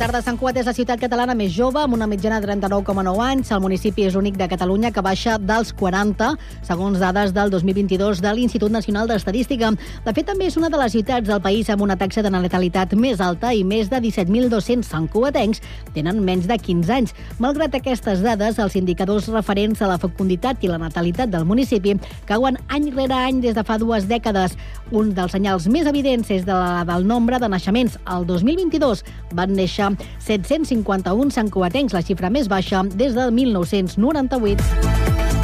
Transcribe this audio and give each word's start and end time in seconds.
tarda. 0.00 0.22
Sant 0.24 0.38
Cugat 0.40 0.56
és 0.56 0.64
la 0.64 0.72
ciutat 0.72 1.00
catalana 1.02 1.34
més 1.36 1.50
jove, 1.52 1.76
amb 1.76 1.92
una 1.92 2.06
mitjana 2.08 2.38
de 2.40 2.48
39,9 2.48 3.20
anys. 3.20 3.50
El 3.52 3.60
municipi 3.60 4.06
és 4.08 4.14
l'únic 4.16 4.38
de 4.38 4.46
Catalunya 4.48 4.88
que 4.96 5.02
baixa 5.04 5.34
dels 5.36 5.74
40, 5.76 6.30
segons 6.64 6.96
dades 7.02 7.34
del 7.36 7.50
2022 7.52 8.22
de 8.24 8.32
l'Institut 8.32 8.72
Nacional 8.72 9.10
d'Estadística. 9.10 9.68
De 10.06 10.14
fet, 10.16 10.24
també 10.30 10.46
és 10.48 10.56
una 10.56 10.70
de 10.72 10.80
les 10.80 10.94
ciutats 10.96 11.28
del 11.28 11.42
país 11.44 11.68
amb 11.68 11.84
una 11.84 11.98
taxa 12.00 12.22
de 12.24 12.32
natalitat 12.32 12.94
més 12.96 13.20
alta 13.20 13.50
i 13.52 13.60
més 13.60 13.90
de 13.92 14.00
17.200 14.00 14.88
santcugatencs 14.88 15.60
tenen 15.92 16.22
menys 16.24 16.48
de 16.48 16.56
15 16.56 16.96
anys. 16.96 17.12
Malgrat 17.38 17.76
aquestes 17.76 18.24
dades, 18.24 18.56
els 18.56 18.78
indicadors 18.80 19.28
referents 19.28 19.84
a 19.84 19.90
la 19.90 20.00
fecunditat 20.00 20.64
i 20.64 20.72
la 20.72 20.80
natalitat 20.80 21.28
del 21.28 21.44
municipi 21.44 21.98
cauen 22.30 22.56
any 22.72 22.88
rere 22.96 23.18
any 23.18 23.44
des 23.44 23.58
de 23.58 23.66
fa 23.68 23.76
dues 23.76 24.08
dècades. 24.08 24.56
Un 24.96 25.12
dels 25.12 25.36
senyals 25.36 25.68
més 25.68 25.84
evidents 25.86 26.32
és 26.32 26.48
de 26.48 26.56
la 26.56 26.86
del 26.88 27.04
nombre 27.06 27.36
de 27.38 27.52
naixements. 27.52 28.00
El 28.08 28.24
2022 28.26 29.04
van 29.36 29.52
néixer 29.52 29.89
751 30.18 31.34
santcuatencs, 31.34 31.96
la 31.96 32.04
xifra 32.06 32.30
més 32.30 32.50
baixa 32.52 32.84
des 32.94 33.18
del 33.18 33.34
1998. 33.34 35.39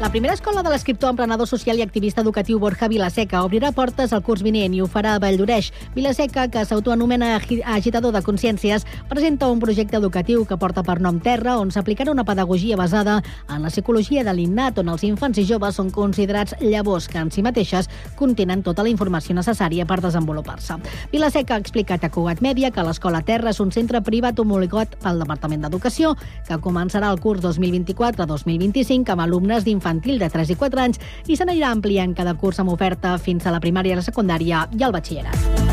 La 0.00 0.10
primera 0.10 0.32
escola 0.32 0.62
de 0.62 0.70
l'escriptor, 0.70 1.10
emprenedor 1.10 1.48
social 1.50 1.80
i 1.80 1.82
activista 1.82 2.22
educatiu 2.22 2.60
Borja 2.62 2.86
Vilaseca 2.86 3.40
obrirà 3.42 3.72
portes 3.74 4.12
al 4.14 4.20
curs 4.22 4.44
vinent 4.46 4.70
i 4.76 4.78
ho 4.78 4.86
farà 4.86 5.16
a 5.16 5.18
Valldoreix. 5.18 5.72
Vilaseca, 5.96 6.44
que 6.54 6.62
s'autoanomena 6.62 7.32
agitador 7.34 8.14
de 8.14 8.22
consciències, 8.22 8.86
presenta 9.10 9.48
un 9.50 9.58
projecte 9.58 9.98
educatiu 9.98 10.44
que 10.46 10.56
porta 10.56 10.84
per 10.86 11.00
nom 11.02 11.18
Terra, 11.18 11.56
on 11.58 11.72
s'aplicarà 11.74 12.12
una 12.14 12.22
pedagogia 12.22 12.76
basada 12.78 13.16
en 13.50 13.66
la 13.66 13.72
psicologia 13.74 14.22
de 14.22 14.36
l'innat, 14.38 14.78
on 14.78 14.92
els 14.92 15.02
infants 15.02 15.40
i 15.42 15.44
joves 15.48 15.74
són 15.74 15.90
considerats 15.90 16.54
llavors 16.60 17.10
que 17.10 17.18
en 17.18 17.34
si 17.34 17.42
mateixes 17.42 17.90
contenen 18.14 18.62
tota 18.62 18.86
la 18.86 18.94
informació 18.94 19.34
necessària 19.34 19.82
per 19.82 19.98
desenvolupar-se. 20.06 20.78
Vilaseca 21.10 21.58
ha 21.58 21.64
explicat 21.64 22.06
a 22.06 22.12
Cugat 22.14 22.38
Mèdia 22.38 22.70
que 22.70 22.86
l'Escola 22.86 23.24
Terra 23.26 23.50
és 23.50 23.58
un 23.58 23.74
centre 23.74 23.98
privat 24.06 24.38
homologat 24.38 24.94
pel 25.02 25.18
Departament 25.26 25.66
d'Educació, 25.66 26.14
que 26.46 26.62
començarà 26.62 27.10
el 27.10 27.18
curs 27.18 27.42
2024-2025 27.42 29.18
amb 29.18 29.26
alumnes 29.26 29.66
d'infants 29.66 29.87
infantil 29.88 30.18
de 30.18 30.28
3 30.28 30.52
i 30.52 30.56
4 30.56 30.84
anys 30.84 31.00
i 31.26 31.36
se 31.36 31.46
n'anirà 31.48 31.72
ampliant 31.72 32.14
cada 32.14 32.36
curs 32.36 32.60
amb 32.60 32.74
oferta 32.74 33.16
fins 33.18 33.46
a 33.46 33.54
la 33.54 33.62
primària, 33.64 33.96
la 33.96 34.04
secundària 34.04 34.66
i 34.76 34.84
el 34.84 34.92
batxillerat. 34.92 35.67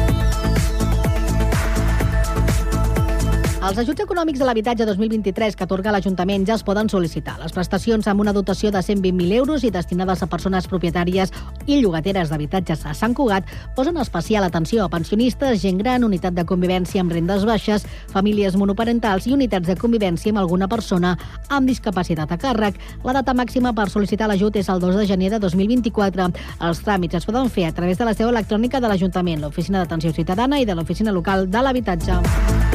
Els 3.65 3.79
ajuts 3.81 4.03
econòmics 4.03 4.37
de 4.37 4.45
l'habitatge 4.45 4.85
2023 4.85 5.55
que 5.57 5.65
atorga 5.65 5.89
l'Ajuntament 5.89 6.43
ja 6.45 6.53
es 6.53 6.61
poden 6.61 6.85
sol·licitar. 6.91 7.39
Les 7.41 7.53
prestacions 7.55 8.05
amb 8.05 8.21
una 8.21 8.33
dotació 8.35 8.69
de 8.69 8.77
120.000 8.77 9.33
euros 9.39 9.63
i 9.65 9.71
destinades 9.73 10.21
a 10.21 10.27
persones 10.29 10.67
propietàries 10.69 11.33
i 11.65 11.79
llogateres 11.79 12.29
d'habitatges 12.29 12.83
a 12.85 12.93
Sant 12.93 13.15
Cugat 13.17 13.49
posen 13.73 13.97
especial 13.97 14.45
atenció 14.45 14.83
a 14.83 14.91
pensionistes, 14.93 15.63
gent 15.63 15.81
gran, 15.81 16.05
unitat 16.05 16.37
de 16.37 16.45
convivència 16.45 17.01
amb 17.01 17.15
rendes 17.17 17.47
baixes, 17.49 17.87
famílies 18.13 18.53
monoparentals 18.53 19.25
i 19.25 19.33
unitats 19.33 19.71
de 19.71 19.79
convivència 19.81 20.35
amb 20.35 20.43
alguna 20.43 20.69
persona 20.69 21.15
amb 21.49 21.65
discapacitat 21.65 22.37
a 22.37 22.37
càrrec. 22.37 22.77
La 23.01 23.17
data 23.17 23.33
màxima 23.33 23.73
per 23.73 23.89
sol·licitar 23.89 24.29
l'ajut 24.29 24.61
és 24.61 24.69
el 24.69 24.83
2 24.83 25.01
de 25.01 25.09
gener 25.09 25.33
de 25.33 25.41
2024. 25.41 26.29
Els 26.69 26.85
tràmits 26.85 27.17
es 27.17 27.25
poden 27.25 27.49
fer 27.49 27.65
a 27.71 27.73
través 27.73 27.97
de 27.97 28.05
la 28.05 28.13
seu 28.13 28.29
electrònica 28.29 28.77
de 28.77 28.93
l'Ajuntament, 28.93 29.41
l'Oficina 29.41 29.81
d'Atenció 29.81 30.13
Ciutadana 30.13 30.61
i 30.61 30.69
de 30.69 30.77
l'Oficina 30.77 31.17
Local 31.17 31.49
de 31.49 31.65
l'Habitatge. 31.65 32.74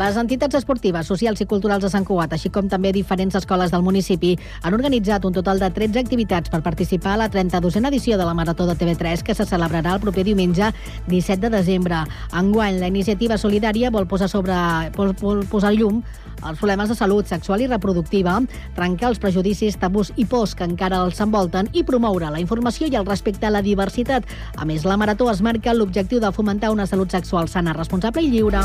Les 0.00 0.16
entitats 0.16 0.56
esportives, 0.56 1.04
socials 1.10 1.42
i 1.42 1.44
culturals 1.44 1.82
de 1.84 1.90
Sant 1.92 2.06
Cugat, 2.08 2.32
així 2.32 2.48
com 2.48 2.70
també 2.72 2.88
diferents 2.96 3.34
escoles 3.36 3.72
del 3.74 3.82
municipi, 3.84 4.30
han 4.62 4.72
organitzat 4.72 5.26
un 5.28 5.34
total 5.36 5.60
de 5.60 5.68
13 5.76 6.00
activitats 6.00 6.48
per 6.48 6.62
participar 6.64 7.12
a 7.12 7.18
la 7.20 7.26
32a 7.28 7.82
edició 7.90 8.16
de 8.16 8.24
la 8.24 8.32
Marató 8.32 8.64
de 8.64 8.78
TV3, 8.80 9.20
que 9.26 9.34
se 9.36 9.44
celebrarà 9.44 9.92
el 9.98 10.00
proper 10.00 10.24
diumenge 10.24 10.70
17 11.10 11.42
de 11.42 11.50
desembre. 11.52 12.00
Enguany, 12.32 12.80
la 12.80 12.88
iniciativa 12.88 13.36
solidària 13.36 13.92
vol 13.92 14.08
posar, 14.08 14.30
sobre, 14.32 14.56
vol, 14.96 15.12
vol 15.20 15.44
posar 15.52 15.74
llum 15.76 16.00
els 16.48 16.56
problemes 16.56 16.88
de 16.88 16.96
salut 16.96 17.28
sexual 17.28 17.60
i 17.60 17.68
reproductiva, 17.68 18.40
trencar 18.78 19.12
els 19.12 19.20
prejudicis, 19.20 19.76
tabús 19.76 20.14
i 20.16 20.24
pors 20.24 20.56
que 20.56 20.64
encara 20.64 21.04
els 21.04 21.20
envolten 21.20 21.68
i 21.76 21.84
promoure 21.84 22.32
la 22.32 22.40
informació 22.40 22.88
i 22.88 22.96
el 22.96 23.04
respecte 23.04 23.44
a 23.44 23.52
la 23.52 23.60
diversitat. 23.60 24.24
A 24.56 24.64
més, 24.64 24.88
la 24.88 24.96
Marató 24.96 25.28
es 25.28 25.44
marca 25.44 25.76
l'objectiu 25.76 26.24
de 26.24 26.32
fomentar 26.32 26.72
una 26.72 26.88
salut 26.88 27.12
sexual 27.12 27.52
sana, 27.52 27.76
responsable 27.76 28.24
i 28.24 28.32
lliure. 28.32 28.64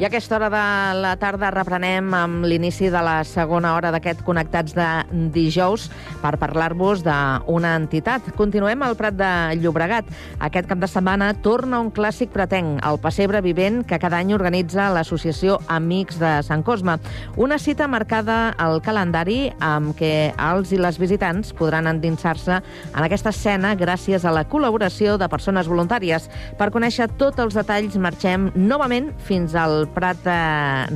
I 0.00 0.04
a 0.04 0.08
aquesta 0.08 0.36
hora 0.36 0.48
de 0.48 1.00
la 1.02 1.10
tarda 1.20 1.50
reprenem 1.52 2.14
amb 2.16 2.46
l'inici 2.48 2.86
de 2.88 3.00
la 3.04 3.18
segona 3.28 3.74
hora 3.76 3.90
d'aquest 3.92 4.22
Connectats 4.24 4.72
de 4.72 4.86
dijous 5.34 5.90
per 6.22 6.38
parlar-vos 6.40 7.02
d'una 7.04 7.74
entitat. 7.76 8.30
Continuem 8.32 8.80
al 8.80 8.96
Prat 8.96 9.18
de 9.18 9.28
Llobregat. 9.60 10.08
Aquest 10.40 10.70
cap 10.70 10.80
de 10.80 10.88
setmana 10.88 11.34
torna 11.44 11.82
un 11.84 11.90
clàssic 11.92 12.32
pretenc, 12.32 12.78
el 12.80 12.96
Passebre 13.02 13.42
Vivent, 13.44 13.82
que 13.84 13.98
cada 14.00 14.22
any 14.24 14.32
organitza 14.32 14.86
l'Associació 14.88 15.58
Amics 15.68 16.16
de 16.22 16.32
Sant 16.48 16.64
Cosme. 16.64 16.96
Una 17.36 17.60
cita 17.60 17.84
marcada 17.84 18.54
al 18.56 18.80
calendari 18.80 19.52
amb 19.60 19.92
què 20.00 20.32
els 20.32 20.72
i 20.72 20.80
les 20.80 20.96
visitants 20.96 21.52
podran 21.52 21.92
endinsar-se 21.92 22.62
en 22.62 23.02
aquesta 23.04 23.34
escena 23.36 23.74
gràcies 23.76 24.24
a 24.24 24.32
la 24.32 24.46
col·laboració 24.48 25.20
de 25.20 25.28
persones 25.28 25.68
voluntàries. 25.68 26.32
Per 26.56 26.72
conèixer 26.72 27.10
tots 27.20 27.44
els 27.44 27.60
detalls, 27.60 28.00
marxem 28.00 28.48
novament 28.56 29.12
fins 29.28 29.52
al 29.52 29.89
Prat 29.94 30.22
de 30.24 30.38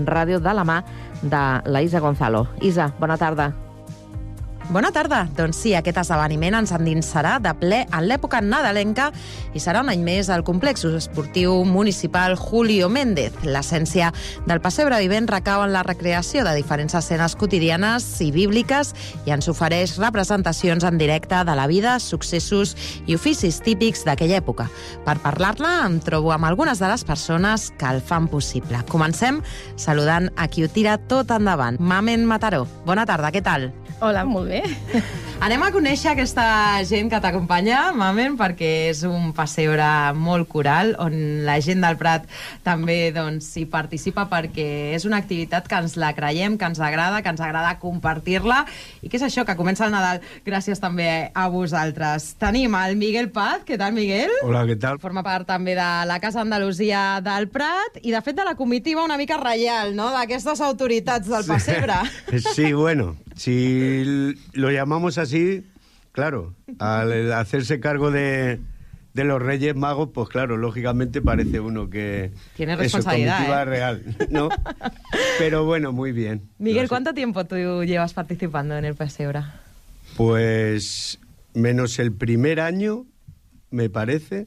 Ràdio 0.06 0.40
de 0.40 0.54
la 0.54 0.64
mà 0.64 0.80
de 1.22 1.44
la 1.66 1.82
Isa 1.82 2.00
Gonzalo. 2.00 2.46
Isa, 2.60 2.92
bona 3.00 3.16
tarda. 3.16 3.52
Bona 4.70 4.88
tarda. 4.90 5.26
Doncs 5.36 5.58
sí, 5.60 5.74
aquest 5.76 5.98
esdeveniment 6.00 6.54
ens 6.56 6.70
endinsarà 6.72 7.34
de 7.42 7.50
ple 7.60 7.82
en 7.84 8.06
l'època 8.08 8.38
nadalenca 8.40 9.10
i 9.52 9.60
serà 9.60 9.82
un 9.84 9.90
any 9.92 10.00
més 10.02 10.30
al 10.32 10.40
complex 10.46 10.86
esportiu 10.88 11.58
municipal 11.68 12.32
Julio 12.40 12.88
Méndez. 12.88 13.36
L'essència 13.44 14.08
del 14.48 14.62
pessebre 14.64 15.02
vivent 15.02 15.28
recau 15.28 15.66
en 15.66 15.74
la 15.74 15.84
recreació 15.84 16.46
de 16.48 16.56
diferents 16.56 16.96
escenes 16.96 17.36
quotidianes 17.36 18.06
i 18.24 18.30
bíbliques 18.32 18.94
i 19.28 19.36
ens 19.36 19.50
ofereix 19.52 19.98
representacions 20.00 20.88
en 20.88 20.96
directe 20.98 21.44
de 21.44 21.58
la 21.60 21.68
vida, 21.68 21.98
successos 22.00 22.72
i 23.04 23.20
oficis 23.20 23.60
típics 23.60 24.06
d'aquella 24.08 24.40
època. 24.40 24.70
Per 25.04 25.18
parlar-ne 25.20 25.74
em 25.84 26.00
trobo 26.00 26.32
amb 26.32 26.48
algunes 26.48 26.80
de 26.80 26.88
les 26.88 27.04
persones 27.04 27.68
que 27.76 27.92
el 27.92 28.00
fan 28.00 28.32
possible. 28.32 28.80
Comencem 28.88 29.42
saludant 29.76 30.32
a 30.40 30.48
qui 30.48 30.64
ho 30.64 30.72
tira 30.72 30.96
tot 30.96 31.36
endavant. 31.36 31.76
Mamen 31.78 32.24
Mataró. 32.24 32.64
Bona 32.88 33.04
tarda, 33.04 33.28
què 33.28 33.44
tal? 33.44 33.74
Hola, 34.04 34.24
molt 34.26 34.50
bé. 34.50 34.53
Anem 35.44 35.60
a 35.60 35.70
conèixer 35.74 36.12
aquesta 36.12 36.44
gent 36.88 37.10
que 37.12 37.18
t'acompanya, 37.20 37.90
Mamen, 37.96 38.36
perquè 38.38 38.70
és 38.92 39.02
un 39.04 39.32
passebre 39.36 39.84
molt 40.16 40.48
coral, 40.48 40.94
on 41.02 41.44
la 41.44 41.58
gent 41.64 41.82
del 41.84 41.98
Prat 42.00 42.28
també 42.64 43.10
doncs, 43.12 43.50
hi 43.60 43.66
participa 43.68 44.24
perquè 44.30 44.94
és 44.96 45.04
una 45.04 45.18
activitat 45.20 45.66
que 45.68 45.80
ens 45.82 45.98
la 46.00 46.14
creiem, 46.16 46.56
que 46.56 46.68
ens 46.70 46.80
agrada, 46.80 47.20
que 47.20 47.32
ens 47.34 47.42
agrada 47.44 47.74
compartir-la, 47.82 48.62
i 49.02 49.10
que 49.10 49.18
és 49.18 49.26
això, 49.26 49.44
que 49.44 49.56
comença 49.58 49.84
el 49.84 49.92
Nadal 49.92 50.22
gràcies 50.46 50.80
també 50.80 51.08
a 51.34 51.48
vosaltres. 51.52 52.30
Tenim 52.40 52.78
el 52.78 52.96
Miguel 53.00 53.28
Paz, 53.34 53.66
què 53.68 53.78
tal, 53.80 53.92
Miguel? 53.96 54.32
Hola, 54.46 54.64
què 54.70 54.78
tal? 54.80 55.02
Forma 55.02 55.26
part 55.26 55.48
també 55.50 55.76
de 55.76 55.90
la 56.08 56.20
Casa 56.22 56.40
Andalusia 56.40 57.20
del 57.24 57.50
Prat 57.52 58.00
i, 58.00 58.14
de 58.14 58.22
fet, 58.24 58.38
de 58.38 58.46
la 58.46 58.56
comitiva 58.56 59.04
una 59.04 59.18
mica 59.20 59.36
reial, 59.42 59.92
no?, 59.98 60.08
d'aquestes 60.14 60.62
autoritats 60.64 61.28
del 61.28 61.44
pessebre. 61.48 62.00
Sí, 62.54 62.72
bueno, 62.72 63.16
si 63.36 64.34
lo 64.52 64.70
llamamos 64.70 65.18
así, 65.18 65.64
claro, 66.12 66.54
al 66.78 67.32
hacerse 67.32 67.80
cargo 67.80 68.10
de, 68.10 68.60
de 69.14 69.24
los 69.24 69.40
Reyes 69.42 69.74
Magos, 69.76 70.10
pues 70.12 70.28
claro, 70.28 70.56
lógicamente 70.56 71.20
parece 71.22 71.60
uno 71.60 71.90
que... 71.90 72.32
Tiene 72.56 72.76
responsabilidad, 72.76 73.62
¿eh? 73.62 73.64
real, 73.64 74.16
¿no? 74.30 74.48
Pero 75.38 75.64
bueno, 75.64 75.92
muy 75.92 76.12
bien. 76.12 76.42
Miguel, 76.58 76.84
sé. 76.84 76.88
¿cuánto 76.88 77.14
tiempo 77.14 77.44
tú 77.44 77.84
llevas 77.84 78.12
participando 78.14 78.76
en 78.76 78.84
el 78.84 78.94
Pesebra? 78.94 79.60
Pues 80.16 81.18
menos 81.54 81.98
el 81.98 82.12
primer 82.12 82.60
año, 82.60 83.06
me 83.70 83.90
parece, 83.90 84.46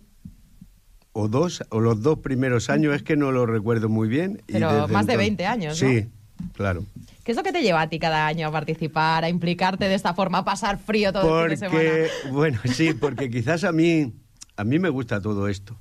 o 1.11 1.27
dos, 1.27 1.63
o 1.69 1.79
los 1.81 2.01
dos 2.01 2.19
primeros 2.19 2.69
años, 2.69 2.95
es 2.95 3.03
que 3.03 3.17
no 3.17 3.31
lo 3.31 3.45
recuerdo 3.45 3.89
muy 3.89 4.07
bien. 4.07 4.41
y 4.47 4.53
Pero 4.53 4.67
desde 4.73 4.93
más 4.93 5.05
de 5.07 5.13
entonces- 5.13 5.17
20 5.17 5.45
años, 5.45 5.81
¿no? 5.81 5.89
Sí, 5.89 6.07
claro. 6.53 6.83
¿Qué 7.27 7.33
es 7.33 7.35
lo 7.37 7.43
que 7.43 7.51
te 7.51 7.61
lleva 7.61 7.81
a 7.81 7.89
ti 7.89 7.99
cada 7.99 8.25
año 8.25 8.47
a 8.47 8.51
participar, 8.53 9.25
a 9.25 9.27
implicarte 9.27 9.89
de 9.89 9.95
esta 9.95 10.13
forma, 10.13 10.37
a 10.37 10.45
pasar 10.45 10.79
frío 10.79 11.11
todo 11.11 11.43
el 11.43 11.57
fin 11.57 11.59
de 11.59 11.69
Porque, 11.69 12.07
semana? 12.07 12.33
bueno, 12.33 12.59
sí, 12.73 12.93
porque 12.93 13.29
quizás 13.29 13.65
a 13.65 13.73
mí, 13.73 14.13
a 14.55 14.63
mí 14.63 14.79
me 14.79 14.87
gusta 14.87 15.19
todo 15.19 15.49
esto. 15.49 15.75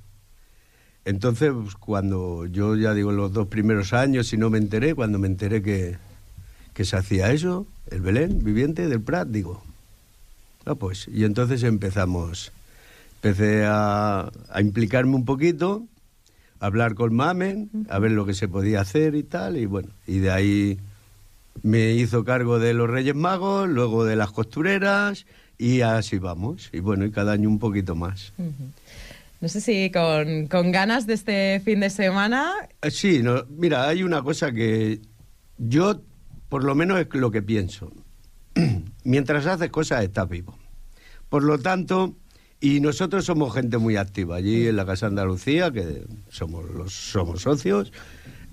Entonces, 1.05 1.53
pues, 1.53 1.75
cuando 1.75 2.47
yo 2.47 2.75
ya 2.75 2.93
digo 2.93 3.13
los 3.13 3.31
dos 3.31 3.47
primeros 3.47 3.93
años, 3.93 4.27
si 4.27 4.35
no 4.35 4.49
me 4.49 4.57
enteré, 4.57 4.93
cuando 4.93 5.19
me 5.19 5.27
enteré 5.27 5.61
que, 5.61 5.95
que 6.73 6.83
se 6.83 6.97
hacía 6.97 7.31
eso, 7.31 7.65
el 7.91 8.01
Belén 8.01 8.43
viviente 8.43 8.89
del 8.89 8.99
Prat, 8.99 9.29
digo, 9.29 9.63
ah, 10.65 10.75
pues, 10.75 11.07
y 11.07 11.23
entonces 11.23 11.63
empezamos, 11.63 12.51
empecé 13.23 13.63
a, 13.65 14.29
a 14.49 14.59
implicarme 14.59 15.15
un 15.15 15.23
poquito, 15.23 15.85
a 16.59 16.65
hablar 16.65 16.93
con 16.93 17.15
Mamen, 17.15 17.69
a 17.89 17.99
ver 17.99 18.11
lo 18.11 18.25
que 18.25 18.33
se 18.33 18.49
podía 18.49 18.81
hacer 18.81 19.15
y 19.15 19.23
tal, 19.23 19.55
y 19.55 19.65
bueno, 19.65 19.91
y 20.05 20.19
de 20.19 20.29
ahí 20.29 20.79
me 21.63 21.91
hizo 21.91 22.23
cargo 22.23 22.59
de 22.59 22.73
los 22.73 22.89
Reyes 22.89 23.15
Magos, 23.15 23.67
luego 23.67 24.05
de 24.05 24.15
las 24.15 24.31
costureras, 24.31 25.25
y 25.57 25.81
así 25.81 26.17
vamos, 26.17 26.69
y 26.73 26.79
bueno, 26.79 27.05
y 27.05 27.11
cada 27.11 27.33
año 27.33 27.49
un 27.49 27.59
poquito 27.59 27.95
más. 27.95 28.33
No 29.39 29.47
sé 29.49 29.61
si 29.61 29.91
con, 29.91 30.47
con 30.47 30.71
ganas 30.71 31.05
de 31.05 31.13
este 31.13 31.61
fin 31.63 31.79
de 31.79 31.89
semana... 31.89 32.53
Eh, 32.81 32.91
Sí, 32.91 33.21
no, 33.21 33.45
mira, 33.49 33.87
hay 33.87 34.03
una 34.03 34.21
cosa 34.23 34.51
que 34.51 34.99
yo, 35.57 36.01
por 36.49 36.63
lo 36.63 36.75
menos 36.75 36.99
es 36.99 37.07
lo 37.13 37.31
que 37.31 37.41
pienso. 37.41 37.91
Mientras 39.03 39.45
haces 39.45 39.69
cosas, 39.69 40.03
estás 40.03 40.27
vivo. 40.27 40.57
Por 41.29 41.43
lo 41.43 41.59
tanto, 41.59 42.15
y 42.59 42.79
nosotros 42.79 43.25
somos 43.25 43.53
gente 43.53 43.77
muy 43.77 43.97
activa. 43.97 44.37
Allí 44.37 44.67
en 44.67 44.75
la 44.75 44.85
Casa 44.85 45.07
Andalucía, 45.07 45.71
que 45.71 46.05
somos 46.29 46.69
los 46.71 46.93
somos 46.93 47.43
socios, 47.43 47.91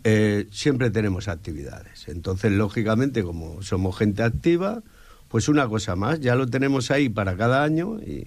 eh, 0.05 0.47
siempre 0.51 0.91
tenemos 0.91 1.29
actividades. 1.29 2.09
Entonces, 2.09 2.53
lógicamente, 2.53 3.23
como 3.25 3.62
somos 3.62 3.97
gente 3.97 4.23
activa, 4.23 4.83
pues 5.29 5.49
una 5.49 5.67
cosa 5.67 5.97
más, 5.97 6.21
ya 6.21 6.35
lo 6.37 6.47
tenemos 6.47 6.91
ahí 6.91 7.09
para 7.09 7.37
cada 7.37 7.65
año 7.65 7.99
y, 8.01 8.27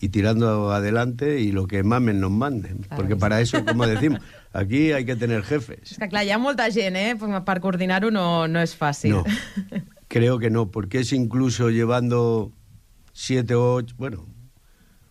y 0.00 0.08
tirando 0.10 0.72
adelante 0.72 1.40
y 1.40 1.52
lo 1.52 1.66
que 1.66 1.82
mamen 1.82 2.20
nos 2.20 2.30
manden. 2.30 2.86
Porque 2.94 3.14
que 3.14 3.16
para 3.16 3.40
eso, 3.40 3.64
como 3.64 3.86
decimos, 3.86 4.20
aquí 4.52 4.92
hay 4.92 5.04
que 5.04 5.16
tener 5.16 5.42
jefes. 5.42 5.92
És 5.92 5.98
que 5.98 6.08
clar, 6.10 6.26
hi 6.26 6.34
ha 6.34 6.38
molta 6.38 6.68
gent, 6.74 6.96
eh? 6.96 7.14
Per 7.18 7.42
per 7.46 7.60
coordinar-ho 7.64 8.10
no, 8.10 8.46
no 8.48 8.60
és 8.60 8.74
fàcil. 8.76 9.14
No, 9.14 9.24
creo 10.08 10.38
que 10.38 10.50
no, 10.50 10.70
porque 10.70 11.00
es 11.00 11.12
incluso 11.12 11.70
llevando 11.70 12.52
siete 13.12 13.54
o 13.54 13.74
ocho, 13.74 13.94
bueno, 13.98 14.26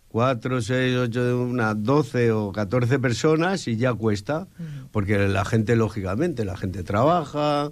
cuatro, 0.08 0.60
seis, 0.62 0.96
ocho, 0.96 1.42
unas 1.42 1.82
doce 1.82 2.32
o 2.32 2.50
catorce 2.52 2.98
personas 2.98 3.68
y 3.68 3.76
ya 3.76 3.94
cuesta, 3.94 4.48
porque 4.90 5.28
la 5.28 5.44
gente, 5.44 5.76
lógicamente, 5.76 6.44
la 6.44 6.56
gente 6.56 6.82
trabaja, 6.82 7.70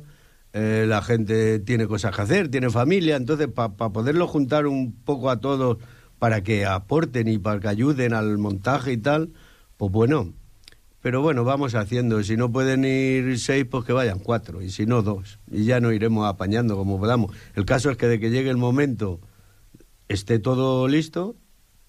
eh, 0.53 0.85
la 0.87 1.03
gente 1.03 1.59
tiene 1.59 1.87
cosas 1.87 2.15
que 2.15 2.23
hacer, 2.23 2.49
tiene 2.49 2.71
familia, 2.71 3.17
entonces 3.17 3.49
para 3.49 3.75
poderlo 3.75 4.27
juntar 4.27 4.67
un 4.67 4.93
poco 4.93 5.31
a 5.31 5.41
todos 5.41 5.79
para 6.19 6.43
que 6.43 6.65
aporten 6.65 7.29
y 7.29 7.39
para 7.39 7.61
que 7.61 7.69
ayuden 7.69 8.15
al 8.15 8.39
montaje 8.39 8.93
y 8.93 8.97
tal, 8.97 9.33
pues 9.77 9.91
bueno. 9.93 10.33
Pero 11.03 11.23
bueno, 11.23 11.45
vamos 11.45 11.77
haciendo. 11.77 12.21
Si 12.25 12.37
no 12.37 12.51
pueden 12.51 12.85
ir 12.85 13.39
seis, 13.39 13.65
pues 13.71 13.85
que 13.85 13.93
vayan 13.93 14.19
cuatro. 14.19 14.61
Y 14.61 14.71
si 14.71 14.87
no, 14.87 15.03
dos. 15.03 15.39
Y 15.49 15.65
ya 15.65 15.79
no 15.79 15.93
iremos 15.93 16.27
apañando 16.27 16.77
como 16.77 16.99
podamos. 16.99 17.31
El 17.55 17.65
caso 17.65 17.91
es 17.91 17.97
que 17.97 18.09
de 18.09 18.19
que 18.19 18.31
llegue 18.31 18.51
el 18.51 18.57
momento 18.57 19.21
esté 20.09 20.41
todo 20.41 20.89
listo 20.89 21.37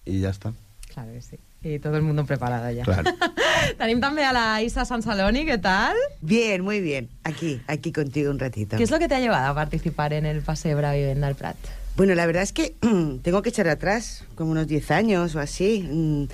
y 0.08 0.20
ya 0.20 0.30
está. 0.30 0.52
Claro 0.92 1.12
que 1.12 1.20
sí. 1.22 1.38
I 1.62 1.78
tot 1.80 1.94
el 1.94 2.02
mundo 2.02 2.24
preparado 2.24 2.70
ja. 2.74 2.84
Claro. 2.84 3.10
Tenim 3.78 4.00
també 4.00 4.22
a 4.24 4.32
la 4.32 4.44
Isa 4.62 4.84
Sansaloni, 4.86 5.42
què 5.46 5.56
tal? 5.60 5.98
Bien, 6.22 6.62
muy 6.62 6.80
bien. 6.80 7.08
Aquí, 7.24 7.60
aquí 7.66 7.92
contigo 7.92 8.30
un 8.30 8.38
ratito. 8.38 8.76
¿Qué 8.76 8.84
es 8.84 8.90
lo 8.90 8.98
que 8.98 9.08
te 9.08 9.16
ha 9.16 9.20
llevado 9.20 9.48
a 9.50 9.54
participar 9.54 10.12
en 10.12 10.24
el 10.26 10.40
Pasebra 10.42 10.92
Vivenda 10.94 11.26
al 11.26 11.34
Prat? 11.34 11.56
Bueno, 11.96 12.14
la 12.14 12.26
verdad 12.26 12.44
es 12.44 12.52
que 12.52 12.76
tengo 13.22 13.42
que 13.42 13.48
echar 13.50 13.68
atrás, 13.68 14.24
como 14.36 14.52
unos 14.52 14.68
10 14.68 14.90
años 14.92 15.34
o 15.34 15.40
así. 15.40 15.82
Mm, 15.90 16.24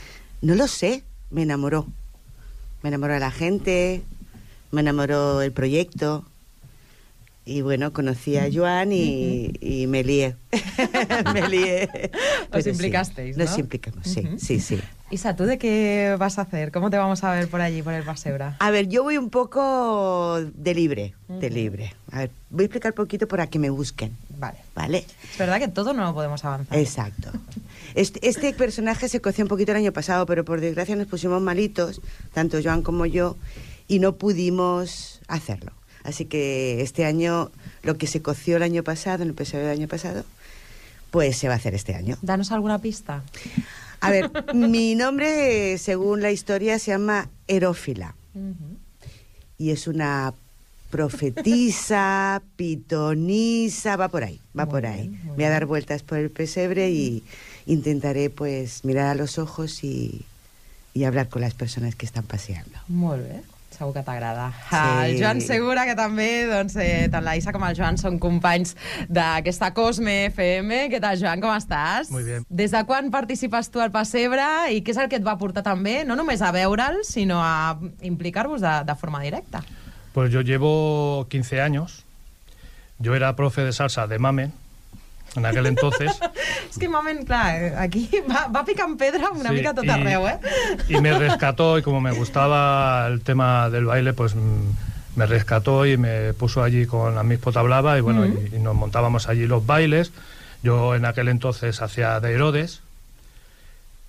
No 0.46 0.54
lo 0.54 0.68
sé, 0.68 1.02
me 1.30 1.42
enamoró. 1.42 1.86
Me 2.82 2.88
enamoró 2.90 3.18
la 3.18 3.30
gente, 3.30 4.02
me 4.70 4.82
enamoró 4.82 5.40
el 5.40 5.52
proyecto. 5.52 6.26
Y 7.46 7.60
bueno, 7.60 7.92
conocí 7.92 8.38
a 8.38 8.48
Joan 8.50 8.92
y, 8.92 9.52
y 9.60 9.86
me 9.86 10.02
lié. 10.02 10.36
me 11.34 11.46
lié. 11.48 12.10
Sí, 12.62 12.70
implicasteis, 12.70 13.36
¿no? 13.36 13.44
Nos 13.44 13.58
implicamos, 13.58 14.06
sí, 14.06 14.26
sí, 14.38 14.60
sí. 14.60 14.80
Isa, 15.10 15.36
¿tú 15.36 15.44
de 15.44 15.58
qué 15.58 16.16
vas 16.18 16.38
a 16.38 16.42
hacer? 16.42 16.72
¿Cómo 16.72 16.88
te 16.88 16.96
vamos 16.96 17.22
a 17.22 17.32
ver 17.32 17.48
por 17.48 17.60
allí, 17.60 17.82
por 17.82 17.92
el 17.92 18.02
Pasebra? 18.02 18.56
A 18.58 18.70
ver, 18.70 18.88
yo 18.88 19.02
voy 19.02 19.18
un 19.18 19.28
poco 19.28 20.40
de 20.40 20.74
libre, 20.74 21.14
de 21.28 21.50
libre. 21.50 21.94
A 22.10 22.20
ver, 22.20 22.30
voy 22.48 22.62
a 22.62 22.66
explicar 22.66 22.92
un 22.92 22.96
poquito 22.96 23.28
para 23.28 23.46
que 23.48 23.58
me 23.58 23.68
busquen, 23.68 24.16
Vale. 24.38 24.58
¿vale? 24.74 25.04
Es 25.30 25.38
verdad 25.38 25.58
que 25.58 25.68
todo 25.68 25.92
no 25.92 26.02
lo 26.02 26.14
podemos 26.14 26.44
avanzar. 26.44 26.78
Exacto. 26.78 27.30
Este, 27.94 28.26
este 28.26 28.54
personaje 28.54 29.08
se 29.08 29.20
coció 29.20 29.44
un 29.44 29.48
poquito 29.48 29.72
el 29.72 29.78
año 29.78 29.92
pasado, 29.92 30.24
pero 30.26 30.44
por 30.44 30.60
desgracia 30.60 30.96
nos 30.96 31.06
pusimos 31.06 31.42
malitos, 31.42 32.00
tanto 32.32 32.58
Joan 32.62 32.82
como 32.82 33.04
yo, 33.06 33.36
y 33.86 33.98
no 33.98 34.16
pudimos 34.16 35.20
hacerlo. 35.28 35.72
Así 36.04 36.26
que 36.26 36.80
este 36.82 37.04
año, 37.04 37.50
lo 37.82 37.96
que 37.98 38.06
se 38.06 38.22
coció 38.22 38.56
el 38.58 38.62
año 38.62 38.82
pasado, 38.84 39.16
en 39.22 39.28
el 39.30 39.30
episodio 39.30 39.64
del 39.64 39.78
año 39.78 39.88
pasado, 39.88 40.24
pues 41.10 41.36
se 41.38 41.48
va 41.48 41.54
a 41.54 41.56
hacer 41.56 41.74
este 41.74 41.94
año. 41.94 42.16
Danos 42.22 42.52
alguna 42.52 42.78
pista. 42.80 43.22
A 44.00 44.10
ver, 44.10 44.30
mi 44.54 44.94
nombre, 44.94 45.78
según 45.78 46.20
la 46.20 46.30
historia, 46.30 46.78
se 46.78 46.90
llama 46.90 47.28
Erófila. 47.48 48.14
y 49.58 49.70
es 49.70 49.86
una 49.86 50.34
profetisa, 50.90 52.42
pitonisa, 52.56 53.96
va 53.96 54.08
por 54.08 54.24
ahí, 54.24 54.40
va 54.58 54.64
Muy 54.66 54.70
por 54.72 54.82
bien, 54.82 54.92
ahí. 54.94 55.08
muy 55.08 55.36
Voy 55.36 55.44
a 55.44 55.50
dar 55.50 55.66
vueltas 55.66 56.02
por 56.02 56.18
el 56.18 56.30
pesebre 56.30 56.90
y 56.90 57.22
intentaré 57.66 58.30
pues 58.30 58.84
mirar 58.84 59.06
a 59.08 59.14
los 59.14 59.38
ojos 59.38 59.82
y, 59.84 60.22
y 60.92 61.04
hablar 61.04 61.28
con 61.28 61.40
las 61.42 61.54
personas 61.54 61.94
que 61.94 62.04
están 62.06 62.24
paseando. 62.24 62.78
Molt 62.88 63.22
bé. 63.22 63.42
Segur 63.74 63.92
que 63.96 64.02
t'agrada. 64.06 64.48
Sí. 64.70 64.78
El 64.78 65.18
Joan 65.20 65.42
Segura, 65.44 65.84
que 65.88 65.96
també, 65.98 66.46
doncs, 66.50 66.76
eh, 66.80 67.08
tant 67.12 67.24
la 67.26 67.36
Isa 67.36 67.52
com 67.54 67.64
el 67.66 67.76
Joan 67.76 67.98
són 68.00 68.18
companys 68.22 68.74
d'aquesta 69.12 69.72
Cosme 69.76 70.16
FM. 70.30 70.84
Què 70.92 71.02
tal, 71.02 71.18
Joan, 71.20 71.42
com 71.42 71.52
estàs? 71.54 72.10
Muy 72.14 72.24
bien. 72.26 72.46
Des 72.48 72.74
de 72.74 72.84
quan 72.88 73.10
participes 73.14 73.70
tu 73.74 73.82
al 73.82 73.92
Passebre 73.94 74.46
i 74.72 74.82
què 74.84 74.94
és 74.94 75.00
el 75.02 75.10
que 75.12 75.20
et 75.20 75.26
va 75.26 75.36
portar 75.40 75.66
també, 75.66 76.02
no 76.06 76.16
només 76.16 76.42
a 76.42 76.52
veure'l, 76.54 77.02
sinó 77.04 77.42
a 77.42 77.78
implicar-vos 78.02 78.62
de, 78.64 78.74
de 78.86 78.98
forma 78.98 79.22
directa? 79.26 79.64
Pues 80.14 80.30
yo 80.30 80.42
llevo 80.42 81.26
15 81.28 81.60
años. 81.60 82.04
Yo 82.98 83.14
era 83.14 83.34
profe 83.34 83.62
de 83.62 83.72
salsa 83.72 84.06
de 84.06 84.18
Mame 84.18 84.52
en 85.36 85.46
aquel 85.46 85.66
entonces. 85.66 86.12
És 86.70 86.78
que, 86.78 86.88
moment, 86.88 87.24
clar, 87.26 87.74
aquí 87.82 88.08
va, 88.30 88.46
va 88.48 88.64
picant 88.64 88.96
pedra 88.98 89.30
una 89.30 89.50
Sí, 89.50 89.56
mica 89.60 89.74
tot 89.74 89.88
arreu, 89.88 90.26
eh? 90.28 90.38
Y 90.88 91.00
me 91.00 91.16
rescató 91.18 91.78
y 91.78 91.82
como 91.82 92.00
me 92.00 92.12
gustaba 92.12 93.06
el 93.08 93.20
tema 93.20 93.70
del 93.70 93.86
baile, 93.86 94.12
pues 94.12 94.34
mm, 94.34 95.16
me 95.16 95.26
rescató 95.26 95.86
y 95.86 95.96
me 95.96 96.32
puso 96.34 96.62
allí 96.62 96.86
con 96.86 97.14
la 97.14 97.22
Miss 97.22 97.38
Potablava 97.38 97.96
y 97.98 98.00
bueno, 98.00 98.26
y, 98.26 98.56
y 98.56 98.58
nos 98.58 98.74
montábamos 98.74 99.28
allí 99.28 99.46
los 99.46 99.64
bailes. 99.64 100.12
Yo 100.62 100.94
en 100.94 101.04
aquel 101.04 101.28
entonces 101.28 101.82
hacía 101.82 102.18
de 102.20 102.32
Herodes, 102.32 102.80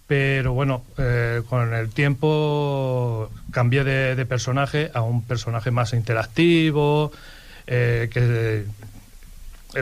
pero 0.08 0.54
bueno, 0.54 0.84
eh, 0.98 1.42
con 1.50 1.74
el 1.74 1.90
tiempo 1.90 3.30
cambié 3.52 3.84
de, 3.84 4.16
de 4.16 4.26
personaje 4.26 4.92
a 4.94 5.02
un 5.02 5.24
personaje 5.24 5.72
más 5.72 5.94
interactivo, 5.94 7.12
eh, 7.66 8.10
que 8.12 8.20
eh, 8.22 8.66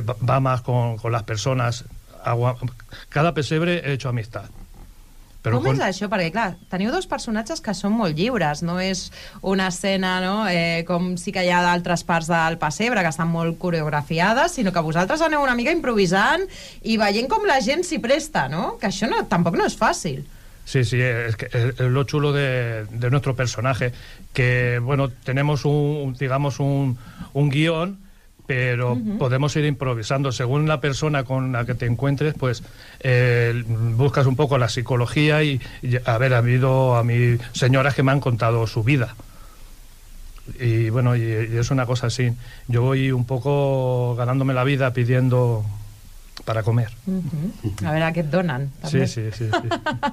va- 0.02 0.16
va 0.28 0.40
más 0.40 0.62
con, 0.62 0.98
con 0.98 1.12
las 1.12 1.24
personas. 1.24 1.86
Agua- 2.24 2.58
cada 3.10 3.34
pesebre 3.34 3.82
he 3.86 3.94
hecho 3.94 4.10
amistad. 4.10 4.46
Però 5.44 5.58
Com 5.60 5.66
con- 5.66 5.76
és 5.76 5.82
això? 5.84 6.08
Perquè, 6.08 6.32
clar, 6.32 6.56
teniu 6.72 6.90
dos 6.90 7.04
personatges 7.06 7.60
que 7.60 7.74
són 7.76 7.92
molt 7.92 8.16
lliures, 8.16 8.62
no 8.64 8.78
és 8.80 9.12
una 9.42 9.68
escena 9.68 10.22
no? 10.24 10.48
eh, 10.48 10.86
com 10.88 11.18
sí 11.20 11.34
que 11.36 11.44
hi 11.44 11.50
ha 11.52 11.60
d'altres 11.62 12.06
parts 12.08 12.30
del 12.32 12.56
pessebre 12.58 13.02
que 13.04 13.10
estan 13.12 13.28
molt 13.28 13.58
coreografiades, 13.60 14.54
sinó 14.56 14.72
que 14.72 14.80
vosaltres 14.80 15.20
aneu 15.22 15.44
una 15.44 15.54
mica 15.60 15.74
improvisant 15.76 16.46
i 16.84 16.96
veient 16.96 17.28
com 17.28 17.44
la 17.46 17.60
gent 17.60 17.84
s'hi 17.84 18.00
presta, 18.00 18.48
no? 18.48 18.78
Que 18.80 18.88
això 18.88 19.10
no, 19.12 19.26
tampoc 19.28 19.58
no 19.60 19.66
és 19.68 19.76
fàcil. 19.78 20.24
Sí, 20.64 20.86
sí, 20.86 21.02
es, 21.02 21.36
que 21.36 21.50
es 21.52 21.78
lo 21.82 22.06
chulo 22.06 22.32
de, 22.32 22.86
de 22.86 23.10
nuestro 23.12 23.36
personaje, 23.36 23.92
que 24.32 24.80
bueno, 24.82 25.10
tenemos 25.10 25.66
un, 25.66 26.16
digamos, 26.18 26.62
un, 26.62 26.98
un 27.34 27.50
guión, 27.50 28.00
pero 28.46 28.98
podemos 29.18 29.56
ir 29.56 29.66
improvisando. 29.66 30.32
Según 30.32 30.68
la 30.68 30.82
persona 30.82 31.24
con 31.24 31.52
la 31.52 31.66
que 31.66 31.76
te 31.76 31.86
encuentres, 31.86 32.34
pues 32.34 32.64
eh, 33.00 33.64
buscas 33.68 34.26
un 34.26 34.36
poco 34.36 34.58
la 34.58 34.70
psicología 34.70 35.44
y, 35.44 35.62
y, 35.82 35.96
a 36.04 36.18
ver, 36.18 36.34
ha 36.34 36.40
habido 36.40 36.96
a 36.96 37.04
mí 37.04 37.38
señoras 37.54 37.96
que 37.96 38.04
me 38.04 38.12
han 38.12 38.20
contado 38.20 38.68
su 38.68 38.84
vida. 38.84 39.16
Y 40.60 40.90
bueno, 40.90 41.16
y, 41.16 41.22
y 41.22 41.58
es 41.58 41.72
una 41.72 41.86
cosa 41.86 42.08
así. 42.08 42.34
Yo 42.68 42.82
voy 42.82 43.12
un 43.12 43.26
poco 43.26 44.16
ganándome 44.16 44.54
la 44.54 44.66
vida 44.66 44.92
pidiendo 44.92 45.64
para 46.46 46.64
comer. 46.64 46.92
Mhm. 47.06 47.86
A 47.86 47.92
veure, 47.92 48.10
què 48.14 48.24
et 48.26 48.32
donen? 48.32 48.72
Sí, 48.90 49.06
sí, 49.08 49.30
sí. 49.32 49.48
sí. 49.48 49.70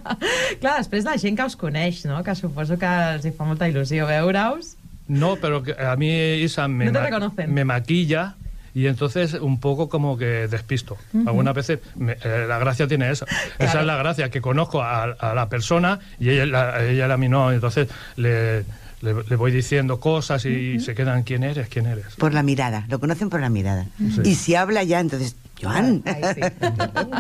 Clar, 0.63 0.77
després 0.79 1.07
la 1.07 1.17
gent 1.19 1.39
que 1.39 1.47
us 1.47 1.57
coneix, 1.59 2.05
no? 2.07 2.23
que 2.23 2.35
suposo 2.39 2.79
que 2.79 2.91
els 3.17 3.27
hi 3.27 3.33
fa 3.35 3.49
molta 3.49 3.69
il·lusió 3.71 4.07
veure-us. 4.07 4.77
No, 5.11 5.37
pero 5.37 5.63
que 5.63 5.73
a 5.73 5.97
mí 5.97 6.09
Isa 6.35 6.69
me, 6.69 6.87
No 6.87 6.93
te 6.93 6.99
ma- 6.99 7.05
reconocen. 7.07 7.53
me 7.53 7.65
maquilla 7.65 8.37
y 8.75 8.87
entonces 8.87 9.35
un 9.35 9.59
poco 9.59 9.89
como 9.89 10.17
que 10.17 10.47
despisto. 10.47 10.97
Algunas 11.27 11.55
veces 11.55 11.81
me- 11.97 12.17
eh, 12.23 12.45
la 12.49 12.59
gracia 12.59 12.87
tiene 12.87 13.11
eso. 13.11 13.27
Esa 13.59 13.81
es 13.81 13.87
la 13.87 13.97
gracia, 13.97 14.29
que 14.31 14.41
conozco 14.41 14.83
a, 14.83 15.03
a 15.03 15.35
la 15.35 15.49
persona 15.49 15.99
y 16.21 16.31
ella, 16.31 16.47
la- 16.47 16.85
ella 16.85 17.13
a 17.13 17.17
mí 17.17 17.29
no. 17.29 17.51
Entonces 17.51 17.89
le, 18.17 18.59
le, 19.03 19.15
le 19.29 19.37
voy 19.37 19.51
diciendo 19.51 19.99
cosas 19.99 20.45
y 20.47 20.79
se 20.79 20.95
quedan, 20.95 21.25
¿quién 21.25 21.43
eres? 21.43 21.69
¿Quién 21.69 21.87
eres? 21.87 22.05
Por 22.17 22.33
la 22.33 22.45
mirada, 22.45 22.85
lo 22.89 23.01
conocen 23.01 23.29
por 23.31 23.41
la 23.41 23.49
mirada. 23.51 23.87
Y 24.25 24.37
si 24.37 24.55
habla 24.55 24.85
ya, 24.85 25.01
entonces, 25.01 25.35
Joan. 25.61 26.01
Ai, 26.09 26.23
sí. 26.35 26.43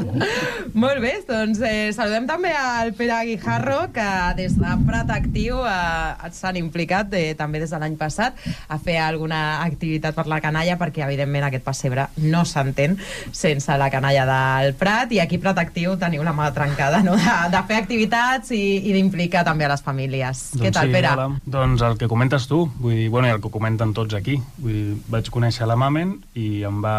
Molt 0.82 1.00
bé, 1.02 1.12
doncs 1.28 1.60
eh, 1.66 1.90
saludem 1.92 2.26
també 2.28 2.52
al 2.56 2.94
Pere 2.96 3.18
Guijarro, 3.28 3.78
que 3.92 4.06
des 4.38 4.56
de 4.58 4.76
Prat 4.86 5.12
Actiu 5.12 5.60
eh, 5.68 6.30
s'han 6.36 6.56
implicat 6.60 7.12
eh, 7.18 7.34
també 7.38 7.60
des 7.60 7.72
de 7.72 7.80
l'any 7.82 7.98
passat 8.00 8.38
a 8.68 8.78
fer 8.80 8.96
alguna 9.04 9.60
activitat 9.66 10.16
per 10.16 10.26
la 10.30 10.40
canalla, 10.40 10.78
perquè 10.80 11.04
evidentment 11.04 11.48
aquest 11.48 11.66
pessebre 11.66 12.08
no 12.24 12.46
s'entén 12.48 12.96
sense 13.32 13.76
la 13.76 13.90
canalla 13.92 14.24
del 14.30 14.74
Prat, 14.80 15.12
i 15.12 15.20
aquí 15.20 15.40
Prat 15.42 15.60
Actiu 15.60 15.98
teniu 16.00 16.24
la 16.24 16.34
mà 16.36 16.48
trencada 16.56 17.02
no? 17.04 17.18
de, 17.20 17.36
de 17.52 17.62
fer 17.68 17.80
activitats 17.82 18.54
i, 18.56 18.62
i 18.88 18.96
d'implicar 18.96 19.44
també 19.46 19.68
a 19.68 19.74
les 19.74 19.84
famílies. 19.84 20.46
Què 20.56 20.72
tal, 20.72 20.88
sí, 20.88 20.96
Pere? 20.96 21.12
Hola. 21.12 21.28
Doncs 21.44 21.84
el 21.84 22.00
que 22.00 22.08
comentes 22.08 22.48
tu, 22.48 22.64
vull 22.80 22.96
dir, 22.96 23.10
bueno, 23.12 23.28
i 23.28 23.36
el 23.36 23.44
que 23.44 23.52
comenten 23.52 23.92
tots 23.96 24.16
aquí. 24.16 24.38
Vull 24.58 24.72
dir, 24.72 24.98
vaig 25.12 25.28
conèixer 25.34 25.68
la 25.68 25.76
Mamen 25.80 26.16
i 26.40 26.64
em 26.68 26.80
va 26.84 26.96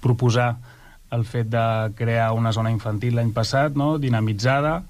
proposar 0.00 0.54
el 1.10 1.24
fet 1.24 1.50
de 1.50 1.92
crear 1.98 2.30
una 2.32 2.52
zona 2.52 2.70
infantil 2.70 3.16
l'any 3.18 3.32
passat, 3.34 3.76
no? 3.76 3.98
dinamitzada, 3.98 4.80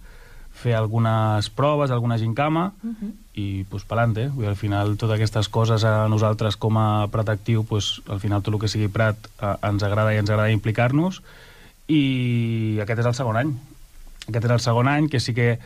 fer 0.60 0.74
algunes 0.76 1.48
proves, 1.56 1.90
alguna 1.90 2.18
gincama, 2.18 2.72
uh 2.82 2.90
-huh. 2.90 3.12
i 3.34 3.64
pues, 3.64 3.84
pelante. 3.84 4.28
Vull 4.28 4.44
dir, 4.44 4.48
al 4.48 4.56
final, 4.56 4.96
totes 4.96 5.16
aquestes 5.16 5.48
coses 5.48 5.84
a 5.84 6.08
nosaltres 6.08 6.56
com 6.56 6.76
a 6.76 7.08
Prat 7.08 7.28
Actiu, 7.28 7.64
pues, 7.64 8.02
al 8.08 8.20
final 8.20 8.42
tot 8.42 8.54
el 8.54 8.60
que 8.60 8.68
sigui 8.68 8.88
Prat 8.88 9.16
eh, 9.40 9.56
ens 9.62 9.82
agrada 9.82 10.14
i 10.14 10.18
ens 10.18 10.30
agrada 10.30 10.50
implicar-nos, 10.50 11.22
i 11.88 12.78
aquest 12.82 13.00
és 13.00 13.06
el 13.06 13.14
segon 13.14 13.36
any. 13.36 13.54
Aquest 14.28 14.44
és 14.44 14.50
el 14.50 14.60
segon 14.60 14.88
any 14.88 15.08
que 15.08 15.20
sí 15.20 15.34
que 15.34 15.58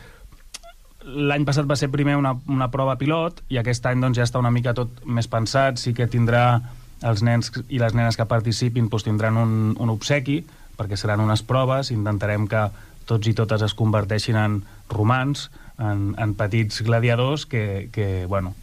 l'any 1.05 1.45
passat 1.45 1.69
va 1.69 1.75
ser 1.75 1.91
primer 1.93 2.15
una, 2.17 2.33
una 2.47 2.71
prova 2.71 2.97
pilot 2.97 3.43
i 3.49 3.59
aquest 3.61 3.85
any 3.85 4.01
doncs, 4.01 4.17
ja 4.17 4.23
està 4.23 4.39
una 4.39 4.51
mica 4.51 4.73
tot 4.73 4.89
més 5.05 5.27
pensat, 5.27 5.77
sí 5.77 5.93
que 5.93 6.07
tindrà 6.07 6.61
els 7.03 7.23
nens 7.25 7.51
i 7.67 7.79
les 7.81 7.93
nenes 7.93 8.15
que 8.15 8.27
participin 8.29 8.87
doncs, 8.89 9.03
tindran 9.07 9.37
un, 9.37 9.75
un 9.79 9.91
obsequi 9.93 10.43
perquè 10.75 10.97
seran 10.99 11.23
unes 11.23 11.43
proves, 11.47 11.91
intentarem 11.91 12.47
que 12.51 12.67
tots 13.07 13.27
i 13.29 13.33
totes 13.37 13.63
es 13.63 13.75
converteixin 13.77 14.35
en 14.39 14.59
romans, 14.91 15.49
en, 15.79 16.13
en 16.19 16.33
petits 16.35 16.81
gladiadors 16.83 17.45
que, 17.45 17.89
que 17.93 18.25
bueno, 18.27 18.55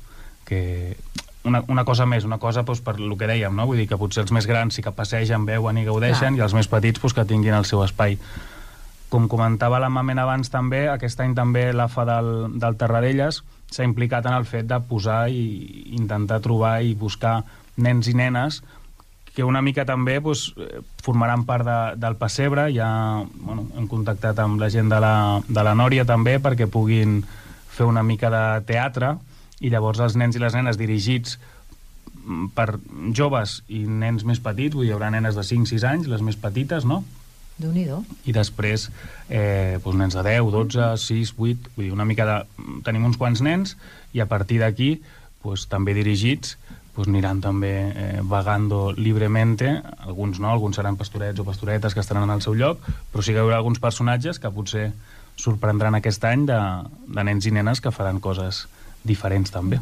que 0.44 0.96
una, 1.44 1.62
una 1.68 1.84
cosa 1.84 2.06
més, 2.06 2.24
una 2.24 2.38
cosa 2.38 2.62
doncs, 2.62 2.82
per 2.84 2.96
el 2.98 3.16
que 3.18 3.28
dèiem, 3.30 3.54
no? 3.56 3.66
vull 3.66 3.80
dir 3.80 3.88
que 3.90 3.98
potser 3.98 4.24
els 4.26 4.32
més 4.34 4.46
grans 4.46 4.76
sí 4.76 4.84
que 4.84 4.94
passegen, 4.94 5.46
veuen 5.48 5.78
i 5.78 5.86
gaudeixen, 5.88 6.34
Clar. 6.34 6.40
i 6.40 6.44
els 6.46 6.56
més 6.56 6.70
petits 6.70 7.00
doncs, 7.02 7.16
que 7.16 7.26
tinguin 7.28 7.56
el 7.58 7.68
seu 7.68 7.82
espai. 7.84 8.18
Com 9.12 9.26
comentava 9.28 9.80
la 9.82 9.90
Mamen 9.92 10.22
abans 10.22 10.48
també, 10.48 10.86
aquest 10.88 11.20
any 11.20 11.34
també 11.36 11.66
l'AFA 11.72 12.06
del, 12.08 12.30
del 12.60 12.78
Terradellas 12.80 13.42
s'ha 13.72 13.84
implicat 13.88 14.26
en 14.28 14.36
el 14.36 14.44
fet 14.44 14.68
de 14.68 14.78
posar 14.84 15.26
i 15.32 15.92
intentar 15.96 16.40
trobar 16.44 16.78
i 16.84 16.94
buscar 16.98 17.40
nens 17.76 18.08
i 18.08 18.14
nenes 18.18 18.62
que 19.32 19.44
una 19.48 19.62
mica 19.64 19.86
també 19.88 20.18
doncs, 20.20 20.50
formaran 21.02 21.46
part 21.48 21.64
de, 21.64 21.78
del 22.00 22.18
pessebre. 22.20 22.66
Ja 22.74 23.24
bueno, 23.40 23.66
hem 23.78 23.88
contactat 23.88 24.38
amb 24.42 24.60
la 24.60 24.68
gent 24.72 24.92
de 24.92 25.00
la, 25.00 25.14
de 25.48 25.64
la 25.64 25.72
Nòria 25.78 26.04
també 26.08 26.36
perquè 26.42 26.68
puguin 26.68 27.22
fer 27.72 27.88
una 27.88 28.04
mica 28.04 28.28
de 28.32 28.44
teatre 28.68 29.16
i 29.62 29.70
llavors 29.72 30.02
els 30.04 30.18
nens 30.18 30.36
i 30.36 30.42
les 30.42 30.54
nenes 30.58 30.76
dirigits 30.76 31.38
per 32.54 32.68
joves 33.16 33.62
i 33.72 33.82
nens 33.88 34.22
més 34.28 34.38
petits, 34.42 34.76
vull 34.76 34.84
dir, 34.84 34.92
hi 34.92 34.94
haurà 34.94 35.08
nenes 35.10 35.34
de 35.38 35.42
5-6 35.46 35.86
anys, 35.88 36.10
les 36.10 36.22
més 36.22 36.36
petites, 36.38 36.84
no? 36.86 37.00
Déu-n'hi-do. 37.62 37.98
i 38.26 38.32
després 38.32 38.88
eh, 39.28 39.78
doncs 39.84 39.98
nens 39.98 40.14
de 40.16 40.22
10, 40.24 40.48
12, 40.54 40.86
6, 40.98 41.32
8 41.36 41.74
vull 41.76 41.84
dir, 41.84 41.92
una 41.94 42.06
mica 42.08 42.24
de... 42.26 42.36
tenim 42.86 43.04
uns 43.06 43.18
quants 43.20 43.42
nens 43.44 43.76
i 44.16 44.22
a 44.24 44.26
partir 44.26 44.58
d'aquí 44.62 44.94
doncs, 45.44 45.66
també 45.70 45.94
dirigits 45.94 46.56
doncs, 46.96 47.08
aniran 47.08 47.40
també 47.40 47.72
eh, 47.88 48.20
vagando 48.22 48.92
libremente 48.92 49.70
alguns 49.98 50.40
no, 50.40 50.50
alguns 50.50 50.76
seran 50.76 50.98
pastorets 51.00 51.40
o 51.40 51.46
pastoretes 51.48 51.94
que 51.94 52.04
estaran 52.04 52.30
al 52.30 52.42
seu 52.44 52.54
lloc 52.54 52.84
però 53.12 53.24
sí 53.24 53.32
que 53.32 53.40
hi 53.40 53.44
haurà 53.44 53.62
alguns 53.62 53.80
personatges 53.80 54.38
que 54.38 54.52
potser 54.52 54.90
sorprendran 55.36 55.96
aquest 55.96 56.24
any 56.28 56.46
de, 56.46 56.60
de 57.08 57.24
nens 57.24 57.48
i 57.48 57.54
nenes 57.54 57.80
que 57.80 57.94
faran 57.94 58.20
coses 58.20 58.66
diferents 59.02 59.50
també. 59.50 59.80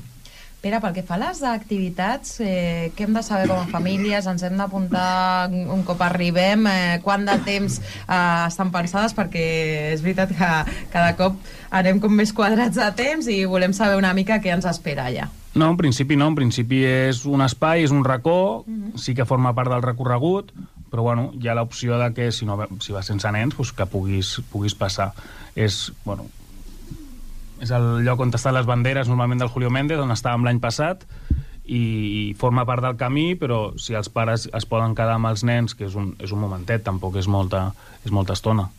Pere, 0.61 0.77
pel 0.77 0.93
que 0.93 1.03
fa 1.09 1.15
a 1.17 1.21
les 1.23 1.39
activitats, 1.49 2.35
eh, 2.45 2.91
què 2.93 3.07
hem 3.07 3.15
de 3.17 3.23
saber 3.25 3.47
com 3.49 3.63
a 3.63 3.71
famílies? 3.71 4.27
Ens 4.29 4.45
hem 4.45 4.59
d'apuntar 4.61 5.49
un 5.49 5.87
cop 5.89 6.05
arribem? 6.05 6.69
Eh, 6.69 6.99
quant 7.01 7.25
de 7.25 7.39
temps 7.47 7.79
eh, 7.81 8.21
estan 8.45 8.69
pensades? 8.75 9.17
Perquè 9.17 9.47
és 9.95 10.05
veritat 10.05 10.37
que 10.37 10.53
cada 10.93 11.17
cop 11.17 11.41
anem 11.73 12.01
com 12.05 12.13
més 12.13 12.37
quadrats 12.37 12.77
de 12.77 12.93
temps 12.93 13.33
i 13.33 13.47
volem 13.49 13.73
saber 13.73 13.97
una 13.97 14.13
mica 14.13 14.43
què 14.45 14.53
ens 14.53 14.69
espera 14.69 15.09
allà. 15.09 15.31
No, 15.55 15.69
en 15.69 15.77
principi 15.77 16.15
no, 16.15 16.29
en 16.31 16.37
principi 16.39 16.85
és 16.87 17.25
un 17.27 17.43
espai, 17.43 17.83
és 17.83 17.91
un 17.91 18.05
racó, 18.07 18.65
sí 18.95 19.17
que 19.19 19.27
forma 19.27 19.51
part 19.57 19.73
del 19.73 19.83
recorregut, 19.83 20.53
però 20.91 21.03
bueno, 21.03 21.31
hi 21.35 21.49
ha 21.49 21.57
l'opció 21.59 21.99
de 21.99 22.13
que 22.15 22.31
si, 22.31 22.47
no, 22.47 22.59
si 22.79 22.95
vas 22.95 23.11
sense 23.11 23.31
nens, 23.35 23.57
doncs 23.57 23.73
que 23.75 23.87
puguis, 23.91 24.37
puguis 24.53 24.77
passar. 24.79 25.11
És, 25.59 25.89
bueno, 26.05 26.29
és 27.61 27.71
el 27.75 28.05
lloc 28.07 28.23
on 28.23 28.31
estan 28.35 28.55
les 28.55 28.67
banderes 28.67 29.11
normalment 29.11 29.43
del 29.43 29.51
Julio 29.51 29.71
Méndez, 29.75 29.99
on 29.99 30.15
estàvem 30.15 30.47
l'any 30.47 30.63
passat, 30.63 31.03
i, 31.71 31.81
i 31.81 32.23
forma 32.39 32.65
part 32.67 32.83
del 32.83 32.99
camí, 32.99 33.35
però 33.39 33.73
si 33.79 33.95
els 33.99 34.11
pares 34.11 34.49
es 34.55 34.67
poden 34.67 34.95
quedar 34.99 35.19
amb 35.19 35.31
els 35.31 35.45
nens, 35.47 35.75
que 35.75 35.87
és 35.87 35.99
un, 35.99 36.15
és 36.19 36.35
un 36.35 36.43
momentet, 36.43 36.83
tampoc 36.87 37.19
és 37.21 37.31
molta, 37.31 37.71
és 38.05 38.15
molta 38.15 38.39
estona. 38.39 38.71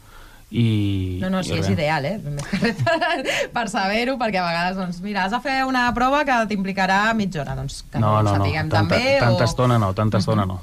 I, 0.51 1.17
No, 1.21 1.29
no, 1.31 1.43
sí, 1.47 1.53
és 1.55 1.69
ideal, 1.71 2.03
eh? 2.09 2.17
Més 2.19 2.47
que 2.49 2.57
res 2.59 2.81
per, 2.83 3.35
per 3.53 3.63
saber-ho, 3.71 4.17
perquè 4.19 4.41
a 4.41 4.47
vegades, 4.49 4.75
doncs, 4.81 4.99
mira, 5.05 5.23
has 5.23 5.31
de 5.31 5.39
fer 5.43 5.61
una 5.67 5.85
prova 5.95 6.25
que 6.27 6.41
t'implicarà 6.49 7.05
mitja 7.15 7.45
hora, 7.45 7.55
doncs 7.55 7.85
que 7.87 8.01
No, 8.03 8.17
no, 8.17 8.25
no, 8.27 8.35
sapiguem 8.35 8.67
tanta, 8.67 8.97
també. 8.97 9.15
tanta 9.23 9.45
o... 9.45 9.47
estona 9.47 9.79
no, 9.79 9.93
tanta 9.95 10.19
estona 10.19 10.45
no. 10.49 10.59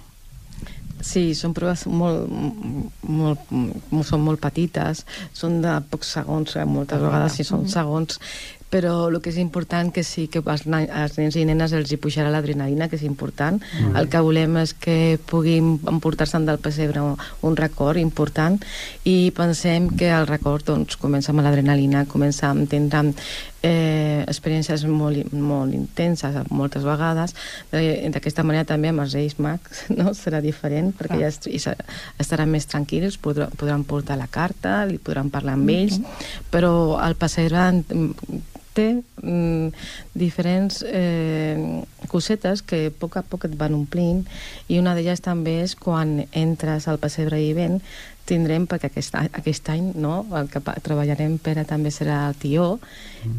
Sí, 1.08 1.30
són 1.38 1.54
proves 1.54 1.86
molt, 1.86 2.26
molt, 3.06 3.50
molt, 3.54 4.04
són 4.04 4.24
molt 4.26 4.42
petites, 4.42 5.04
són 5.32 5.60
de 5.62 5.76
pocs 5.88 6.10
segons, 6.18 6.56
eh, 6.58 6.66
moltes 6.68 7.00
vegades 7.00 7.38
sí 7.38 7.46
són 7.46 7.68
segons, 7.70 8.18
però 8.70 9.08
el 9.08 9.20
que 9.24 9.30
és 9.32 9.38
important 9.40 9.92
que 9.94 10.04
sí 10.04 10.26
que 10.28 10.42
als, 10.44 10.66
als 10.68 11.18
nens 11.18 11.36
i 11.36 11.44
nenes 11.48 11.72
els 11.76 11.92
hi 11.92 11.98
pujarà 12.00 12.30
l'adrenalina, 12.32 12.88
que 12.88 12.98
és 13.00 13.04
important. 13.06 13.60
Mm. 13.80 13.96
El 13.96 14.08
que 14.12 14.22
volem 14.24 14.58
és 14.60 14.74
que 14.76 15.18
puguin 15.30 15.76
emportar-se'n 15.88 16.46
del 16.48 16.60
pessebre 16.60 17.02
un, 17.02 17.56
record 17.58 17.98
important 17.98 18.58
i 19.08 19.32
pensem 19.34 19.88
que 19.96 20.10
el 20.14 20.28
record 20.28 20.68
doncs, 20.68 20.98
comença 21.00 21.32
amb 21.32 21.42
l'adrenalina, 21.42 22.04
comença 22.06 22.52
amb 22.52 22.68
tindre 22.70 23.14
eh, 23.62 24.24
experiències 24.28 24.84
molt, 24.86 25.32
molt 25.32 25.74
intenses 25.74 26.36
moltes 26.50 26.84
vegades. 26.86 27.34
Eh, 27.72 28.10
D'aquesta 28.12 28.44
manera 28.46 28.68
també 28.68 28.92
amb 28.92 29.02
els 29.04 29.16
Reis 29.16 29.38
Mags 29.42 29.86
no? 29.98 30.12
serà 30.14 30.42
diferent 30.44 30.92
perquè 30.98 31.18
Clar. 31.24 31.56
ja 31.56 31.74
estaran 32.20 32.52
més 32.52 32.68
tranquils, 32.68 33.18
podran, 33.18 33.54
podran 33.58 33.84
portar 33.88 34.18
la 34.20 34.28
carta, 34.30 34.84
li 34.86 35.00
podran 35.00 35.32
parlar 35.32 35.56
amb 35.56 35.72
ells, 35.72 35.98
però 36.52 37.00
el 37.04 37.16
pessebre 37.18 37.70
mm, 37.72 38.57
té 38.76 38.88
mm, 39.22 39.72
diferents 40.18 40.82
eh, 40.86 41.82
cosetes 42.08 42.62
que 42.62 42.86
a 42.88 42.92
poc 42.94 43.18
a 43.20 43.24
poc 43.26 43.48
et 43.48 43.56
van 43.58 43.76
omplint 43.78 44.24
i 44.68 44.78
una 44.78 44.94
d'elles 44.96 45.24
també 45.24 45.60
és 45.64 45.74
quan 45.78 46.22
entres 46.32 46.88
al 46.88 47.00
pessebre 47.02 47.40
i 47.42 47.52
ven 47.56 47.80
tindrem, 48.28 48.66
perquè 48.68 48.90
aquest, 48.90 49.14
aquest 49.16 49.70
any 49.72 49.92
no, 49.96 50.20
el 50.36 50.50
que 50.52 50.60
treballarem 50.84 51.38
Pere 51.42 51.64
també 51.68 51.92
serà 51.94 52.26
el 52.28 52.36
tió 52.40 52.66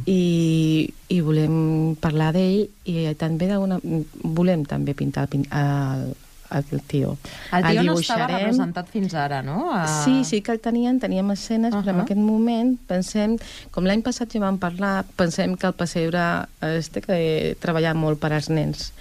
i, 0.10 0.90
i 1.14 1.20
volem 1.26 1.94
parlar 2.02 2.32
d'ell 2.34 2.66
i 2.90 3.06
també 3.20 3.52
d'una, 3.52 3.80
volem 4.24 4.66
també 4.70 4.96
pintar 4.98 5.28
el, 5.30 5.46
el, 5.46 6.08
el 6.50 6.82
tio. 6.82 7.18
El 7.54 7.66
tio 7.70 7.84
no 7.84 7.96
estava 8.00 8.28
representat 8.28 8.90
fins 8.90 9.14
ara, 9.14 9.42
no? 9.46 9.70
A... 9.76 9.86
Sí, 10.04 10.24
sí 10.26 10.42
que 10.42 10.54
el 10.56 10.62
tenien, 10.64 11.00
teníem 11.00 11.32
escenes, 11.32 11.74
uh 11.74 11.78
-huh. 11.78 11.84
però 11.84 11.96
en 11.96 12.02
aquest 12.02 12.22
moment 12.22 12.78
pensem, 12.88 13.38
com 13.72 13.86
l'any 13.86 14.02
passat 14.02 14.32
ja 14.34 14.40
vam 14.40 14.58
parlar, 14.58 15.06
pensem 15.16 15.56
que 15.56 15.68
el 15.68 15.74
pessebre 15.74 16.48
es 16.62 16.90
té 16.90 17.02
que 17.02 17.56
treballar 17.60 17.96
molt 17.96 18.20
per 18.20 18.34
als 18.34 18.50
nens. 18.50 18.94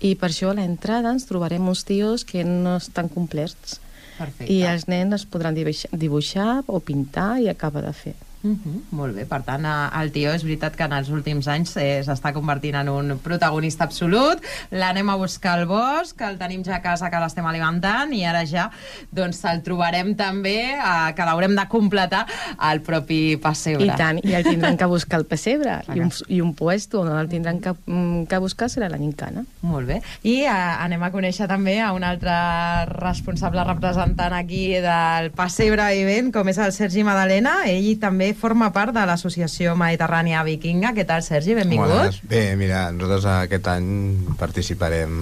I 0.00 0.14
per 0.14 0.30
això 0.30 0.50
a 0.50 0.54
l'entrada 0.54 1.10
ens 1.10 1.26
trobarem 1.26 1.68
uns 1.68 1.84
tios 1.84 2.24
que 2.24 2.44
no 2.44 2.76
estan 2.76 3.08
complets. 3.08 3.80
Perfecte. 4.18 4.52
I 4.52 4.62
els 4.62 4.86
nens 4.88 5.14
es 5.14 5.26
podran 5.26 5.54
dibuixar, 5.54 5.90
dibuixar 5.92 6.62
o 6.66 6.80
pintar 6.80 7.40
i 7.40 7.48
acabar 7.48 7.82
de 7.82 7.92
fer. 7.92 8.14
Uh 8.42 8.56
-huh, 8.56 8.80
molt 8.90 9.14
bé, 9.14 9.26
per 9.26 9.42
tant, 9.42 9.64
eh, 9.64 10.00
el 10.00 10.12
tio 10.12 10.32
és 10.32 10.42
veritat 10.42 10.74
que 10.74 10.84
en 10.84 10.92
els 10.92 11.10
últims 11.10 11.46
anys 11.46 11.76
eh, 11.76 12.00
s'està 12.02 12.32
convertint 12.32 12.74
en 12.74 12.88
un 12.88 13.18
protagonista 13.18 13.84
absolut, 13.84 14.40
l'anem 14.70 15.10
a 15.10 15.16
buscar 15.16 15.58
al 15.58 15.66
bosc, 15.66 16.20
el 16.20 16.38
tenim 16.38 16.64
ja 16.64 16.76
a 16.76 16.80
casa 16.80 17.10
que 17.10 17.20
l'estem 17.20 17.44
alimentant 17.44 18.12
i 18.14 18.24
ara 18.24 18.46
ja 18.46 18.70
doncs 19.10 19.44
el 19.44 19.62
trobarem 19.62 20.14
també, 20.16 20.72
eh, 20.72 21.14
que 21.14 21.22
l'haurem 21.22 21.54
de 21.54 21.68
completar 21.68 22.26
al 22.56 22.80
propi 22.80 23.36
pessebre. 23.36 23.84
I 23.84 23.90
tant, 23.96 24.20
i 24.24 24.32
el 24.32 24.44
tindran 24.44 24.76
que 24.76 24.86
buscar 24.86 25.20
el 25.20 25.26
pessebre, 25.26 25.82
i 25.94 26.00
un, 26.00 26.10
i 26.28 26.40
un 26.40 26.54
puesto 26.54 27.02
on 27.02 27.18
el 27.18 27.28
tindran 27.28 27.60
que, 27.60 27.74
mm, 27.86 28.24
que 28.24 28.38
buscar 28.38 28.70
serà 28.70 28.88
la 28.88 28.96
Nincana. 28.96 29.44
Molt 29.60 29.86
bé. 29.86 30.00
I 30.22 30.44
eh, 30.44 30.48
anem 30.48 31.02
a 31.02 31.12
conèixer 31.12 31.46
també 31.46 31.80
a 31.80 31.92
un 31.92 32.04
altre 32.04 32.32
responsable 32.86 33.64
representant 33.64 34.32
aquí 34.32 34.72
del 34.80 35.30
Pessebre 35.36 35.92
Vivent, 35.92 36.32
com 36.32 36.48
és 36.48 36.58
el 36.58 36.72
Sergi 36.72 37.04
Madalena. 37.04 37.64
Ell 37.66 37.98
també 38.00 38.29
forma 38.34 38.72
part 38.72 38.94
de 38.96 39.06
l'Associació 39.06 39.76
Mediterrània 39.78 40.42
Vikinga. 40.46 40.94
Què 40.96 41.06
tal, 41.06 41.22
Sergi? 41.22 41.54
Benvingut. 41.54 41.90
Bones. 41.90 42.20
Bé, 42.28 42.56
mira, 42.56 42.90
nosaltres 42.92 43.26
aquest 43.30 43.66
any 43.72 43.88
participarem 44.38 45.16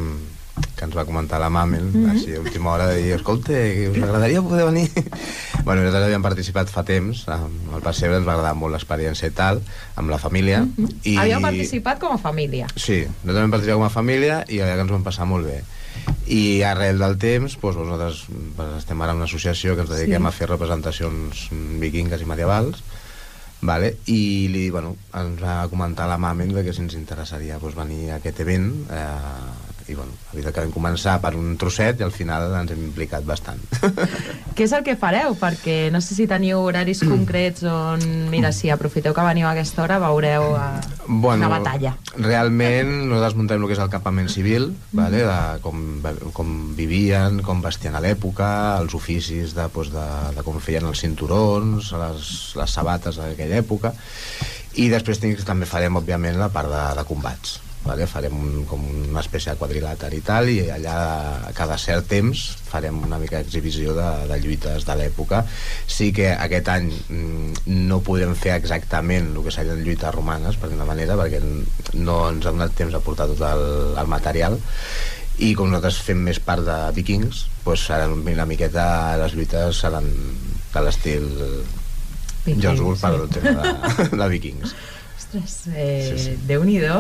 que 0.78 0.86
ens 0.86 0.94
va 0.94 1.04
comentar 1.06 1.40
la 1.40 1.50
Mamel, 1.50 1.84
mm 1.84 1.92
-hmm. 1.92 2.10
així 2.10 2.34
a 2.34 2.40
última 2.40 2.72
hora, 2.72 2.86
de 2.86 3.02
dir, 3.02 3.12
escolta, 3.14 3.52
us 3.52 4.02
agradaria 4.02 4.42
poder 4.42 4.64
venir? 4.66 4.90
bueno, 5.64 5.82
nosaltres 5.82 6.06
havíem 6.06 6.22
participat 6.22 6.68
fa 6.68 6.84
temps, 6.84 7.28
amb 7.28 7.74
el 7.74 7.82
Passebre 7.82 8.16
ens 8.16 8.26
va 8.26 8.32
agradar 8.32 8.54
molt 8.54 8.72
l'experiència 8.72 9.28
i 9.28 9.30
tal, 9.30 9.62
amb 9.96 10.10
la 10.10 10.18
família. 10.18 10.60
Mm 10.62 10.74
-hmm. 10.76 10.94
I... 11.04 11.16
Havíeu 11.16 11.40
participat 11.40 11.98
com 11.98 12.12
a 12.12 12.18
família. 12.18 12.66
Sí, 12.76 13.06
nosaltres 13.24 13.42
vam 13.42 13.50
participar 13.50 13.76
com 13.76 13.86
a 13.86 13.90
família 13.90 14.44
i 14.48 14.58
veritat 14.58 14.74
que 14.74 14.80
ens 14.82 14.90
vam 14.90 15.04
passar 15.04 15.26
molt 15.26 15.46
bé. 15.46 15.64
I 16.26 16.62
arrel 16.62 16.98
del 16.98 17.18
temps, 17.18 17.58
doncs, 17.60 17.76
nosaltres 17.76 18.26
estem 18.78 19.00
ara 19.02 19.12
en 19.12 19.16
una 19.16 19.24
associació 19.24 19.74
que 19.74 19.80
ens 19.80 19.90
dediquem 19.90 20.22
Sí. 20.22 20.28
a 20.28 20.30
fer 20.30 20.48
representacions 20.48 21.48
vikingues 21.80 22.20
i 22.20 22.24
medievals, 22.24 22.82
vale? 23.60 23.96
i 24.06 24.48
li, 24.52 24.68
bueno, 24.70 24.94
ens 25.18 25.40
va 25.42 25.60
comentar 25.70 26.08
la 26.08 26.18
Mamen 26.18 26.54
que 26.54 26.72
si 26.72 26.84
ens 26.84 26.94
interessaria 26.98 27.58
doncs, 27.58 27.76
venir 27.78 28.10
a 28.10 28.18
aquest 28.18 28.40
event 28.44 28.70
eh, 28.90 29.67
i 29.88 29.96
bueno, 29.96 30.12
veritat 30.32 30.54
que 30.54 30.64
vam 30.66 30.72
començar 30.74 31.16
per 31.22 31.32
un 31.38 31.56
trosset 31.60 32.00
i 32.00 32.04
al 32.06 32.12
final 32.12 32.52
ens 32.60 32.72
hem 32.74 32.82
implicat 32.90 33.24
bastant. 33.26 33.60
Què 34.56 34.66
és 34.66 34.74
el 34.76 34.84
que 34.84 34.96
fareu? 35.00 35.34
Perquè 35.38 35.88
no 35.94 36.02
sé 36.04 36.16
si 36.16 36.28
teniu 36.30 36.60
horaris 36.66 37.00
concrets 37.06 37.64
on, 37.68 38.02
mira, 38.32 38.52
si 38.52 38.72
aprofiteu 38.74 39.14
que 39.16 39.24
veniu 39.24 39.48
a 39.48 39.54
aquesta 39.54 39.84
hora, 39.84 39.98
veureu 40.02 40.50
eh, 40.58 40.66
bueno, 41.06 41.46
una 41.46 41.52
batalla. 41.52 41.94
Realment, 42.16 42.90
nosaltres 43.08 43.38
muntem 43.38 43.62
el 43.62 43.70
que 43.70 43.76
és 43.78 43.82
el 43.84 43.92
campament 43.92 44.28
civil, 44.32 44.70
vale? 44.92 45.22
de 45.24 45.38
com, 45.64 45.86
com 46.36 46.52
vivien, 46.78 47.40
com 47.46 47.62
vestien 47.64 47.96
a 47.96 48.02
l'època, 48.04 48.50
els 48.82 48.96
oficis 48.98 49.56
de, 49.56 49.68
doncs, 49.72 49.94
de, 49.94 50.08
de 50.36 50.44
com 50.46 50.60
feien 50.62 50.88
els 50.90 51.04
cinturons, 51.04 51.92
les, 52.02 52.34
les 52.58 52.76
sabates 52.80 53.20
d'aquella 53.20 53.62
època, 53.62 53.94
i 54.78 54.90
després 54.92 55.22
també 55.46 55.66
farem, 55.66 55.96
òbviament, 55.98 56.36
la 56.38 56.52
part 56.52 56.70
de, 56.70 56.84
de 56.98 57.06
combats. 57.08 57.58
Vale? 57.84 58.08
Farem 58.10 58.34
un, 58.34 58.64
com 58.68 58.82
una 58.82 59.22
espècie 59.22 59.52
de 59.52 59.60
quadrilàter 59.60 60.10
i 60.16 60.20
tal, 60.24 60.50
i 60.50 60.58
allà 60.74 60.96
cada 61.56 61.78
cert 61.80 62.08
temps 62.10 62.42
farem 62.68 62.98
una 63.06 63.20
mica 63.22 63.38
d'exhibició 63.38 63.94
de, 63.96 64.08
de 64.28 64.38
lluites 64.42 64.84
de 64.88 64.96
l'època. 64.98 65.44
Sí 65.86 66.10
que 66.16 66.32
aquest 66.34 66.68
any 66.74 66.90
mm, 66.90 67.76
no 67.88 68.00
podem 68.04 68.34
fer 68.38 68.56
exactament 68.58 69.30
el 69.34 69.46
que 69.46 69.54
serien 69.54 69.84
lluites 69.84 70.14
romanes, 70.14 70.58
per 70.60 70.72
d'una 70.72 70.88
manera, 70.88 71.16
perquè 71.20 71.40
no 71.94 72.18
ens 72.32 72.44
ha 72.48 72.52
donat 72.52 72.76
temps 72.76 72.98
a 72.98 73.04
portar 73.04 73.30
tot 73.30 73.46
el, 73.46 73.64
el 73.98 74.10
material, 74.10 74.58
i 75.38 75.52
com 75.54 75.70
nosaltres 75.70 76.00
fem 76.02 76.20
més 76.26 76.40
part 76.42 76.64
de 76.66 76.76
vikings, 76.96 77.46
doncs 77.64 77.84
seran 77.86 78.16
una 78.18 78.46
miqueta, 78.48 78.84
les 79.20 79.36
lluites 79.38 79.82
seran 79.84 80.08
de 80.74 80.82
l'estil 80.84 81.28
Jones 82.56 83.00
per 83.00 83.12
sí. 83.12 83.20
el 83.20 83.28
tema 83.28 83.62
de, 83.62 84.08
de 84.16 84.28
vikings. 84.34 84.74
Ostres, 85.18 85.64
eh, 85.74 86.14
Sí, 86.14 86.18
sí. 86.22 86.32
Déu-n'hi-do, 86.46 86.98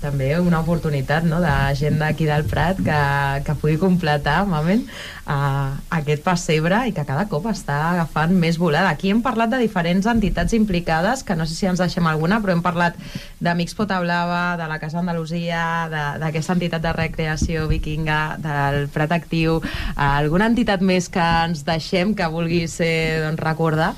també 0.00 0.28
una 0.38 0.60
oportunitat 0.62 1.24
no, 1.26 1.40
de 1.42 1.50
gent 1.74 1.96
d'aquí 1.98 2.24
del 2.28 2.44
Prat 2.46 2.78
que, 2.86 2.98
que 3.44 3.54
pugui 3.58 3.74
completar 3.82 4.44
moment, 4.46 4.84
uh, 5.26 5.74
aquest 5.98 6.22
pessebre 6.22 6.84
i 6.86 6.94
que 6.94 7.02
cada 7.04 7.26
cop 7.28 7.48
està 7.50 7.80
agafant 7.90 8.30
més 8.38 8.60
volada. 8.62 8.92
Aquí 8.94 9.10
hem 9.10 9.24
parlat 9.26 9.50
de 9.50 9.58
diferents 9.58 10.06
entitats 10.06 10.54
implicades, 10.54 11.24
que 11.26 11.34
no 11.34 11.48
sé 11.50 11.56
si 11.58 11.66
ens 11.66 11.82
deixem 11.82 12.06
alguna, 12.06 12.38
però 12.40 12.54
hem 12.54 12.62
parlat 12.62 12.94
d'Amics 13.42 13.74
Pota 13.74 13.98
Blava, 14.06 14.54
de 14.56 14.68
la 14.70 14.78
Casa 14.78 15.02
Andalusia, 15.02 15.64
de- 15.90 16.04
d'aquesta 16.22 16.54
entitat 16.54 16.80
de 16.86 16.92
recreació 16.94 17.66
vikinga, 17.66 18.36
del 18.38 18.86
Prat 18.94 19.10
Actiu, 19.18 19.58
uh, 19.58 19.98
alguna 19.98 20.46
entitat 20.46 20.80
més 20.80 21.10
que 21.10 21.26
ens 21.50 21.66
deixem 21.66 22.14
que 22.14 22.30
vulguis 22.30 22.78
eh, 22.80 23.18
doncs, 23.26 23.42
recordar? 23.42 23.96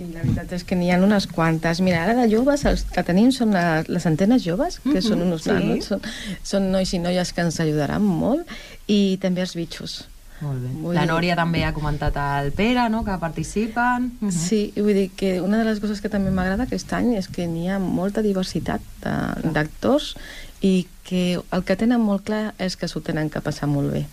Sí, 0.00 0.06
la 0.14 0.22
veritat 0.24 0.52
és 0.56 0.62
que 0.64 0.76
n'hi 0.80 0.88
ha 0.94 0.96
unes 0.96 1.26
quantes. 1.28 1.82
Mira, 1.84 1.98
ara 2.06 2.14
de 2.16 2.24
joves, 2.32 2.62
els 2.64 2.86
que 2.88 3.02
tenim 3.04 3.28
són 3.36 3.50
la, 3.52 3.82
les 3.84 4.06
antenes 4.08 4.40
joves, 4.46 4.78
que 4.80 4.94
Mhm, 4.96 5.02
són 5.04 5.22
uns 5.26 5.42
sí. 5.44 5.50
nanos, 5.52 5.84
són, 5.90 6.00
són 6.42 6.70
nois 6.72 6.94
i 6.94 6.98
noies 6.98 7.32
que 7.36 7.42
ens 7.44 7.60
ajudaran 7.60 8.00
molt, 8.02 8.48
i 8.88 9.18
també 9.20 9.42
els 9.44 9.52
bitxos. 9.54 10.06
Molt 10.40 10.62
bé. 10.62 10.68
Vull 10.80 10.94
La 10.94 11.02
dir- 11.02 11.10
Nòria 11.10 11.36
també 11.36 11.64
ha 11.66 11.74
comentat 11.74 12.16
el 12.16 12.50
Pere, 12.52 12.88
no?, 12.88 13.04
que 13.04 13.18
participen. 13.20 14.12
Mhm. 14.22 14.30
Sí, 14.32 14.72
i 14.74 14.80
vull 14.80 14.94
dir 14.94 15.10
que 15.10 15.42
una 15.42 15.58
de 15.58 15.64
les 15.66 15.80
coses 15.80 16.00
que 16.00 16.08
també 16.08 16.30
m'agrada 16.30 16.62
aquest 16.64 16.90
any 16.94 17.12
és 17.16 17.28
que 17.28 17.46
n'hi 17.46 17.68
ha 17.68 17.78
molta 17.78 18.22
diversitat 18.22 18.80
de- 19.04 19.50
d'actors 19.52 20.16
i 20.62 20.86
que 21.04 21.38
el 21.52 21.62
que 21.64 21.76
tenen 21.76 22.00
molt 22.00 22.24
clar 22.24 22.54
és 22.58 22.76
que 22.78 22.88
s'ho 22.88 23.02
tenen 23.02 23.28
que 23.28 23.40
passar 23.42 23.68
molt 23.68 23.92
bé. 23.92 24.06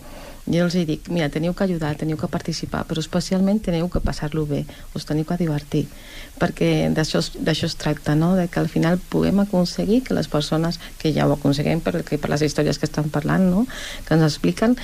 Jo 0.48 0.64
els 0.64 0.72
dic, 0.88 1.10
mira, 1.12 1.28
teniu 1.28 1.52
que 1.52 1.64
ajudar, 1.66 1.90
teniu 2.00 2.16
que 2.16 2.28
participar, 2.32 2.86
però 2.88 3.02
especialment 3.02 3.58
teniu 3.60 3.90
que 3.92 4.00
passar-lo 4.00 4.46
bé, 4.48 4.62
us 4.96 5.04
teniu 5.04 5.26
que 5.28 5.36
divertir, 5.36 5.82
perquè 6.40 6.88
d'això 6.94 7.20
es- 7.20 7.76
tracta, 7.76 8.14
no? 8.14 8.34
de 8.34 8.46
que 8.48 8.60
al 8.60 8.68
final 8.72 8.96
puguem 8.98 9.40
aconseguir 9.40 10.02
que 10.04 10.14
les 10.14 10.28
persones, 10.28 10.80
que 10.98 11.12
ja 11.12 11.26
ho 11.28 11.34
aconseguim 11.36 11.80
per, 11.84 12.00
per 12.02 12.30
les 12.30 12.42
històries 12.42 12.78
que 12.78 12.86
estan 12.88 13.10
parlant, 13.10 13.44
no? 13.50 13.66
que 14.06 14.14
ens 14.14 14.24
expliquen, 14.24 14.76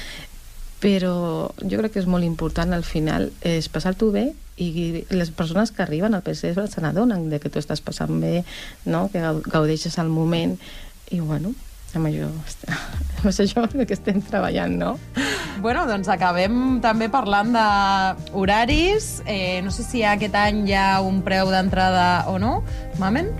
però 0.84 1.50
jo 1.64 1.78
crec 1.80 1.94
que 1.94 2.02
és 2.02 2.06
molt 2.10 2.24
important 2.28 2.74
al 2.76 2.84
final 2.84 3.30
és 3.40 3.70
passar-t'ho 3.72 4.10
bé 4.12 4.26
i 4.60 5.04
les 5.10 5.30
persones 5.32 5.72
que 5.72 5.82
arriben 5.82 6.14
al 6.14 6.22
pessebre 6.22 6.66
se 6.68 6.82
n'adonen 6.84 7.30
de 7.32 7.40
que 7.40 7.48
tu 7.48 7.58
estàs 7.58 7.80
passant 7.80 8.12
bé, 8.20 8.44
no? 8.84 9.08
que 9.10 9.22
gau- 9.24 9.40
gaudeixes 9.48 9.96
el 9.98 10.12
moment 10.12 10.58
i 11.10 11.20
bueno, 11.20 11.54
amb 11.96 12.10
això, 12.10 12.28
amb 13.22 13.30
això 13.30 13.66
que 13.72 13.96
estem 13.96 14.20
treballant, 14.24 14.78
no? 14.78 14.94
Bueno, 15.64 15.84
doncs 15.88 16.10
acabem 16.12 16.80
també 16.84 17.08
parlant 17.08 17.54
d'horaris. 17.54 19.22
Eh, 19.26 19.60
no 19.64 19.72
sé 19.74 19.86
si 19.86 20.02
aquest 20.04 20.34
any 20.36 20.64
hi 20.68 20.74
ha 20.78 20.88
un 21.04 21.22
preu 21.26 21.52
d'entrada 21.54 22.26
o 22.30 22.38
no, 22.42 22.58
Mamen? 23.00 23.30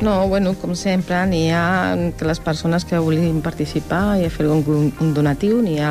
No, 0.00 0.28
bueno, 0.28 0.54
com 0.56 0.72
sempre, 0.72 1.18
n'hi 1.28 1.50
ha 1.52 1.92
que 2.16 2.24
les 2.24 2.38
persones 2.40 2.86
que 2.88 2.96
vulguin 2.96 3.42
participar 3.44 4.16
i 4.16 4.30
fer 4.32 4.46
un, 4.48 4.62
un 4.96 5.10
donatiu, 5.12 5.58
n'hi 5.60 5.76
ha, 5.84 5.90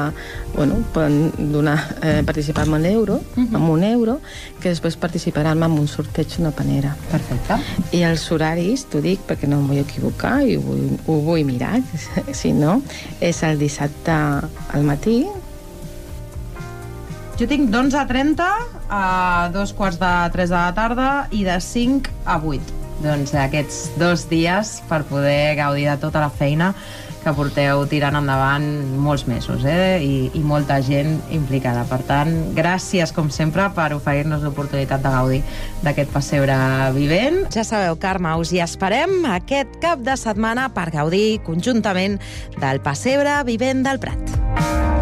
bueno, 0.56 0.80
poden 0.96 1.52
donar, 1.54 1.78
eh, 2.02 2.24
participar 2.26 2.66
amb 2.66 2.80
un 2.80 2.88
euro, 2.90 3.20
amb 3.38 3.70
un 3.70 3.84
euro, 3.86 4.18
que 4.58 4.72
després 4.72 4.98
participaran 4.98 5.62
amb 5.62 5.78
un 5.78 5.86
sorteig 5.88 6.34
d'una 6.40 6.50
panera. 6.58 6.96
Perfecte. 7.12 7.60
I 7.94 8.02
els 8.10 8.26
horaris, 8.34 8.88
t'ho 8.90 9.04
dic 9.06 9.22
perquè 9.30 9.46
no 9.52 9.62
em 9.62 9.70
vull 9.70 9.84
equivocar 9.84 10.40
i 10.42 10.58
ho 10.58 10.66
vull, 10.66 10.98
ho 11.06 11.20
vull 11.30 11.46
mirar, 11.46 11.78
si 12.42 12.50
no, 12.58 12.80
és 13.22 13.44
el 13.46 13.62
dissabte 13.62 14.18
al 14.18 14.90
matí, 14.90 15.22
Jo 17.40 17.46
tinc 17.48 17.70
d'11.30 17.72 18.44
a 18.92 19.48
dos 19.54 19.72
quarts 19.72 19.96
de 20.02 20.12
3 20.34 20.52
de 20.52 20.58
la 20.58 20.74
tarda 20.76 21.08
i 21.32 21.46
de 21.48 21.56
5 21.64 22.12
a 22.28 22.36
8. 22.36 22.79
Doncs 23.04 23.32
aquests 23.38 23.94
dos 24.00 24.26
dies 24.30 24.80
per 24.90 25.06
poder 25.08 25.56
gaudir 25.60 25.88
de 25.88 25.96
tota 26.02 26.20
la 26.24 26.32
feina 26.32 26.74
que 27.20 27.32
porteu 27.36 27.84
tirant 27.92 28.16
endavant 28.20 28.66
molts 29.04 29.26
mesos 29.28 29.66
eh? 29.68 30.00
I, 30.04 30.30
i 30.40 30.44
molta 30.46 30.80
gent 30.84 31.18
implicada. 31.36 31.84
Per 31.90 32.00
tant, 32.08 32.32
gràcies, 32.56 33.12
com 33.16 33.30
sempre, 33.34 33.68
per 33.76 33.92
oferir-nos 33.98 34.44
l'oportunitat 34.46 35.04
de 35.04 35.14
gaudir 35.16 35.42
d'aquest 35.84 36.14
pessebre 36.16 36.56
vivent. 36.96 37.42
Ja 37.56 37.66
sabeu, 37.68 38.00
Carme, 38.00 38.36
us 38.40 38.54
hi 38.56 38.64
esperem 38.64 39.20
aquest 39.36 39.80
cap 39.84 40.04
de 40.06 40.16
setmana 40.20 40.70
per 40.76 40.90
gaudir 40.96 41.42
conjuntament 41.48 42.20
del 42.60 42.84
pessebre 42.84 43.42
vivent 43.48 43.84
del 43.88 44.00
Prat. 44.04 44.99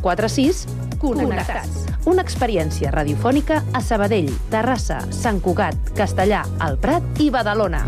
446 0.00 0.66
Connectats. 1.00 1.86
Una 2.10 2.24
experiència 2.24 2.90
radiofònica 2.92 3.62
a 3.72 3.80
Sabadell, 3.84 4.28
Terrassa, 4.52 5.00
Sant 5.14 5.40
Cugat, 5.40 5.94
Castellà, 5.96 6.42
El 6.66 6.76
Prat 6.80 7.20
i 7.20 7.30
Badalona. 7.32 7.84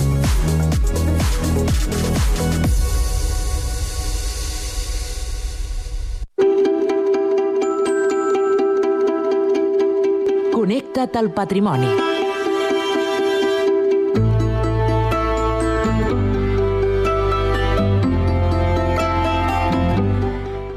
Connecta't 10.53 11.19
al 11.19 11.33
patrimoni. 11.35 12.22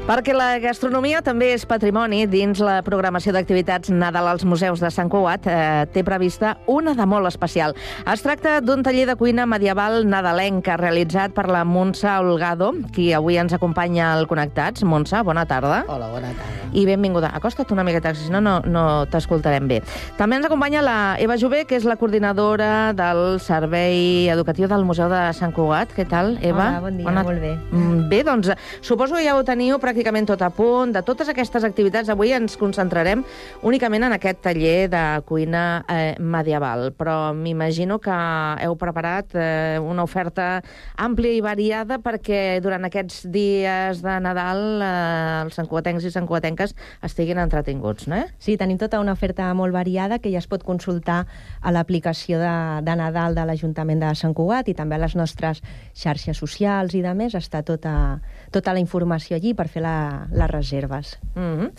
Perquè 0.06 0.30
la 0.36 0.60
gastronomia 0.62 1.18
també 1.26 1.48
és 1.50 1.64
patrimoni 1.66 2.28
dins 2.30 2.60
la 2.62 2.76
programació 2.86 3.32
d'activitats 3.34 3.90
Nadal 3.90 4.28
als 4.30 4.44
museus 4.46 4.78
de 4.78 4.86
Sant 4.94 5.08
Cugat 5.10 5.48
eh, 5.50 5.56
té 5.90 6.04
prevista 6.06 6.52
una 6.70 6.92
de 6.94 7.06
molt 7.10 7.26
especial. 7.26 7.74
Es 8.06 8.22
tracta 8.22 8.60
d'un 8.62 8.84
taller 8.86 9.08
de 9.08 9.16
cuina 9.18 9.48
medieval 9.50 10.04
nadalenca 10.06 10.76
realitzat 10.78 11.34
per 11.34 11.48
la 11.50 11.64
Montse 11.66 12.06
Olgado, 12.22 12.68
qui 12.94 13.08
avui 13.18 13.40
ens 13.42 13.56
acompanya 13.58 14.12
al 14.12 14.28
Connectats. 14.30 14.84
Montse, 14.86 15.24
bona 15.26 15.42
tarda. 15.50 15.80
Hola, 15.90 16.12
bona 16.14 16.30
tarda. 16.38 16.70
I 16.70 16.86
benvinguda. 16.86 17.32
Acosta't 17.34 17.74
una 17.74 17.82
miqueta, 17.82 18.14
si 18.14 18.30
no, 18.30 18.38
no, 18.40 18.60
no 18.62 18.84
t'escoltarem 19.10 19.66
bé. 19.66 19.80
També 20.20 20.38
ens 20.38 20.46
acompanya 20.46 20.86
la 20.86 20.96
Eva 21.18 21.34
Jové, 21.34 21.64
que 21.66 21.80
és 21.80 21.88
la 21.88 21.98
coordinadora 21.98 22.92
del 22.94 23.40
Servei 23.42 24.30
Educatiu 24.30 24.70
del 24.70 24.86
Museu 24.86 25.10
de 25.10 25.26
Sant 25.34 25.50
Cugat. 25.56 25.98
Què 25.98 26.06
tal, 26.06 26.36
Eva? 26.46 26.76
Hola, 26.76 26.86
bon 26.86 27.02
dia, 27.02 27.18
molt 27.26 27.42
bé. 27.42 27.56
Mm, 27.72 27.96
Bé, 28.06 28.22
doncs, 28.22 28.52
suposo 28.86 29.16
que 29.16 29.24
ja 29.26 29.34
ho 29.34 29.42
teniu 29.42 29.80
pràcticament 29.82 29.96
tot 30.06 30.42
a 30.42 30.50
punt. 30.50 30.92
De 30.94 31.02
totes 31.02 31.28
aquestes 31.28 31.64
activitats, 31.66 32.08
avui 32.08 32.30
ens 32.32 32.56
concentrarem 32.56 33.24
únicament 33.66 34.04
en 34.06 34.12
aquest 34.14 34.38
taller 34.44 34.88
de 34.88 35.02
cuina 35.26 35.84
eh, 35.88 36.14
medieval, 36.20 36.92
però 36.94 37.32
m'imagino 37.34 37.98
que 37.98 38.14
heu 38.62 38.76
preparat 38.78 39.34
eh, 39.34 39.78
una 39.82 40.04
oferta 40.04 40.62
àmplia 40.96 41.32
i 41.34 41.40
variada 41.42 41.98
perquè 41.98 42.60
durant 42.62 42.86
aquests 42.86 43.26
dies 43.32 44.02
de 44.04 44.14
Nadal 44.22 44.62
eh, 44.78 45.42
els 45.44 45.58
santcuatencs 45.58 46.06
i 46.06 46.12
santcuatenques 46.14 46.76
estiguin 47.02 47.42
entretinguts, 47.42 48.06
no? 48.06 48.22
Sí, 48.38 48.56
tenim 48.56 48.78
tota 48.78 49.00
una 49.02 49.16
oferta 49.16 49.52
molt 49.54 49.74
variada 49.74 50.20
que 50.20 50.30
ja 50.30 50.38
es 50.38 50.46
pot 50.46 50.62
consultar 50.62 51.24
a 51.60 51.74
l'aplicació 51.74 52.38
de, 52.38 52.54
de 52.86 52.96
Nadal 53.02 53.34
de 53.34 53.46
l'Ajuntament 53.48 54.04
de 54.04 54.14
Sant 54.14 54.34
Cugat 54.38 54.70
i 54.70 54.76
també 54.78 54.94
a 54.94 55.02
les 55.02 55.16
nostres 55.18 55.62
xarxes 55.94 56.38
socials 56.38 56.94
i 56.94 57.02
de 57.02 57.14
més. 57.18 57.34
Està 57.34 57.64
tota, 57.66 58.20
tota 58.54 58.72
la 58.76 58.82
informació 58.82 59.36
allí 59.36 59.54
per 59.56 59.66
fer 59.72 59.82
la, 59.82 59.85
les 60.32 60.50
reserves. 60.50 61.18
Mm 61.34 61.54
-hmm. 61.56 61.70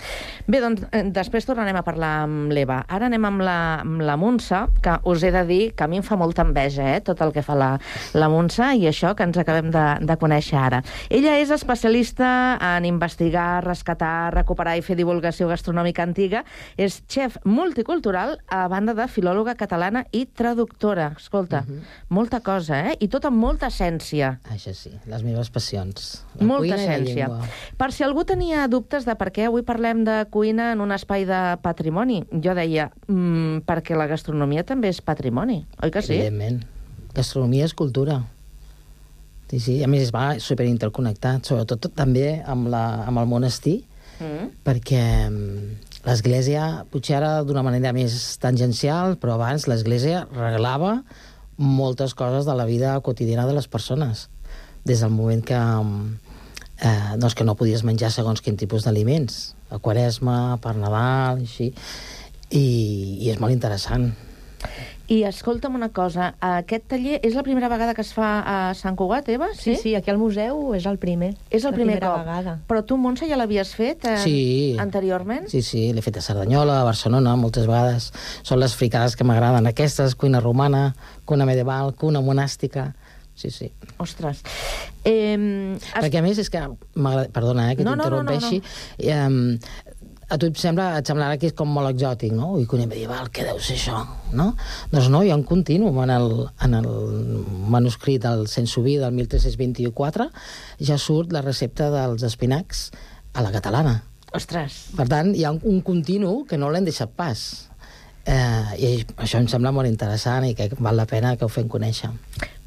Bé, 0.47 0.61
doncs 0.61 0.81
eh, 0.91 1.03
després 1.03 1.45
tornarem 1.45 1.75
a 1.75 1.83
parlar 1.83 2.23
amb 2.23 2.51
l'Eva. 2.51 2.83
Ara 2.87 3.05
anem 3.05 3.25
amb 3.25 3.41
la, 3.41 3.79
amb 3.81 4.01
la 4.01 4.15
Montse, 4.17 4.67
que 4.81 4.99
us 5.03 5.23
he 5.23 5.31
de 5.31 5.43
dir 5.45 5.73
que 5.75 5.83
a 5.83 5.87
mi 5.87 5.97
em 5.97 6.03
fa 6.03 6.15
molta 6.15 6.41
enveja, 6.41 6.95
eh, 6.95 7.01
tot 7.01 7.21
el 7.21 7.31
que 7.31 7.41
fa 7.41 7.55
la, 7.55 7.79
la 8.13 8.29
Montse 8.29 8.63
i 8.75 8.87
això 8.87 9.15
que 9.15 9.23
ens 9.23 9.37
acabem 9.37 9.71
de, 9.71 9.85
de 10.01 10.17
conèixer 10.17 10.57
ara. 10.59 10.83
Ella 11.09 11.37
és 11.39 11.49
especialista 11.49 12.57
en 12.61 12.85
investigar, 12.85 13.63
rescatar, 13.63 14.33
recuperar 14.33 14.77
i 14.77 14.81
fer 14.81 14.95
divulgació 14.95 15.47
gastronòmica 15.47 16.03
antiga. 16.03 16.43
És 16.77 17.01
xef 17.07 17.37
multicultural 17.43 18.37
a 18.47 18.67
banda 18.67 18.93
de 18.93 19.07
filòloga 19.11 19.55
catalana 19.55 20.05
i 20.11 20.25
traductora. 20.25 21.13
Escolta, 21.17 21.63
uh 21.67 21.71
-huh. 21.71 21.81
molta 22.09 22.39
cosa, 22.41 22.79
eh? 22.89 22.97
I 22.99 23.07
tot 23.07 23.25
amb 23.25 23.37
molta 23.37 23.67
essència. 23.67 24.39
Això 24.51 24.73
sí, 24.73 24.91
les 25.05 25.23
meves 25.23 25.49
passions. 25.49 26.25
La 26.39 26.45
Molta 26.45 26.75
la 26.75 26.81
essència. 26.81 27.29
Per 27.77 27.91
si 27.97 28.05
algú 28.05 28.21
tenia 28.29 28.67
dubtes 28.69 29.07
de 29.09 29.15
per 29.17 29.31
què 29.33 29.47
avui 29.47 29.63
parlem 29.65 30.03
de 30.05 30.19
cuina 30.29 30.69
en 30.75 30.83
un 30.85 30.93
espai 30.93 31.25
de 31.25 31.41
patrimoni, 31.63 32.19
jo 32.45 32.53
deia, 32.53 32.91
mm, 33.07 33.65
perquè 33.65 33.97
la 33.97 34.05
gastronomia 34.05 34.61
també 34.63 34.91
és 34.93 35.01
patrimoni, 35.01 35.63
oi 35.81 35.89
que 35.89 36.03
sí? 36.05 36.13
Evidentment. 36.19 36.61
Gastronomia 37.17 37.65
és 37.65 37.73
cultura. 37.73 38.19
Sí, 39.49 39.59
sí, 39.59 39.83
a 39.83 39.87
més 39.87 40.11
va 40.13 40.35
superinterconnectat, 40.43 41.47
sobretot 41.47 41.89
també 41.95 42.43
amb, 42.45 42.67
la, 42.69 43.03
amb 43.07 43.23
el 43.23 43.25
monestir, 43.25 43.79
Mm. 44.17 44.47
perquè 44.65 45.29
mm, 45.29 45.73
l'Església, 46.07 46.85
potser 46.89 47.19
ara 47.19 47.43
d'una 47.45 47.61
manera 47.61 47.91
més 47.93 48.37
tangencial, 48.41 49.17
però 49.21 49.35
abans 49.35 49.67
l'Església 49.69 50.23
reglava 50.33 51.03
moltes 51.57 52.15
coses 52.17 52.45
de 52.45 52.55
la 52.57 52.65
vida 52.65 52.99
quotidiana 53.01 53.45
de 53.45 53.53
les 53.53 53.67
persones. 53.67 54.29
Des 54.85 55.01
del 55.01 55.13
moment 55.13 55.43
que, 55.45 55.57
mm, 55.57 56.26
eh, 56.81 57.15
doncs 57.17 57.35
que 57.35 57.43
no 57.47 57.55
podies 57.55 57.83
menjar 57.87 58.11
segons 58.11 58.41
quin 58.41 58.57
tipus 58.57 58.83
d'aliments, 58.87 59.55
a 59.69 59.79
Quaresma, 59.79 60.57
per 60.63 60.75
Nadal, 60.77 61.41
així, 61.43 61.73
i, 62.51 62.65
i 63.25 63.29
és 63.33 63.39
molt 63.41 63.53
interessant. 63.53 64.11
I 65.07 65.21
escolta'm 65.23 65.75
una 65.77 65.87
cosa, 65.95 66.33
aquest 66.43 66.89
taller 66.91 67.21
és 67.23 67.35
la 67.37 67.43
primera 67.45 67.69
vegada 67.71 67.93
que 67.95 68.03
es 68.03 68.09
fa 68.11 68.41
a 68.43 68.55
Sant 68.75 68.97
Cugat, 68.99 69.29
Eva? 69.31 69.47
Sí, 69.55 69.77
sí, 69.79 69.93
aquí 69.95 70.11
al 70.11 70.17
museu 70.19 70.73
és 70.75 70.83
el 70.89 70.97
primer. 70.99 71.29
És 71.49 71.63
el 71.63 71.71
primer 71.77 72.01
cop. 72.01 72.17
vegada. 72.25 72.57
Però 72.67 72.81
tu, 72.83 72.97
Montse, 72.99 73.29
ja 73.29 73.37
l'havies 73.39 73.71
fet 73.77 74.03
eh, 74.03 74.17
Sí. 74.19 74.75
anteriorment? 74.83 75.47
Sí, 75.47 75.61
sí, 75.63 75.93
l'he 75.95 76.03
fet 76.03 76.19
a 76.19 76.25
Cerdanyola, 76.25 76.81
a 76.81 76.83
Barcelona, 76.89 77.37
moltes 77.39 77.69
vegades. 77.69 78.11
Són 78.43 78.59
les 78.59 78.75
fricades 78.75 79.15
que 79.15 79.23
m'agraden, 79.23 79.69
aquestes, 79.71 80.15
cuina 80.15 80.41
romana, 80.43 80.89
cuina 81.25 81.45
medieval, 81.47 81.93
cuina 81.95 82.19
monàstica... 82.19 82.93
Sí, 83.37 83.51
sí. 83.53 83.69
Ostres. 84.01 84.41
Eh. 85.05 85.37
Perquè 85.93 86.19
a 86.19 86.25
més 86.25 86.39
és 86.41 86.49
que... 86.49 86.63
Perdona, 86.97 87.71
eh, 87.71 87.77
que 87.77 87.85
No, 87.85 87.93
no, 87.93 88.09
no, 88.09 88.23
no, 88.23 88.33
t'interrompeixi. 88.33 88.63
Eh, 88.97 89.95
a 90.27 90.35
tu 90.35 90.49
et, 90.49 90.57
sembla, 90.59 90.89
et 90.99 91.07
semblarà 91.07 91.37
que 91.39 91.47
és 91.47 91.55
com 91.55 91.69
molt 91.71 91.87
exòtic, 91.93 92.33
no? 92.35 92.49
Ui, 92.57 92.65
cuina 92.67 92.87
medieval, 92.89 93.29
què 93.31 93.45
deu 93.47 93.61
ser 93.63 93.77
això, 93.77 94.01
no? 94.35 94.49
Doncs 94.91 95.07
no, 95.13 95.21
hi 95.23 95.31
ha 95.31 95.37
un 95.39 95.45
continu 95.47 95.93
en 96.03 96.11
el, 96.11 96.27
en 96.65 96.75
el 96.81 96.89
manuscrit 97.71 98.25
del 98.25 98.43
Sensoví 98.51 98.97
del 98.99 99.15
1324 99.15 100.27
ja 100.89 100.99
surt 100.99 101.31
la 101.35 101.45
recepta 101.45 101.87
dels 101.93 102.27
espinacs 102.27 102.89
a 103.37 103.45
la 103.45 103.53
catalana. 103.55 104.01
Ostres. 104.35 104.81
Per 104.97 105.07
tant, 105.07 105.31
hi 105.31 105.47
ha 105.47 105.53
un, 105.55 105.61
un 105.63 105.79
continu 105.85 106.41
que 106.49 106.59
no 106.59 106.73
l'hem 106.73 106.89
deixat 106.89 107.13
pas. 107.15 107.47
Eh, 108.27 108.83
I 108.83 108.89
això 109.15 109.39
em 109.39 109.47
sembla 109.47 109.71
molt 109.71 109.87
interessant 109.87 110.43
i 110.43 110.55
que 110.57 110.67
val 110.75 110.99
la 110.99 111.07
pena 111.07 111.37
que 111.39 111.47
ho 111.47 111.51
fem 111.51 111.71
conèixer. 111.71 112.11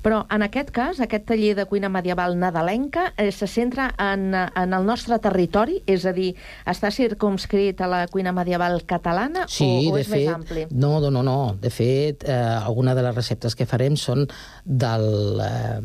Però 0.00 0.22
en 0.32 0.40
aquest 0.46 0.70
cas, 0.72 1.00
aquest 1.04 1.26
taller 1.28 1.52
de 1.58 1.66
cuina 1.68 1.90
medieval 1.92 2.38
nadalenca 2.40 3.10
eh, 3.20 3.30
se 3.36 3.46
centra 3.46 3.90
en, 4.00 4.30
en 4.34 4.72
el 4.72 4.86
nostre 4.88 5.18
territori, 5.20 5.82
és 5.84 6.06
a 6.08 6.12
dir, 6.16 6.30
està 6.64 6.88
circumscrit 6.94 7.80
a 7.84 7.88
la 7.90 7.98
cuina 8.08 8.32
medieval 8.32 8.80
catalana 8.88 9.44
Sí, 9.50 9.66
o, 9.66 9.92
o 9.92 9.98
de 9.98 10.04
és 10.04 10.08
fet, 10.08 10.24
més 10.24 10.34
ampli? 10.34 10.64
no, 10.70 10.94
no, 11.04 11.10
no, 11.12 11.22
no. 11.26 11.36
De 11.60 11.68
fet, 11.68 12.24
eh, 12.24 12.32
alguna 12.34 12.94
de 12.96 13.04
les 13.04 13.14
receptes 13.14 13.56
que 13.58 13.66
farem 13.68 13.98
són 14.00 14.24
del, 14.64 15.04
eh, 15.44 15.80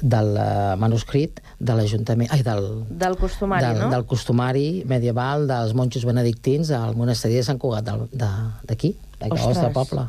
del 0.00 0.32
eh, 0.40 0.48
manuscrit 0.80 1.42
de 1.58 1.76
l'Ajuntament... 1.76 2.32
Ai, 2.32 2.40
del, 2.46 2.70
Del 2.88 3.18
costumari, 3.20 3.66
del, 3.66 3.82
no? 3.84 3.90
del 3.92 4.06
costumari 4.08 4.66
medieval 4.88 5.46
dels 5.50 5.76
monjos 5.76 6.08
benedictins 6.08 6.72
al 6.72 6.96
monasteri 6.96 7.36
de 7.36 7.44
Sant 7.44 7.60
Cugat 7.60 7.84
d'aquí, 8.16 8.94
del 9.20 9.32
Ostres. 9.32 9.46
nostre 9.46 9.72
poble. 9.76 10.08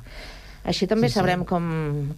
Així 0.68 0.86
també 0.88 1.08
Sí, 1.08 1.14
sí. 1.14 1.20
sabrem 1.22 1.46
com, 1.48 1.68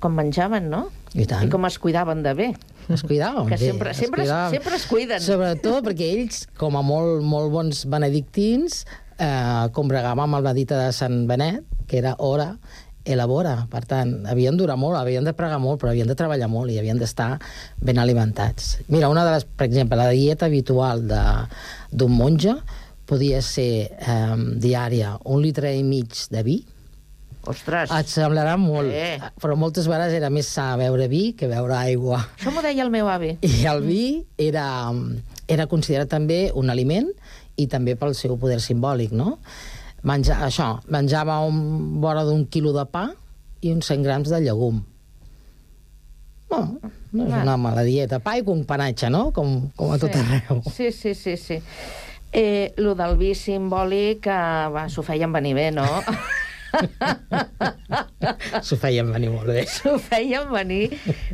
com 0.02 0.16
menjaven, 0.18 0.70
no? 0.72 0.88
I 1.14 1.26
tant. 1.30 1.46
I 1.46 1.50
com 1.54 1.66
es 1.70 1.78
cuidaven 1.80 2.24
de 2.26 2.34
bé. 2.34 2.48
Es 2.90 3.04
cuidaven 3.06 3.46
Que 3.46 3.58
bé, 3.62 3.68
sempre, 3.70 3.94
sempre, 3.94 4.24
es, 4.24 4.30
cuidaven. 4.30 4.52
sempre 4.56 4.76
es 4.76 4.86
cuiden. 4.90 5.22
Sobretot 5.22 5.84
perquè 5.86 6.08
ells, 6.18 6.48
com 6.58 6.76
a 6.76 6.82
molt, 6.82 7.22
molt 7.22 7.52
bons 7.54 7.84
benedictins, 7.86 8.86
eh, 9.20 9.68
combregaven 9.72 10.24
amb 10.26 10.40
el 10.40 10.48
medita 10.50 10.80
de 10.88 10.92
Sant 10.98 11.28
Benet, 11.30 11.62
que 11.86 12.00
era 12.02 12.16
hora, 12.18 12.56
elabora. 13.06 13.68
Per 13.70 13.84
tant, 13.86 14.26
havien 14.28 14.58
de 14.58 14.64
durar 14.64 14.78
molt, 14.78 14.98
havien 14.98 15.24
de 15.26 15.34
pregar 15.34 15.60
molt, 15.62 15.80
però 15.82 15.90
havien 15.94 16.08
de 16.10 16.16
treballar 16.18 16.50
molt 16.50 16.70
i 16.74 16.80
havien 16.82 16.98
d'estar 17.00 17.40
ben 17.82 17.98
alimentats. 18.02 18.80
Mira, 18.88 19.10
una 19.10 19.24
de 19.26 19.32
les, 19.38 19.46
per 19.46 19.66
exemple, 19.70 19.98
la 19.98 20.10
dieta 20.10 20.46
habitual 20.50 21.08
de- 21.08 21.48
d'un 21.92 22.12
monge 22.18 22.56
podia 23.06 23.42
ser 23.42 23.92
eh, 24.00 24.36
diària 24.62 25.16
un 25.26 25.42
litre 25.42 25.76
i 25.76 25.84
mig 25.84 26.14
de 26.30 26.44
vi, 26.44 26.60
Ostres. 27.48 27.90
et 27.92 28.08
semblarà 28.12 28.58
molt, 28.58 28.92
Eh. 28.92 29.20
però 29.42 29.56
moltes 29.56 29.88
vegades 29.88 30.14
era 30.14 30.30
més 30.30 30.46
sa 30.48 30.76
beure 30.78 31.08
vi 31.08 31.34
que 31.34 31.48
beure 31.48 31.74
aigua. 31.78 32.20
Això 32.38 32.52
m'ho 32.52 32.62
deia 32.62 32.84
el 32.84 32.90
meu 32.92 33.08
avi. 33.10 33.38
I 33.42 33.66
el 33.66 33.82
vi 33.82 34.26
era, 34.38 34.92
era 35.48 35.66
considerat 35.68 36.10
també 36.10 36.52
un 36.54 36.70
aliment 36.70 37.10
i 37.58 37.68
també 37.68 37.96
pel 37.96 38.14
seu 38.16 38.38
poder 38.38 38.60
simbòlic, 38.60 39.12
no? 39.12 39.40
Menja, 40.04 40.38
això, 40.46 40.80
menjava 40.88 41.40
un, 41.46 42.00
vora 42.02 42.24
d'un 42.24 42.46
quilo 42.48 42.72
de 42.74 42.86
pa 42.86 43.10
i 43.62 43.72
uns 43.72 43.86
100 43.88 44.04
grams 44.04 44.30
de 44.30 44.40
llegum. 44.42 44.84
No, 46.52 46.80
no 47.14 47.26
és 47.26 47.32
Va. 47.32 47.42
una 47.44 47.58
mala 47.58 47.84
dieta. 47.84 48.20
Pa 48.20 48.38
i 48.40 48.44
companatge, 48.44 49.10
no? 49.10 49.32
Com, 49.32 49.70
com 49.78 49.92
a 49.94 49.98
tot 50.02 50.14
sí. 50.14 50.20
arreu. 50.20 50.62
Sí, 50.74 50.92
sí, 50.92 51.14
sí, 51.14 51.36
sí. 51.38 51.60
Eh, 52.32 52.74
lo 52.78 52.96
del 52.96 53.18
vi 53.18 53.34
simbòlic, 53.36 54.26
eh, 54.28 54.88
s'ho 54.90 55.04
feien 55.04 55.32
venir 55.34 55.54
bé, 55.56 55.72
no? 55.72 55.86
S'ho 58.66 58.78
feien 58.80 59.10
venir 59.14 59.30
molt 59.34 59.50
bé. 59.50 59.64
S'ho 59.70 59.98
feien 60.02 60.50
venir 60.54 60.90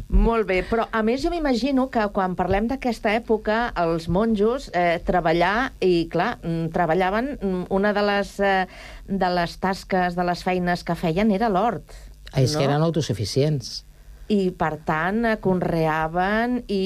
Molt 0.09 0.47
bé, 0.49 0.61
però 0.69 0.87
a 0.91 1.01
més 1.05 1.23
jo 1.23 1.31
m'imagino 1.33 1.87
que 1.93 2.05
quan 2.15 2.35
parlem 2.39 2.69
d'aquesta 2.71 3.13
època, 3.17 3.71
els 3.81 4.07
monjos 4.11 4.69
eh, 4.73 4.99
treballar, 5.05 5.71
i 5.83 6.07
clar, 6.11 6.35
mm, 6.41 6.69
treballaven, 6.75 7.31
mm, 7.39 7.63
una 7.75 7.93
de 7.95 8.03
les, 8.05 8.35
eh, 8.39 8.67
de 9.07 9.31
les 9.39 9.57
tasques, 9.61 10.15
de 10.15 10.27
les 10.27 10.43
feines 10.45 10.83
que 10.83 10.95
feien 10.99 11.31
era 11.35 11.49
l'hort. 11.49 11.85
És 12.35 12.53
no? 12.53 12.59
que 12.59 12.65
eren 12.67 12.83
autosuficients. 12.83 13.84
I, 14.33 14.49
per 14.57 14.71
tant, 14.87 15.19
eh, 15.29 15.35
conreaven 15.37 16.55
i, 16.65 16.79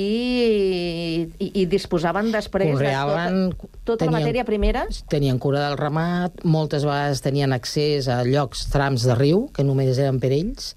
i, 1.40 1.48
i 1.62 1.66
disposaven 1.72 2.34
després 2.34 2.74
Conreaven, 2.74 3.38
de 3.54 3.56
tota, 3.56 3.84
tota 3.94 4.10
la 4.10 4.18
matèria 4.18 4.44
primera? 4.48 4.84
Tenien 5.12 5.40
cura 5.40 5.62
del 5.70 5.78
ramat, 5.80 6.44
moltes 6.44 6.84
vegades 6.84 7.24
tenien 7.24 7.56
accés 7.56 8.10
a 8.12 8.22
llocs, 8.28 8.66
trams 8.74 9.08
de 9.08 9.16
riu, 9.16 9.46
que 9.56 9.64
només 9.64 9.96
eren 9.96 10.20
per 10.20 10.34
ells, 10.36 10.74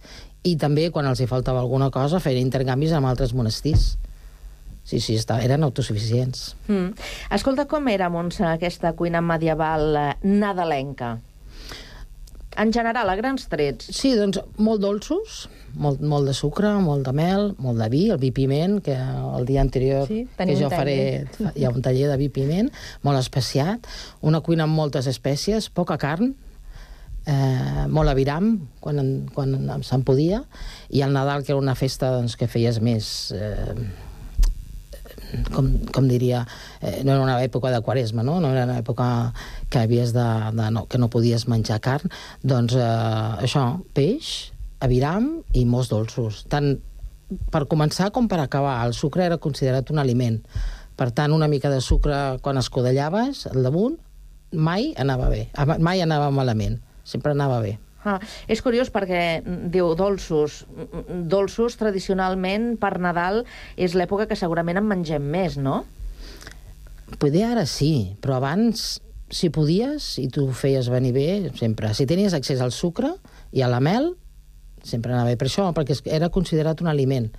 i 0.47 0.55
també, 0.59 0.89
quan 0.95 1.07
els 1.11 1.23
hi 1.23 1.27
faltava 1.31 1.59
alguna 1.63 1.91
cosa, 1.95 2.23
feien 2.23 2.47
intercanvis 2.47 2.95
amb 2.95 3.11
altres 3.11 3.35
monestirs. 3.35 3.97
Sí, 4.83 4.99
sí, 4.99 5.15
està, 5.15 5.39
eren 5.43 5.63
autosuficients. 5.63 6.53
Mm. 6.67 6.95
Escolta, 7.35 7.69
com 7.71 7.87
era, 7.91 8.09
Montse, 8.11 8.43
aquesta 8.49 8.95
cuina 8.99 9.23
medieval 9.23 9.99
eh, 9.99 10.09
nadalenca? 10.27 11.17
En 12.59 12.73
general, 12.75 13.09
a 13.09 13.15
grans 13.17 13.47
trets. 13.49 13.87
Sí, 13.95 14.13
doncs 14.19 14.43
molt 14.61 14.83
dolços, 14.83 15.47
molt, 15.75 16.01
molt 16.01 16.27
de 16.29 16.35
sucre, 16.35 16.71
molt 16.85 17.05
de 17.07 17.13
mel, 17.17 17.55
molt 17.59 17.79
de 17.81 17.89
vi, 17.93 18.05
el 18.11 18.19
vi 18.19 18.31
piment, 18.31 18.79
que 18.85 18.95
el 18.99 19.47
dia 19.49 19.61
anterior 19.61 20.07
Sí, 20.09 20.27
que 20.37 20.57
jo 20.61 20.69
faré, 20.71 21.27
hi 21.55 21.65
ha 21.65 21.71
un 21.71 21.83
taller 21.83 22.09
de 22.11 22.17
vi 22.21 22.29
piment, 22.29 22.71
molt 23.03 23.19
especiat, 23.19 23.87
una 24.21 24.41
cuina 24.41 24.65
amb 24.69 24.75
moltes 24.77 25.07
espècies, 25.11 25.71
poca 25.71 25.99
carn, 25.99 26.35
eh, 27.27 27.87
molt 27.89 28.11
aviram, 28.11 28.55
quan, 28.81 28.99
en- 28.99 29.29
quan 29.35 29.55
en- 29.55 29.83
se'n 29.87 30.03
podia, 30.05 30.45
i 30.91 31.03
el 31.03 31.13
Nadal, 31.13 31.45
que 31.45 31.53
era 31.53 31.61
una 31.61 31.75
festa 31.79 32.11
doncs, 32.17 32.37
que 32.37 32.49
feies 32.49 32.81
més... 32.81 33.33
Eh, 33.33 33.75
com, 35.55 35.69
com 35.93 36.09
diria, 36.09 36.43
eh, 36.83 37.01
no 37.05 37.15
era 37.15 37.23
una 37.23 37.39
època 37.43 37.71
de 37.73 37.81
quaresma, 37.81 38.23
no? 38.23 38.39
no 38.41 38.51
era 38.53 38.65
una 38.67 38.79
època 38.79 39.33
que 39.71 39.79
havies 39.81 40.13
de, 40.13 40.25
de 40.53 40.71
no, 40.71 40.85
que 40.87 40.99
no 41.01 41.09
podies 41.09 41.47
menjar 41.49 41.81
carn, 41.81 42.11
doncs 42.43 42.75
eh, 42.77 43.47
això, 43.47 43.65
peix, 43.97 44.52
aviram 44.83 45.29
i 45.55 45.65
molts 45.69 45.91
dolços. 45.93 46.43
Tant 46.53 46.75
per 47.53 47.65
començar 47.71 48.11
com 48.13 48.29
per 48.29 48.41
acabar. 48.43 48.81
El 48.87 48.95
sucre 48.97 49.25
era 49.25 49.41
considerat 49.41 49.91
un 49.95 50.03
aliment. 50.03 50.41
Per 50.99 51.11
tant, 51.17 51.33
una 51.33 51.49
mica 51.49 51.71
de 51.73 51.81
sucre 51.81 52.39
quan 52.45 52.61
escodellaves 52.61 53.47
al 53.51 53.63
damunt 53.65 53.97
mai 54.53 54.93
anava 55.01 55.31
bé, 55.33 55.47
mai 55.81 56.03
anava 56.05 56.29
malament, 56.31 56.77
sempre 57.09 57.33
anava 57.33 57.63
bé. 57.65 57.79
Ah, 58.05 58.19
és 58.51 58.61
curiós 58.61 58.91
perquè 58.91 59.41
mm, 59.41 59.71
diu 59.73 59.93
dolços. 59.95 60.65
Mm, 60.75 61.23
Dolços, 61.31 61.77
tradicionalment, 61.79 62.75
per 62.83 62.97
Nadal, 63.01 63.45
és 63.79 63.95
l'època 63.95 64.27
que 64.27 64.39
segurament 64.39 64.81
en 64.81 64.89
mengem 64.91 65.23
més, 65.23 65.57
no? 65.57 65.85
Poder 67.23 67.45
ara 67.47 67.63
sí, 67.71 68.17
però 68.21 68.41
abans, 68.41 68.99
si 69.31 69.53
podies, 69.55 70.17
i 70.19 70.27
tu 70.35 70.49
ho 70.49 70.57
feies 70.57 70.91
venir 70.91 71.13
bé, 71.15 71.29
sempre. 71.61 71.93
Si 71.95 72.09
tenies 72.11 72.35
accés 72.35 72.61
al 72.61 72.75
sucre 72.75 73.15
i 73.55 73.63
a 73.63 73.71
la 73.71 73.79
mel, 73.85 74.17
sempre 74.83 75.13
anava 75.13 75.31
bé. 75.31 75.37
Per 75.41 75.49
això, 75.49 75.69
perquè 75.75 75.97
era 76.11 76.29
considerat 76.31 76.81
un 76.83 76.89
aliment. 76.91 77.31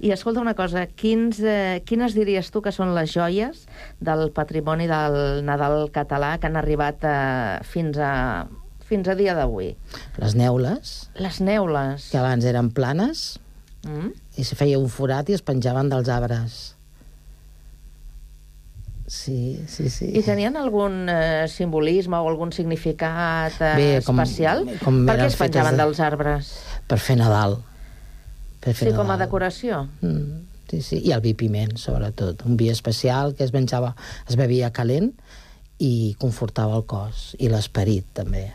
I 0.00 0.10
escolta 0.14 0.40
una 0.40 0.54
cosa, 0.56 0.86
quins, 0.86 1.38
eh, 1.44 1.82
quines 1.84 2.14
diries 2.16 2.48
tu 2.50 2.62
que 2.64 2.72
són 2.72 2.94
les 2.96 3.12
joies 3.12 3.66
del 4.00 4.30
patrimoni 4.32 4.86
del 4.88 5.44
Nadal 5.44 5.90
català 5.92 6.38
que 6.40 6.48
han 6.48 6.56
arribat 6.56 7.04
eh, 7.04 7.60
fins 7.68 7.98
a 8.00 8.46
fins 8.90 9.06
a 9.06 9.14
dia 9.14 9.36
d'avui? 9.38 9.76
Les 10.18 10.34
neules, 10.34 11.10
Les 11.14 11.40
neules. 11.40 12.08
que 12.10 12.18
abans 12.18 12.44
eren 12.44 12.70
planes, 12.74 13.38
Mm? 13.80 14.10
i 14.36 14.44
se 14.44 14.56
feia 14.56 14.76
un 14.78 14.90
forat 14.92 15.30
i 15.30 15.32
es 15.32 15.40
penjaven 15.40 15.88
dels 15.88 16.08
arbres. 16.12 16.76
Sí, 19.10 19.58
sí, 19.66 19.88
sí. 19.90 20.06
I 20.14 20.20
tenien 20.22 20.54
algun 20.56 21.08
eh, 21.10 21.48
simbolisme 21.50 22.14
o 22.22 22.28
algun 22.30 22.52
significat 22.54 23.56
eh, 23.58 23.70
Bé, 23.74 23.88
com- 24.06 24.20
especial? 24.22 24.60
com 24.84 25.00
per 25.08 25.16
què 25.18 25.26
es 25.26 25.38
penjaven 25.40 25.74
de- 25.74 25.82
dels 25.82 25.98
arbres? 26.06 26.52
Per 26.86 26.98
fer 27.02 27.16
Nadal. 27.18 27.56
Per 28.62 28.70
fer 28.72 28.90
Sí, 28.90 28.94
com 28.94 29.08
a 29.08 29.16
Nadal. 29.16 29.24
decoració? 29.26 29.80
Mm, 30.06 30.44
sí, 30.70 30.80
sí. 30.86 31.00
I 31.02 31.10
el 31.16 31.24
vi 31.26 31.34
piment, 31.34 31.74
sobretot. 31.76 32.44
Un 32.46 32.56
vi 32.56 32.68
especial 32.70 33.34
que 33.34 33.42
es 33.42 33.52
menjava, 33.52 33.96
es 34.28 34.36
bevia 34.38 34.70
calent 34.70 35.10
i 35.82 36.14
confortava 36.22 36.76
el 36.78 36.86
cos. 36.86 37.34
I 37.42 37.48
l'esperit, 37.50 38.06
també. 38.14 38.52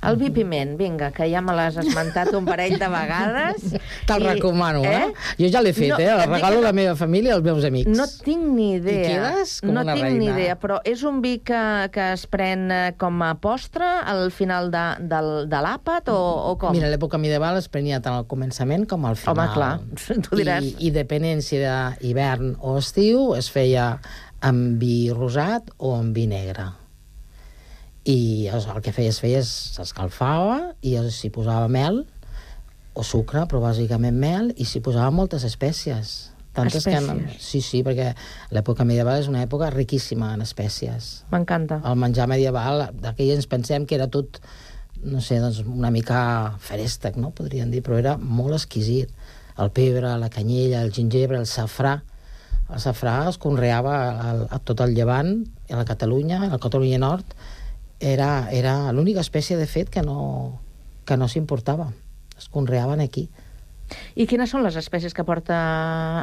El 0.00 0.16
vi 0.16 0.30
piment, 0.32 0.76
vinga, 0.80 1.10
que 1.12 1.26
ja 1.28 1.42
me 1.44 1.52
l'has 1.52 1.76
esmentat 1.80 2.30
un 2.36 2.46
parell 2.48 2.78
de 2.80 2.86
vegades. 2.88 3.74
Te'l 4.08 4.24
recomano, 4.24 4.80
eh? 4.86 5.10
Jo 5.36 5.50
ja 5.52 5.60
l'he 5.60 5.74
fet, 5.76 5.90
No, 5.90 5.98
eh? 6.00 6.08
El 6.08 6.22
regalo 6.30 6.60
que 6.60 6.64
a 6.64 6.70
la 6.70 6.72
meva 6.76 6.94
família 6.96 7.34
i 7.34 7.34
als 7.34 7.44
meus 7.44 7.66
amics. 7.68 7.90
No 7.98 8.06
tinc 8.24 8.46
ni 8.54 8.70
idea. 8.78 9.02
I 9.02 9.10
quedes 9.10 9.54
com 9.60 9.74
no 9.74 9.84
una 9.84 9.96
tinc 9.98 10.16
ni 10.16 10.30
idea, 10.30 10.56
però 10.60 10.80
és 10.88 11.04
un 11.04 11.20
vi 11.20 11.34
que, 11.44 11.60
que 11.92 12.08
es 12.14 12.24
pren 12.30 12.70
eh, 12.72 12.80
com 13.00 13.20
a 13.26 13.34
postre 13.42 13.84
al 13.84 14.30
final 14.32 14.72
de, 14.72 14.86
del, 15.12 15.30
de 15.52 15.62
l'àpat 15.68 16.08
o, 16.14 16.18
o 16.52 16.56
com? 16.60 16.72
Mira, 16.76 16.88
l'època 16.88 17.20
medieval 17.20 17.60
es 17.60 17.68
prenia 17.68 18.00
tant 18.00 18.16
al 18.16 18.28
començament 18.30 18.88
com 18.88 19.04
al 19.04 19.20
final. 19.20 19.36
Home, 19.36 19.48
clar, 19.52 19.72
tu 20.24 20.40
diràs. 20.40 20.64
I, 20.64 20.76
i 20.88 20.94
depenent 20.96 21.44
si 21.44 21.60
era 21.60 21.96
hivern 22.00 22.54
o 22.64 22.78
estiu, 22.80 23.34
es 23.36 23.52
feia 23.52 23.92
amb 24.40 24.80
vi 24.80 25.10
rosat 25.12 25.68
o 25.76 25.92
amb 25.98 26.16
vi 26.16 26.30
negre. 26.30 26.70
I 28.08 28.48
el 28.48 28.80
que 28.80 28.94
feies, 28.96 29.20
feies, 29.20 29.50
s'escalfava 29.76 30.72
i 30.80 30.96
s'hi 31.12 31.28
posava 31.34 31.68
mel 31.68 32.04
o 32.94 33.04
sucre, 33.06 33.44
però 33.46 33.60
bàsicament 33.62 34.16
mel, 34.16 34.50
i 34.56 34.66
s'hi 34.66 34.80
posava 34.84 35.10
moltes 35.14 35.44
espècies. 35.46 36.30
Tantes 36.56 36.84
que... 36.84 36.96
Espècies. 36.96 37.44
Sí, 37.44 37.60
sí, 37.62 37.82
perquè 37.86 38.10
l'època 38.54 38.86
medieval 38.88 39.20
és 39.20 39.28
una 39.30 39.44
època 39.44 39.70
riquíssima 39.70 40.32
en 40.34 40.42
espècies. 40.42 41.10
M'encanta. 41.30 41.80
El 41.86 42.00
menjar 42.00 42.26
medieval, 42.30 42.88
d'aquell 43.04 43.36
ens 43.36 43.46
pensem 43.50 43.86
que 43.86 43.94
era 43.98 44.08
tot, 44.10 44.40
no 45.04 45.22
sé, 45.22 45.38
doncs 45.42 45.62
una 45.62 45.92
mica 45.94 46.56
ferèstec, 46.64 47.20
no?, 47.20 47.30
podríem 47.36 47.70
dir, 47.70 47.84
però 47.86 48.00
era 48.00 48.16
molt 48.18 48.58
exquisit. 48.58 49.12
El 49.60 49.70
pebre, 49.76 50.16
la 50.18 50.32
canyella, 50.32 50.82
el 50.82 50.90
gingebre, 50.96 51.38
el 51.38 51.46
safrà. 51.46 52.00
El 52.70 52.82
safrà 52.82 53.14
es 53.28 53.38
conreava 53.38 53.94
a, 54.10 54.34
a 54.56 54.60
tot 54.64 54.82
el 54.82 54.94
llevant, 54.96 55.44
a 55.70 55.78
la 55.78 55.86
Catalunya, 55.86 56.44
a 56.46 56.52
la 56.54 56.60
Catalunya 56.62 56.98
Nord. 57.02 57.34
Era, 58.00 58.48
era 58.50 58.74
l'única 58.96 59.20
espècie, 59.20 59.58
de 59.60 59.68
fet, 59.68 59.90
que 59.92 60.02
no, 60.02 60.60
que 61.04 61.18
no 61.20 61.28
s'importava. 61.28 61.90
Es 62.38 62.48
conreaven 62.48 63.02
aquí. 63.04 63.28
I 64.14 64.26
quines 64.30 64.50
són 64.52 64.64
les 64.64 64.76
espècies 64.78 65.14
que 65.16 65.24
porta 65.26 65.58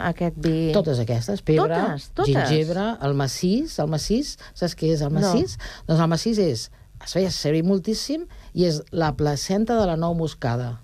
aquest 0.08 0.38
vi? 0.44 0.72
Totes 0.76 1.02
aquestes, 1.04 1.44
pebre, 1.46 1.68
Totes? 1.68 2.10
Totes? 2.16 2.32
gingebre, 2.32 2.88
el 3.04 3.16
massís, 3.20 3.78
el 3.84 3.92
massís, 3.92 4.36
saps 4.58 4.76
què 4.80 4.94
és 4.96 5.04
el 5.06 5.14
massís? 5.14 5.58
No. 5.60 5.70
Doncs 5.92 6.04
el 6.06 6.12
massís 6.14 6.42
és, 6.44 6.66
es 7.04 7.16
feia 7.18 7.32
servir 7.34 7.64
moltíssim 7.68 8.26
i 8.58 8.68
és 8.70 8.82
la 8.92 9.14
placenta 9.20 9.78
de 9.80 9.86
la 9.90 9.98
nou 10.00 10.16
moscada. 10.18 10.78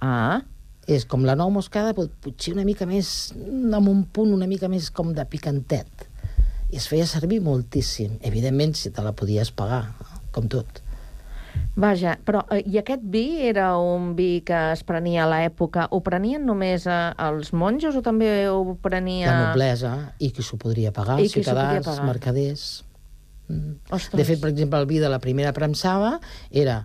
Ah. 0.00 0.42
És 0.86 1.06
com 1.08 1.24
la 1.24 1.36
nou 1.38 1.50
moscada, 1.52 1.94
però 1.96 2.10
potser 2.24 2.52
una 2.54 2.66
mica 2.68 2.86
més, 2.88 3.32
amb 3.34 3.88
un 3.88 4.04
punt 4.04 4.34
una 4.34 4.48
mica 4.48 4.68
més 4.68 4.90
com 4.94 5.14
de 5.16 5.24
picantet. 5.28 6.08
I 6.70 6.80
es 6.80 6.88
feia 6.90 7.06
servir 7.08 7.40
moltíssim. 7.44 8.18
Evidentment, 8.26 8.74
si 8.76 8.90
te 8.92 9.04
la 9.04 9.14
podies 9.16 9.52
pagar, 9.54 9.84
com 10.34 10.50
tot. 10.50 10.82
Vaja, 11.74 12.14
però 12.22 12.44
eh, 12.54 12.60
i 12.70 12.78
aquest 12.78 13.02
vi 13.10 13.42
era 13.48 13.72
un 13.82 14.12
vi 14.18 14.42
que 14.46 14.58
es 14.72 14.84
prenia 14.86 15.24
a 15.24 15.30
l'època, 15.30 15.88
ho 15.90 16.00
prenien 16.06 16.44
només 16.46 16.86
eh, 16.86 16.98
els 17.26 17.50
monjos 17.54 17.98
o 17.98 18.02
també 18.06 18.30
ho 18.50 18.76
prenia... 18.82 19.30
La 19.30 19.48
noblesa, 19.48 19.94
i 20.22 20.30
qui 20.34 20.44
s'ho 20.46 20.58
podria 20.60 20.92
pagar, 20.94 21.18
I 21.22 21.30
ciutadans, 21.32 21.86
pagar. 21.86 22.06
mercaders... 22.06 22.68
Mm. 23.48 23.74
Ostres. 23.92 24.16
De 24.16 24.24
fet, 24.24 24.38
per 24.40 24.52
exemple, 24.54 24.78
el 24.80 24.86
vi 24.88 25.02
de 25.02 25.10
la 25.12 25.18
primera 25.20 25.50
premsava 25.52 26.14
era 26.50 26.78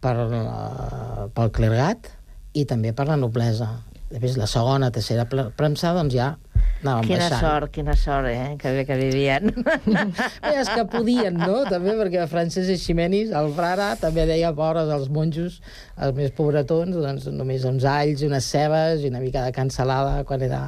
per, 0.00 0.14
la, 0.30 1.26
pel 1.34 1.50
clergat 1.52 2.08
i 2.56 2.64
també 2.64 2.94
per 2.96 3.08
la 3.10 3.18
noblesa. 3.20 3.68
Després, 4.08 4.38
la 4.40 4.46
segona, 4.48 4.88
tercera 4.90 5.26
premsada, 5.28 5.98
doncs 6.00 6.14
ja 6.16 6.28
anàvem 6.78 7.04
Quina 7.08 7.24
baixant. 7.26 7.40
sort, 7.42 7.70
quina 7.74 7.94
sort, 7.98 8.28
eh? 8.30 8.54
Que 8.60 8.70
bé 8.72 8.84
que 8.86 8.96
vivien. 8.96 9.50
Bé, 10.44 10.52
és 10.62 10.68
que 10.70 10.84
podien, 10.88 11.34
no? 11.36 11.64
També 11.68 11.92
perquè 11.98 12.22
Francesc 12.30 12.70
Eiximenis, 12.72 13.32
el 13.36 13.50
frare, 13.56 13.90
també 14.00 14.24
deia 14.30 14.52
pobres 14.56 14.88
als 14.94 15.08
monjos, 15.12 15.58
els 15.98 16.14
més 16.16 16.30
pobretons, 16.38 16.94
doncs 16.96 17.26
només 17.34 17.66
uns 17.68 17.84
alls 17.84 18.22
i 18.22 18.30
unes 18.30 18.46
cebes 18.48 19.02
i 19.04 19.10
una 19.12 19.20
mica 19.20 19.42
de 19.44 19.52
cansalada 19.52 20.22
quan 20.24 20.40
era... 20.46 20.62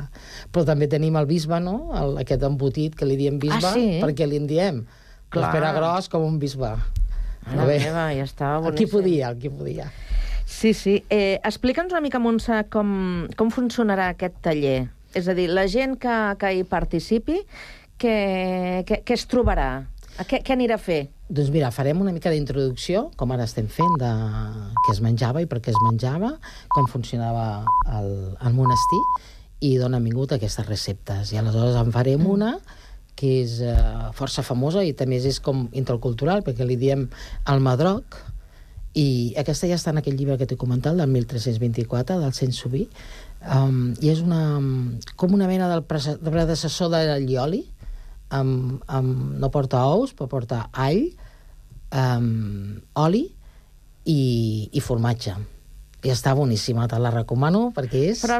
Però 0.52 0.66
també 0.68 0.90
tenim 0.90 1.16
el 1.16 1.30
bisbe, 1.30 1.60
no? 1.64 1.78
El, 1.96 2.18
aquest 2.26 2.42
embotit 2.44 2.98
que 2.98 3.06
li 3.08 3.16
diem 3.16 3.38
bisbe, 3.40 3.62
Ah, 3.70 3.72
sí? 3.78 4.00
perquè 4.02 4.26
li 4.28 4.42
en 4.42 4.50
diem. 4.50 4.82
Clar. 4.84 5.30
Clar. 5.30 5.46
L'espera 5.46 5.72
gros 5.78 6.10
com 6.12 6.26
un 6.26 6.38
bisbe. 6.42 6.74
Mare 7.50 7.78
meva, 7.80 8.08
ja 8.12 8.24
estava 8.26 8.66
El 8.68 8.74
qui 8.76 8.84
boníssim. 8.84 8.96
podia, 8.98 9.30
el 9.32 9.38
qui 9.40 9.48
podia. 9.48 9.86
Sí, 10.50 10.74
sí. 10.74 10.96
Eh, 11.08 11.38
Explica'ns 11.46 11.94
una 11.94 12.02
mica, 12.02 12.18
Montse, 12.18 12.64
com, 12.74 12.90
com 13.38 13.52
funcionarà 13.54 14.10
aquest 14.12 14.40
taller. 14.42 14.90
És 15.14 15.30
a 15.30 15.34
dir, 15.38 15.46
la 15.54 15.68
gent 15.70 15.94
que, 16.02 16.16
que 16.42 16.50
hi 16.58 16.64
participi, 16.66 17.38
què, 18.02 18.16
què, 18.88 19.00
què 19.06 19.16
es 19.16 19.24
trobarà? 19.30 19.70
A 20.20 20.26
Què, 20.26 20.42
què 20.44 20.52
anirà 20.52 20.74
a 20.76 20.82
fer? 20.82 21.04
Doncs 21.30 21.52
mira, 21.54 21.70
farem 21.72 22.00
una 22.02 22.12
mica 22.12 22.32
d'introducció, 22.34 23.06
com 23.16 23.30
ara 23.32 23.46
estem 23.46 23.70
fent, 23.70 23.94
de 24.02 24.10
què 24.84 24.92
es 24.92 25.00
menjava 25.00 25.40
i 25.40 25.46
per 25.48 25.60
què 25.62 25.70
es 25.70 25.78
menjava, 25.86 26.32
com 26.74 26.90
funcionava 26.90 27.62
el, 27.96 28.10
el 28.34 28.56
monestir, 28.58 29.00
i 29.64 29.76
d'on 29.78 29.94
han 29.96 30.04
vingut 30.04 30.34
aquestes 30.34 30.66
receptes. 30.66 31.30
I 31.32 31.38
aleshores 31.40 31.78
en 31.78 31.94
farem 31.94 32.26
una 32.26 32.56
que 33.20 33.30
és 33.44 33.60
eh, 33.62 33.76
força 34.18 34.42
famosa 34.42 34.82
i 34.84 34.92
també 34.98 35.22
és 35.22 35.38
com 35.44 35.68
intercultural, 35.76 36.42
perquè 36.44 36.66
li 36.66 36.76
diem 36.80 37.06
el 37.52 37.64
madroc, 37.64 38.18
i 38.98 39.34
aquesta 39.38 39.68
ja 39.70 39.76
està 39.78 39.92
en 39.94 40.00
aquell 40.00 40.16
llibre 40.18 40.36
que 40.40 40.46
t'he 40.50 40.58
comentat, 40.58 40.96
del 40.98 41.10
1324, 41.12 42.18
del 42.18 42.32
Cent 42.34 42.54
Subí, 42.56 42.88
um, 43.46 43.92
i 44.02 44.10
és 44.10 44.22
una, 44.24 44.58
com 45.16 45.36
una 45.36 45.46
mena 45.50 45.68
del 45.70 45.84
predecessor 45.86 46.90
de 46.90 47.04
l'allioli, 47.06 47.62
amb, 48.34 48.80
amb, 48.86 49.38
no 49.38 49.50
porta 49.54 49.84
ous, 49.90 50.14
però 50.14 50.26
porta 50.30 50.64
all, 50.72 51.04
um, 51.94 52.80
oli 52.98 53.24
i, 54.04 54.20
i 54.72 54.82
formatge. 54.82 55.36
I 56.00 56.08
està 56.14 56.32
boníssima, 56.32 56.86
te 56.88 56.96
la 56.96 57.10
recomano 57.12 57.66
perquè 57.76 58.06
és... 58.14 58.22
Però 58.24 58.38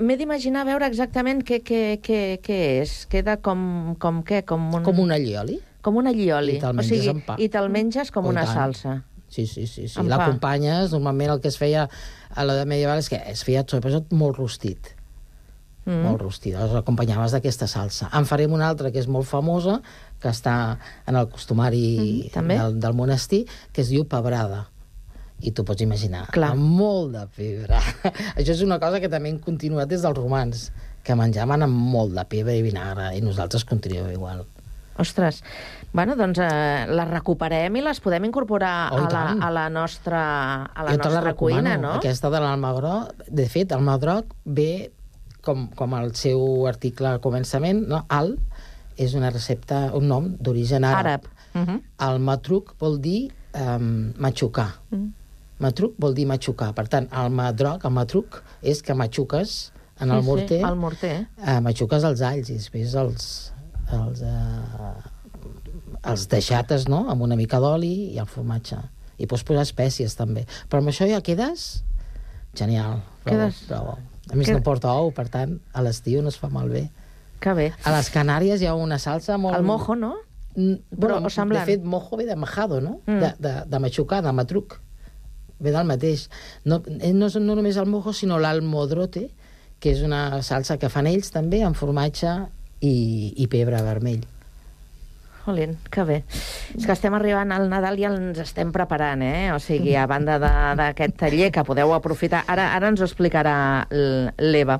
m'he 0.00 0.14
d'imaginar 0.16 0.64
veure 0.64 0.86
exactament 0.88 1.42
què, 1.44 1.58
què, 1.60 1.82
què, 2.00 2.20
què 2.40 2.60
és. 2.80 3.02
Queda 3.12 3.36
com, 3.44 3.94
com 4.00 4.22
què? 4.24 4.40
Com 4.48 4.70
un... 4.72 4.86
Com 4.86 5.02
un 5.02 5.12
allioli. 5.12 5.58
Com 5.84 5.98
un 6.00 6.08
allioli. 6.08 6.56
I 6.56 6.62
te'l 6.62 6.72
o 6.72 6.78
menges 6.80 6.94
sigui, 6.96 7.10
amb 7.12 7.26
pa. 7.26 7.36
I 7.36 7.50
te'l 7.52 7.68
menges 7.74 8.10
com 8.14 8.24
Oh, 8.24 8.30
i 8.30 8.32
una 8.32 8.46
tant. 8.48 8.56
salsa. 8.56 8.94
Sí, 9.32 9.46
sí, 9.48 9.66
sí. 9.66 9.86
sí. 9.88 10.02
L'acompanyes, 10.04 10.92
normalment 10.92 11.30
el 11.32 11.40
que 11.40 11.48
es 11.48 11.56
feia 11.56 11.86
a 12.36 12.44
l'edat 12.44 12.68
medieval 12.68 13.00
és 13.00 13.08
que 13.08 13.16
es 13.32 13.42
feia 13.48 13.64
sobretot 13.64 14.12
molt 14.12 14.36
rostit. 14.38 14.92
Mm. 15.82 16.04
molt 16.06 16.20
rostit, 16.22 16.54
els 16.54 16.76
acompanyaves 16.78 17.32
d'aquesta 17.34 17.66
salsa. 17.66 18.06
En 18.14 18.22
farem 18.28 18.52
una 18.54 18.68
altra 18.70 18.92
que 18.94 19.00
és 19.02 19.08
molt 19.10 19.26
famosa, 19.26 19.80
que 20.22 20.28
està 20.30 20.76
en 21.10 21.16
el 21.18 21.26
costumari 21.32 22.28
Mm, 22.28 22.30
també. 22.30 22.54
del, 22.60 22.76
del 22.78 22.94
monestir, 22.94 23.40
que 23.72 23.82
es 23.82 23.88
diu 23.90 24.04
pebrada. 24.06 24.68
I 25.42 25.50
tu 25.50 25.64
pots 25.66 25.82
imaginar, 25.82 26.28
Clar. 26.30 26.52
amb 26.54 26.62
molt 26.62 27.10
de 27.16 27.24
pebre. 27.34 27.80
Això 28.38 28.52
és 28.54 28.62
una 28.62 28.78
cosa 28.78 29.00
que 29.02 29.08
també 29.10 29.32
hem 29.32 29.40
continuat 29.42 29.88
des 29.90 30.02
dels 30.06 30.14
romans, 30.16 30.70
que 31.02 31.16
menjaven 31.18 31.66
amb 31.66 31.74
molt 31.74 32.14
de 32.14 32.24
pebre 32.30 32.54
i 32.56 32.62
vinagre, 32.62 33.08
i 33.18 33.20
nosaltres 33.20 33.64
continuem 33.66 34.12
igual. 34.14 34.46
Ostres, 35.02 35.42
bueno, 35.92 36.14
doncs 36.16 36.38
eh, 36.40 36.86
les 36.88 37.08
recuperem 37.10 37.76
i 37.76 37.82
les 37.84 38.00
podem 38.00 38.24
incorporar 38.30 38.72
Oh, 38.92 38.96
a, 38.96 39.02
la, 39.02 39.08
tant. 39.12 39.42
a 39.42 39.50
la 39.50 39.66
nostra, 39.72 40.22
a 40.70 40.82
la 40.86 40.94
jo 40.94 40.98
la 40.98 41.04
nostra 41.04 41.20
recomano, 41.26 41.62
cuina, 41.62 41.76
no? 41.82 41.92
aquesta 41.98 42.30
de 42.32 42.40
l'almagroc. 42.40 43.26
De 43.28 43.46
fet, 43.52 43.72
el 43.76 43.82
madroc 43.86 44.32
ve 44.44 44.90
com, 45.42 45.66
com 45.76 45.94
el 45.98 46.14
seu 46.14 46.66
article 46.70 47.08
al 47.16 47.20
començament, 47.24 47.84
no? 47.90 48.04
Al 48.08 48.36
és 49.00 49.14
una 49.18 49.30
recepta, 49.32 49.88
un 49.96 50.06
nom 50.06 50.28
d'origen 50.38 50.84
àrab. 50.84 51.00
Àrab. 51.00 51.30
Uh 51.54 51.60
-huh. 51.66 51.80
El 52.08 52.20
matruc 52.20 52.74
vol 52.78 53.00
dir 53.00 53.32
um, 53.54 54.12
matxucar. 54.16 54.68
Mm. 54.90 55.08
Matruc 55.58 55.94
vol 55.98 56.14
dir 56.14 56.26
matxucar. 56.26 56.72
Per 56.74 56.86
tant, 56.88 57.08
el 57.12 57.30
madroc, 57.30 57.84
el 57.84 57.90
matruc, 57.90 58.42
és 58.62 58.82
que 58.82 58.94
matxuques 58.94 59.72
en 60.00 60.10
el 60.10 60.18
Sí, 60.20 60.24
sí, 60.24 60.30
morter, 60.30 60.60
el 60.64 60.76
morter. 60.76 61.26
eh, 61.46 61.60
matxuques 61.60 62.04
els 62.04 62.20
alls 62.20 62.48
i 62.50 62.54
després 62.54 62.94
els, 62.94 63.51
els, 63.92 64.22
eh, 64.22 64.92
els 66.12 66.26
deixates, 66.28 66.88
no?, 66.88 67.04
amb 67.12 67.22
una 67.22 67.36
mica 67.38 67.60
d'oli 67.62 67.92
i 68.14 68.18
el 68.22 68.26
formatge. 68.30 68.78
I 69.22 69.28
pots 69.30 69.44
posar 69.46 69.62
espècies, 69.66 70.16
també. 70.18 70.46
Però 70.68 70.80
amb 70.82 70.90
això 70.90 71.06
ja 71.08 71.20
quedes 71.22 71.84
genial. 72.58 73.00
Quedes- 73.24 73.64
prou. 73.68 73.94
A 74.30 74.34
més, 74.36 74.46
Qued- 74.48 74.56
no 74.56 74.62
porta 74.62 74.92
ou, 74.94 75.10
per 75.12 75.28
tant, 75.28 75.58
a 75.74 75.82
l'estiu 75.82 76.22
no 76.22 76.28
es 76.28 76.38
fa 76.38 76.48
malbé. 76.48 76.88
Que 77.42 77.52
bé. 77.54 77.72
A 77.84 77.90
les 77.90 78.08
Canàries 78.10 78.60
hi 78.62 78.66
ha 78.66 78.74
una 78.74 78.98
salsa 79.02 79.36
molt... 79.38 79.56
El 79.56 79.64
mojo, 79.66 79.96
no? 79.96 80.14
Mm, 80.54 80.74
Però, 80.94 81.14
bueno, 81.16 81.26
o 81.26 81.30
semblant. 81.30 81.66
De 81.66 81.72
fet, 81.72 81.84
mojo 81.84 82.16
ve 82.16 82.26
de 82.26 82.36
majado, 82.36 82.80
no? 82.80 83.00
Mm. 83.06 83.18
De, 83.20 83.30
de, 83.38 83.52
de 83.66 83.78
matxucar, 83.82 84.22
de 84.22 84.32
matruc. 84.32 84.78
Ve 85.58 85.72
del 85.72 85.86
mateix. 85.86 86.28
No, 86.64 86.82
eh, 87.00 87.12
no 87.12 87.26
és 87.26 87.36
no 87.40 87.54
només 87.58 87.76
el 87.76 87.86
mojo, 87.86 88.12
sinó 88.12 88.38
l'almodrote, 88.38 89.28
que 89.80 89.90
és 89.90 90.02
una 90.06 90.40
salsa 90.42 90.78
que 90.78 90.88
fan 90.88 91.06
ells 91.10 91.30
també, 91.34 91.62
amb 91.66 91.74
formatge 91.76 92.30
i, 92.82 93.32
i 93.38 93.46
pebre 93.48 93.80
vermell. 93.86 94.22
Jolín, 95.42 95.72
que 95.90 96.04
bé. 96.06 96.16
És 96.76 96.84
que 96.86 96.94
estem 96.94 97.14
arribant 97.18 97.50
al 97.50 97.64
Nadal 97.66 97.96
i 97.98 98.04
ens 98.06 98.38
estem 98.44 98.70
preparant, 98.70 99.24
eh? 99.26 99.48
O 99.50 99.56
sigui, 99.58 99.96
a 99.98 100.04
banda 100.06 100.36
d'aquest 100.38 101.16
taller 101.18 101.48
que 101.50 101.64
podeu 101.66 101.90
aprofitar, 101.96 102.44
ara, 102.46 102.68
ara 102.76 102.92
ens 102.92 103.02
ho 103.02 103.08
explicarà 103.08 103.56
l'Eva. 103.90 104.78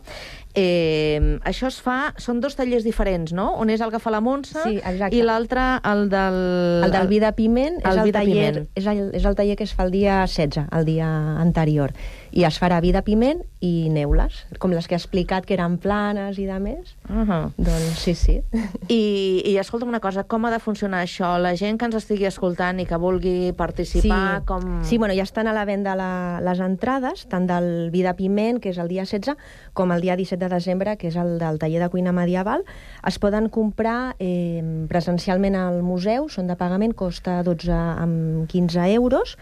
Eh, 0.54 1.40
això 1.48 1.66
es 1.66 1.80
fa... 1.82 2.12
Són 2.20 2.38
dos 2.44 2.54
tallers 2.54 2.84
diferents, 2.86 3.32
no? 3.34 3.48
Un 3.58 3.72
és 3.74 3.82
el 3.82 3.90
que 3.90 3.98
fa 3.98 4.12
la 4.14 4.20
Montse 4.22 4.60
Sí, 4.62 4.76
exacte. 4.78 5.16
i 5.16 5.22
l'altre 5.26 5.64
el 5.88 6.06
del... 6.12 6.38
El 6.86 6.94
del 6.94 7.10
vi 7.10 7.18
de 7.24 7.32
piment 7.34 7.80
és 7.80 7.88
el 7.88 7.98
el, 7.98 8.04
vi 8.04 8.12
de 8.12 8.18
taller, 8.20 8.50
piment. 8.52 8.68
és, 8.78 8.86
el, 8.92 9.00
és 9.18 9.26
el 9.26 9.38
taller 9.38 9.56
que 9.58 9.66
es 9.66 9.72
fa 9.74 9.88
el 9.88 9.90
dia 9.96 10.20
16, 10.28 10.68
el 10.78 10.84
dia 10.86 11.08
anterior. 11.42 11.96
I 12.32 12.46
es 12.48 12.56
farà 12.60 12.78
vi 12.80 12.92
de 12.94 13.02
piment 13.04 13.42
i 13.62 13.88
neules, 13.92 14.42
com 14.58 14.72
les 14.72 14.88
que 14.88 14.96
he 14.96 14.98
explicat, 14.98 15.44
que 15.46 15.54
eren 15.54 15.76
planes 15.82 16.38
i 16.40 16.46
de 16.48 16.58
més. 16.58 16.94
Uh 17.08 17.24
-huh. 17.28 17.52
Doncs 17.56 17.98
sí, 18.00 18.14
sí. 18.14 18.42
I, 18.88 19.42
I 19.44 19.58
escolta'm 19.58 19.88
una 19.88 20.00
cosa, 20.00 20.24
com 20.24 20.44
ha 20.44 20.50
de 20.50 20.58
funcionar 20.58 21.02
això? 21.04 21.38
La 21.38 21.54
gent 21.56 21.78
que 21.78 21.84
ens 21.84 21.94
estigui 21.94 22.24
escoltant 22.24 22.80
i 22.80 22.86
que 22.86 22.96
vulgui 22.96 23.52
participar, 23.52 24.40
sí. 24.40 24.46
com... 24.46 24.82
Sí, 24.82 24.98
bueno, 24.98 25.14
ja 25.14 25.22
estan 25.22 25.46
a 25.46 25.52
la 25.52 25.64
venda 25.64 25.94
la, 25.94 26.40
les 26.40 26.60
entrades, 26.60 27.26
tant 27.28 27.46
del 27.46 27.90
vi 27.90 28.02
de 28.02 28.14
piment, 28.14 28.60
que 28.60 28.70
és 28.70 28.78
el 28.78 28.88
dia 28.88 29.04
16, 29.04 29.36
com 29.74 29.92
el 29.92 30.00
dia 30.00 30.16
17 30.16 30.48
de 30.48 30.54
desembre, 30.54 30.96
que 30.96 31.08
és 31.08 31.16
el 31.16 31.38
del 31.38 31.58
taller 31.58 31.80
de 31.82 31.88
cuina 31.88 32.12
medieval. 32.12 32.64
Es 33.06 33.18
poden 33.18 33.48
comprar 33.48 34.16
eh, 34.18 34.86
presencialment 34.88 35.54
al 35.54 35.82
museu, 35.82 36.28
són 36.28 36.46
de 36.46 36.56
pagament, 36.56 36.94
costa 36.94 37.42
12 37.42 37.72
amb 37.72 38.48
15 38.48 38.92
euros, 38.94 39.36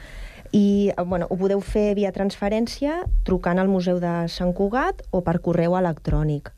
i 0.52 0.90
eh, 0.90 1.02
bueno, 1.02 1.26
ho 1.30 1.36
podeu 1.36 1.60
fer 1.60 1.94
via 1.98 2.12
transferència 2.12 3.02
trucant 3.24 3.58
al 3.58 3.68
Museu 3.68 4.00
de 4.02 4.14
Sant 4.28 4.54
Cugat 4.56 5.04
o 5.10 5.22
per 5.26 5.38
correu 5.44 5.76
electrònic. 5.78 6.50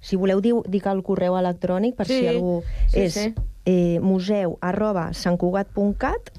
Si 0.00 0.16
voleu, 0.16 0.40
diu, 0.44 0.62
dic 0.68 0.86
el 0.86 1.02
correu 1.02 1.36
electrònic 1.38 1.96
per 1.98 2.06
Sí, 2.08 2.20
si 2.20 2.30
algú... 2.30 2.62
sí, 2.88 3.06
és 3.06 3.14
sí. 3.14 3.28
eh, 3.64 3.98
museu 4.00 4.58
arroba 4.60 5.10
santcugat.cat 5.12 6.34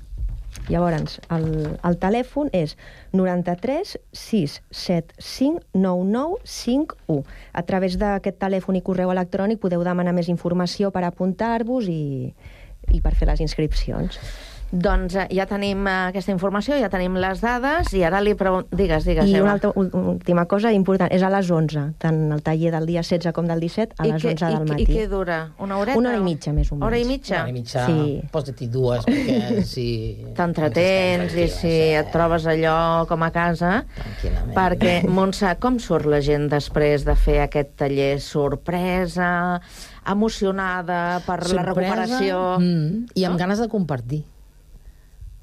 Llavors, 0.67 1.19
el, 1.31 1.45
el 1.86 1.95
telèfon 2.01 2.49
és 2.55 2.73
93 3.15 3.93
675 4.12 5.62
9951. 5.77 7.23
A 7.53 7.63
través 7.63 7.95
d'aquest 8.01 8.39
telèfon 8.41 8.79
i 8.79 8.83
correu 8.83 9.13
electrònic 9.13 9.62
podeu 9.63 9.86
demanar 9.86 10.15
més 10.17 10.31
informació 10.33 10.91
per 10.91 11.05
apuntar-vos 11.07 11.88
i, 11.91 12.33
i 12.91 13.01
per 13.03 13.13
fer 13.15 13.29
les 13.29 13.43
inscripcions. 13.45 14.19
Doncs 14.71 15.13
eh, 15.15 15.25
ja 15.32 15.45
tenim 15.47 15.86
eh, 15.88 15.91
aquesta 16.10 16.34
informació, 16.34 16.75
ja 16.75 16.89
tenim 16.91 17.15
les 17.15 17.39
dades, 17.39 17.88
i 17.95 18.01
ara 18.03 18.19
li 18.19 18.34
pregunto... 18.36 18.67
Digues, 18.75 19.06
digues, 19.08 19.30
I 19.32 19.38
Eva. 19.38 19.45
una 19.45 19.53
altra, 19.56 19.71
última 19.80 20.43
cosa 20.45 20.73
important, 20.75 21.08
és 21.15 21.23
a 21.23 21.30
les 21.32 21.47
11, 21.49 21.86
tant 22.03 22.17
el 22.36 22.41
taller 22.43 22.73
del 22.75 22.86
dia 22.89 22.99
16 23.06 23.32
com 23.34 23.47
del 23.47 23.62
17, 23.63 23.95
a 23.97 24.06
I 24.08 24.12
les 24.12 24.25
què- 24.25 24.34
11 24.36 24.49
del 24.51 24.67
i, 24.67 24.69
matí. 24.73 24.84
I 24.84 24.97
què 24.97 25.08
dura? 25.08 25.38
Una 25.63 25.77
horeta? 25.80 25.97
Una 26.01 26.12
hora 26.12 26.19
i 26.19 26.25
mitja, 26.27 26.51
més 26.51 26.71
o 26.71 26.75
menys. 26.75 26.86
Hora 26.89 26.99
i 26.99 27.08
mitja? 27.08 27.36
Una 27.36 27.41
hora 27.47 27.49
i 27.49 27.58
mitja, 27.62 27.86
Sí. 27.88 28.21
posa-t'hi 28.36 28.67
dues, 28.75 29.08
perquè 29.08 29.63
si... 29.73 29.88
T'entretens 30.36 31.34
i 31.39 31.47
si 31.47 31.73
et 32.03 32.12
trobes 32.12 32.45
allò 32.51 32.77
com 33.08 33.23
a 33.23 33.32
casa... 33.32 33.86
Tranquil·lament. 33.95 34.53
Perquè, 34.58 34.95
Montse, 35.08 35.56
com 35.63 35.80
surt 35.80 36.06
la 36.12 36.19
gent 36.19 36.49
després 36.51 37.08
de 37.08 37.15
fer 37.15 37.39
aquest 37.47 37.77
taller? 37.80 38.17
Sorpresa, 38.19 39.62
emocionada 40.12 41.21
per 41.25 41.39
la 41.53 41.63
recuperació... 41.71 42.58
Mm, 42.60 43.06
I 43.15 43.23
amb 43.32 43.39
ganes 43.39 43.63
de 43.63 43.67
compartir. 43.71 44.25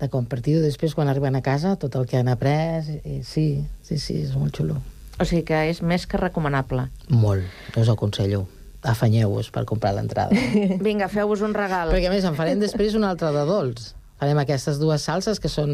De 0.00 0.08
compartir 0.10 0.56
després 0.60 0.94
quan 0.96 1.08
arriben 1.08 1.36
a 1.38 1.42
casa 1.44 1.76
tot 1.80 1.94
el 1.96 2.06
que 2.10 2.18
han 2.18 2.28
après. 2.28 2.82
I, 3.04 3.20
sí, 3.24 3.64
sí, 3.86 3.98
sí, 4.02 4.16
és 4.26 4.34
molt 4.36 4.56
xulo. 4.58 4.80
O 5.20 5.24
sigui 5.24 5.44
que 5.46 5.60
és 5.70 5.80
més 5.86 6.08
que 6.10 6.18
recomanable. 6.18 6.88
Molt, 7.08 7.44
us 7.78 7.88
ho 7.88 7.94
aconsello. 7.94 8.44
Afanyeu-vos 8.84 9.48
per 9.54 9.62
comprar 9.64 9.94
l'entrada. 9.96 10.34
Vinga, 10.86 11.06
feu-vos 11.08 11.40
un 11.46 11.54
regal. 11.56 11.92
Perquè 11.94 12.10
a 12.10 12.12
més 12.12 12.26
en 12.28 12.34
farem 12.36 12.60
després 12.60 12.96
una 12.98 13.12
altra 13.14 13.30
de 13.32 13.44
dolç. 13.48 13.92
Farem 14.20 14.38
aquestes 14.42 14.76
dues 14.82 15.06
salses 15.06 15.40
que 15.40 15.48
són 15.48 15.72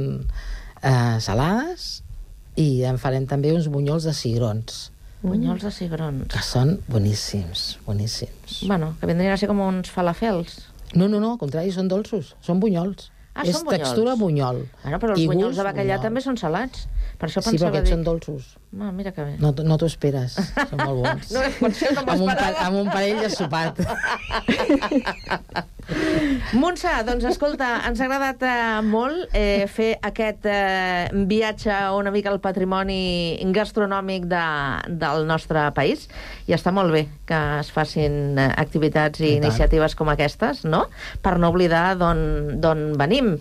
eh, 0.84 1.16
salades 1.24 2.02
i 2.60 2.82
en 2.86 3.00
farem 3.00 3.26
també 3.30 3.50
uns 3.56 3.66
bunyols 3.72 4.04
de 4.08 4.14
cigrons, 4.16 4.90
Bunyols 5.20 5.60
de 5.66 5.70
cigrons. 5.74 6.28
que 6.32 6.40
són 6.40 6.78
boníssims, 6.88 7.78
boníssims. 7.84 8.62
Bueno, 8.68 8.94
que 9.00 9.08
vindrien 9.10 9.34
a 9.34 9.36
ser 9.36 9.48
com 9.50 9.58
uns 9.60 9.90
falafels. 9.92 10.54
No, 10.94 11.08
no, 11.12 11.20
no, 11.20 11.34
al 11.34 11.38
contrari, 11.42 11.72
són 11.76 11.88
dolços, 11.92 12.34
són 12.40 12.60
bunyols. 12.62 13.10
Ah, 13.34 13.44
és 13.46 13.62
textura 13.62 14.16
bunyol. 14.18 14.64
Bueno, 14.82 14.98
però 14.98 15.14
els 15.14 15.22
I 15.22 15.26
bunyols 15.30 15.56
de 15.56 15.62
bacallà 15.64 15.96
bunyol. 15.96 16.02
també 16.02 16.20
són 16.24 16.36
salats. 16.36 16.88
Per 17.20 17.28
això 17.28 17.42
Sí, 17.44 17.58
però 17.58 17.68
aquests 17.68 17.90
dir... 17.90 17.96
són 17.98 18.04
dolços. 18.06 18.46
Ah, 18.80 18.90
mira 18.96 19.12
que 19.12 19.20
bé. 19.26 19.34
No, 19.42 19.50
no 19.52 19.76
t'ho 19.76 19.88
esperes, 19.90 20.38
són 20.56 20.78
molt 20.80 21.02
bons. 21.02 21.30
No, 21.34 21.42
pot 21.58 21.76
ser, 21.76 21.92
no 21.92 22.04
amb, 22.06 22.22
un 22.24 22.30
pa, 22.32 22.46
amb 22.64 22.80
un 22.80 22.88
parell 22.88 23.20
de 23.20 23.28
sopat. 23.34 23.80
Montse, 26.54 26.90
doncs 27.06 27.26
escolta, 27.26 27.68
ens 27.88 28.00
ha 28.00 28.06
agradat 28.06 28.44
eh, 28.46 28.80
molt 28.86 29.34
eh, 29.36 29.66
fer 29.70 29.90
aquest 30.06 30.46
eh, 30.48 31.10
viatge 31.30 31.74
una 31.98 32.12
mica 32.14 32.30
al 32.30 32.38
patrimoni 32.42 33.36
gastronòmic 33.54 34.28
de, 34.30 34.44
del 35.02 35.26
nostre 35.28 35.66
país 35.76 36.06
i 36.46 36.54
està 36.54 36.72
molt 36.74 36.94
bé 36.94 37.04
que 37.28 37.40
es 37.60 37.72
facin 37.74 38.38
eh, 38.38 38.48
activitats 38.62 39.20
i, 39.22 39.34
I 39.34 39.36
iniciatives 39.42 39.98
com 39.98 40.12
aquestes, 40.14 40.64
no? 40.64 40.86
Per 41.22 41.36
no 41.42 41.50
oblidar 41.50 41.96
d'on 41.98 42.60
d'on 42.62 42.92
venim 43.00 43.34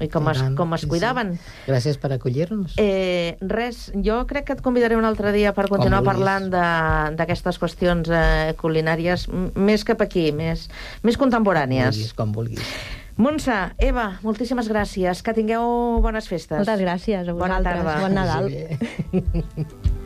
i 0.00 0.08
com 0.08 0.28
I 0.28 0.32
es, 0.32 0.42
com 0.56 0.74
es 0.74 0.80
sí, 0.80 0.86
sí. 0.86 0.90
cuidaven. 0.90 1.32
Gràcies 1.66 1.98
per 1.98 2.12
acollir-nos. 2.14 2.74
Eh, 2.78 3.36
res, 3.40 3.90
jo 3.94 4.20
crec 4.30 4.46
que 4.46 4.52
et 4.58 4.62
convidaré 4.62 4.96
un 4.96 5.04
altre 5.08 5.32
dia 5.32 5.52
per 5.56 5.68
continuar 5.68 6.02
parlant 6.06 6.48
de- 6.52 7.16
d'aquestes 7.18 7.58
qüestions 7.58 8.08
eh, 8.10 8.54
culinàries 8.60 9.28
més 9.56 9.84
cap 9.84 10.00
aquí, 10.04 10.30
més, 10.32 10.68
més 11.02 11.16
contemporànies. 11.18 11.94
Vulguis, 11.96 12.14
com 12.14 12.32
vulguis. 12.32 12.72
Montse, 13.18 13.54
Eva, 13.82 14.12
moltíssimes 14.22 14.68
gràcies. 14.70 15.24
Que 15.26 15.34
tingueu 15.34 15.98
bones 16.00 16.28
festes. 16.30 16.58
Moltes 16.62 16.78
gràcies 16.84 17.26
a 17.26 17.32
Bona 17.34 17.58
vosaltres. 17.58 17.82
tarda. 17.82 18.00
Bon 18.04 18.14
Nadal. 18.14 19.94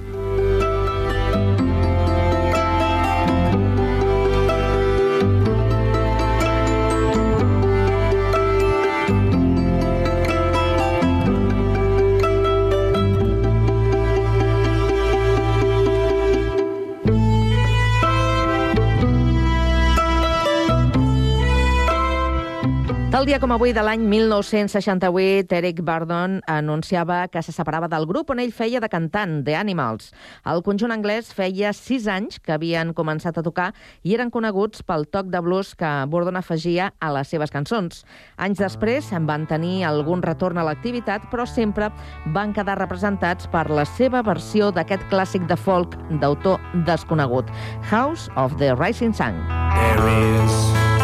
Tal 23.13 23.27
dia 23.29 23.37
com 23.37 23.53
avui 23.53 23.75
de 23.77 23.83
l'any 23.85 24.07
1968, 24.09 25.53
Eric 25.53 25.83
Burdon 25.85 26.39
anunciava 26.49 27.27
que 27.29 27.43
se 27.45 27.53
separava 27.53 27.85
del 27.93 28.07
grup 28.09 28.31
on 28.33 28.39
ell 28.41 28.55
feia 28.57 28.81
de 28.81 28.89
cantant, 28.89 29.43
The 29.45 29.53
Animals. 29.53 30.15
El 30.49 30.63
conjunt 30.65 30.95
anglès 30.95 31.29
feia 31.37 31.75
sis 31.77 32.07
anys 32.09 32.39
que 32.41 32.55
havien 32.55 32.95
començat 32.97 33.37
a 33.37 33.43
tocar 33.45 33.67
i 34.01 34.15
eren 34.17 34.33
coneguts 34.33 34.81
pel 34.89 35.05
toc 35.13 35.29
de 35.29 35.43
blues 35.45 35.75
que 35.77 35.91
Burdon 36.09 36.41
afegia 36.41 36.87
a 37.05 37.11
les 37.13 37.29
seves 37.29 37.53
cançons. 37.53 38.07
Anys 38.41 38.65
després 38.65 39.13
en 39.13 39.29
van 39.29 39.45
tenir 39.45 39.83
algun 39.85 40.25
retorn 40.25 40.57
a 40.57 40.65
l'activitat, 40.65 41.29
però 41.29 41.45
sempre 41.45 41.91
van 42.33 42.57
quedar 42.57 42.79
representats 42.81 43.45
per 43.53 43.67
la 43.69 43.85
seva 43.85 44.25
versió 44.25 44.73
d'aquest 44.73 45.05
clàssic 45.13 45.45
de 45.53 45.61
folk 45.61 46.01
d'autor 46.25 46.65
desconegut, 46.89 47.53
House 47.93 48.33
of 48.41 48.57
the 48.57 48.73
Rising 48.73 49.13
Sun. 49.13 49.37
There 49.77 50.09
is 50.09 50.57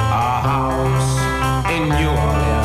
a 0.09 0.41
house 0.41 0.98
New 1.87 2.11
Orleans. 2.11 2.58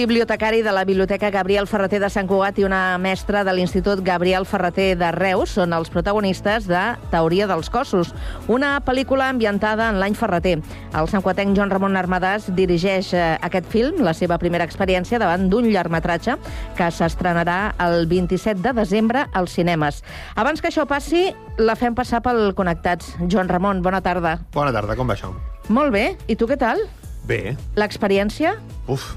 Bibliotecari 0.00 0.62
de 0.62 0.72
la 0.72 0.86
Biblioteca 0.86 1.28
Gabriel 1.28 1.66
Ferreter 1.68 1.98
de 2.00 2.08
Sant 2.08 2.24
Cugat 2.24 2.56
i 2.56 2.64
una 2.64 2.96
mestra 2.96 3.42
de 3.44 3.52
l'Institut 3.52 4.00
Gabriel 4.00 4.46
Ferreter 4.48 4.94
de 4.96 5.10
Reus 5.12 5.52
són 5.58 5.74
els 5.76 5.92
protagonistes 5.92 6.64
de 6.70 6.80
Teoria 7.12 7.44
dels 7.50 7.68
cossos, 7.68 8.14
una 8.48 8.70
pel·lícula 8.80 9.28
ambientada 9.28 9.90
en 9.92 10.00
l'any 10.00 10.16
Ferreter. 10.16 10.56
El 10.96 11.10
santcuatenc 11.12 11.52
Joan 11.58 11.74
Ramon 11.74 12.00
Armadàs 12.00 12.48
dirigeix 12.56 13.12
eh, 13.12 13.36
aquest 13.44 13.68
film, 13.68 14.00
la 14.06 14.16
seva 14.16 14.40
primera 14.40 14.64
experiència, 14.64 15.20
davant 15.20 15.50
d'un 15.52 15.68
llargmetratge 15.68 16.38
que 16.80 16.88
s'estrenarà 16.88 17.76
el 17.84 18.08
27 18.08 18.64
de 18.64 18.72
desembre 18.80 19.28
als 19.36 19.52
cinemes. 19.60 20.00
Abans 20.34 20.64
que 20.64 20.72
això 20.72 20.88
passi, 20.88 21.28
la 21.60 21.76
fem 21.76 21.92
passar 21.92 22.24
pel 22.24 22.54
Connectats. 22.56 23.18
Joan 23.28 23.52
Ramon, 23.52 23.84
bona 23.84 24.00
tarda. 24.00 24.38
Bona 24.56 24.72
tarda, 24.72 24.96
com 24.96 25.12
va 25.12 25.20
això? 25.20 25.34
Molt 25.68 25.92
bé. 25.92 26.14
I 26.24 26.40
tu 26.40 26.48
què 26.48 26.56
tal? 26.56 26.86
Bé. 27.28 27.58
L'experiència? 27.76 28.56
Uf, 28.88 29.12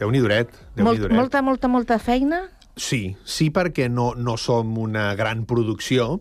déu-n'hi 0.00 0.22
duret, 0.22 0.52
déu 0.74 0.88
Molt, 0.88 0.98
nhi 0.98 1.04
duret. 1.06 1.16
molta, 1.16 1.42
molta, 1.42 1.70
molta 1.70 1.98
feina? 2.02 2.44
Sí, 2.76 3.16
sí 3.24 3.50
perquè 3.54 3.88
no, 3.90 4.12
no 4.16 4.36
som 4.40 4.76
una 4.82 5.12
gran 5.14 5.44
producció 5.46 6.20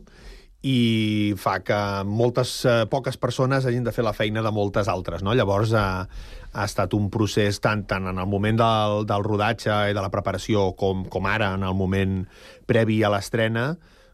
i 0.63 1.33
fa 1.35 1.57
que 1.59 1.77
moltes, 2.07 2.53
eh, 2.65 2.85
poques 2.89 3.17
persones 3.19 3.65
hagin 3.65 3.83
de 3.83 3.91
fer 3.91 4.05
la 4.05 4.13
feina 4.15 4.41
de 4.41 4.51
moltes 4.51 4.87
altres, 4.87 5.23
no? 5.23 5.33
Llavors 5.35 5.73
ha, 5.75 6.07
ha 6.53 6.63
estat 6.63 6.93
un 6.95 7.09
procés 7.11 7.59
tant, 7.59 7.83
tant 7.89 8.07
en 8.07 8.21
el 8.21 8.29
moment 8.29 8.61
del, 8.61 9.03
del 9.09 9.25
rodatge 9.25 9.73
i 9.89 9.97
de 9.97 10.05
la 10.05 10.11
preparació 10.13 10.71
com, 10.79 11.03
com 11.11 11.27
ara, 11.27 11.51
en 11.57 11.67
el 11.67 11.75
moment 11.75 12.21
previ 12.69 13.01
a 13.03 13.11
l'estrena, 13.11 13.73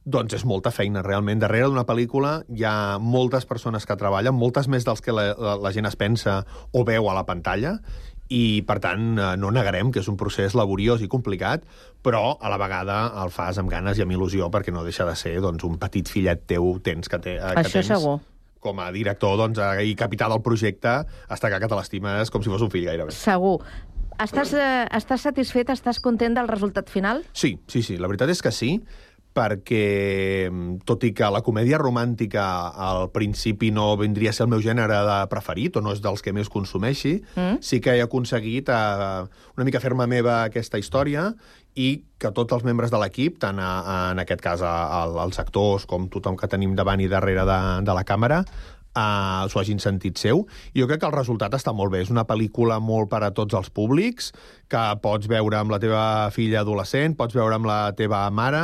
doncs 0.10 0.40
és 0.40 0.46
molta 0.48 0.72
feina, 0.74 1.04
realment. 1.06 1.38
Darrere 1.44 1.68
d'una 1.70 1.86
pel·lícula 1.86 2.40
hi 2.50 2.64
ha 2.66 2.98
moltes 2.98 3.46
persones 3.46 3.86
que 3.86 3.98
treballen, 4.00 4.34
moltes 4.34 4.72
més 4.72 4.88
dels 4.88 5.04
que 5.06 5.14
la, 5.14 5.34
la, 5.38 5.58
la 5.62 5.74
gent 5.76 5.86
es 5.86 6.00
pensa 6.00 6.40
o 6.74 6.84
veu 6.88 7.12
a 7.12 7.18
la 7.18 7.28
pantalla, 7.28 7.78
i, 8.30 8.62
per 8.66 8.78
tant, 8.84 9.06
eh, 9.18 9.36
no 9.42 9.52
negarem 9.52 9.92
que 9.92 10.04
és 10.04 10.10
un 10.12 10.18
procés 10.18 10.56
laboriós 10.58 11.02
i 11.02 11.10
complicat, 11.10 11.66
però 12.06 12.38
a 12.40 12.52
la 12.54 12.60
vegada 12.62 13.00
el 13.24 13.34
fas 13.34 13.58
amb 13.58 13.72
ganes 13.74 13.98
i 13.98 14.06
amb 14.06 14.14
il·lusió 14.14 14.52
perquè 14.54 14.74
no 14.74 14.86
deixa 14.86 15.08
de 15.10 15.16
ser 15.18 15.40
doncs, 15.42 15.66
un 15.66 15.80
petit 15.82 16.08
fillet 16.08 16.46
teu 16.48 16.78
tens 16.86 17.10
que, 17.10 17.20
té, 17.20 17.38
eh, 17.40 17.54
que 17.58 17.66
Això 17.66 17.82
tens 17.82 17.94
segur. 17.96 18.20
com 18.60 18.80
a 18.80 18.92
director 18.92 19.38
doncs, 19.40 19.60
eh, 19.60 19.86
i 19.90 19.96
capità 19.96 20.30
del 20.30 20.44
projecte, 20.46 21.00
està 21.30 21.50
que 21.50 21.68
te 21.68 21.76
l'estimes 21.76 22.30
com 22.30 22.44
si 22.44 22.50
fos 22.54 22.62
un 22.62 22.72
fill 22.72 22.86
gairebé. 22.86 23.12
Segur. 23.12 23.60
Estàs, 24.20 24.52
eh, 24.54 24.86
estàs 24.92 25.24
satisfet, 25.24 25.70
estàs 25.72 26.02
content 26.04 26.34
del 26.36 26.50
resultat 26.50 26.90
final? 26.92 27.24
Sí, 27.32 27.58
sí, 27.68 27.82
sí, 27.82 27.96
la 27.98 28.08
veritat 28.12 28.30
és 28.30 28.42
que 28.44 28.52
sí, 28.52 28.74
perquè, 29.40 30.50
mm, 30.52 30.82
tot 30.88 31.04
i 31.08 31.14
que 31.16 31.30
la 31.32 31.42
comèdia 31.46 31.80
romàntica 31.80 32.44
al 32.76 33.08
principi 33.16 33.72
no 33.72 33.94
vindria 34.00 34.34
a 34.34 34.36
ser 34.36 34.46
el 34.48 34.52
meu 34.52 34.62
gènere 34.64 35.00
de 35.08 35.20
preferit, 35.32 35.78
o 35.80 35.82
no 35.86 35.94
és 35.96 36.04
dels 36.04 36.22
que 36.26 36.34
més 36.36 36.52
consumeixi, 36.52 37.22
Mm. 37.36 37.62
sí 37.62 37.80
que 37.80 37.96
he 37.96 38.02
aconseguit 38.04 38.70
eh, 38.70 39.24
una 39.56 39.66
mica 39.66 39.80
fer-me 39.80 40.08
meva 40.08 40.44
aquesta 40.44 40.78
història 40.82 41.30
i 41.76 42.04
que 42.20 42.32
tots 42.36 42.52
els 42.58 42.66
membres 42.68 42.92
de 42.92 43.00
l'equip, 43.00 43.38
tant 43.40 43.60
a, 43.60 43.70
a, 43.80 43.98
en 44.12 44.20
aquest 44.20 44.42
cas 44.44 44.62
a, 44.62 44.74
a, 45.00 45.04
els 45.24 45.40
actors 45.40 45.86
com 45.88 46.10
tothom 46.12 46.36
que 46.36 46.50
tenim 46.52 46.76
davant 46.76 47.00
i 47.00 47.08
darrere 47.08 47.46
de, 47.48 47.60
de 47.88 47.96
la 47.96 48.04
càmera, 48.04 48.44
uh, 48.96 49.46
s'ho 49.50 49.62
hagin 49.62 49.82
sentit 49.84 50.20
seu. 50.22 50.46
Jo 50.78 50.88
crec 50.90 51.04
que 51.04 51.10
el 51.10 51.16
resultat 51.16 51.56
està 51.58 51.74
molt 51.76 51.94
bé. 51.94 52.04
És 52.06 52.14
una 52.14 52.26
pel·lícula 52.30 52.80
molt 52.84 53.12
per 53.12 53.24
a 53.26 53.32
tots 53.36 53.58
els 53.58 53.70
públics, 53.74 54.32
que 54.70 54.84
pots 55.04 55.30
veure 55.30 55.60
amb 55.60 55.74
la 55.74 55.82
teva 55.82 56.04
filla 56.36 56.64
adolescent, 56.64 57.18
pots 57.20 57.38
veure 57.38 57.58
amb 57.58 57.70
la 57.70 57.82
teva 57.98 58.26
mare, 58.34 58.64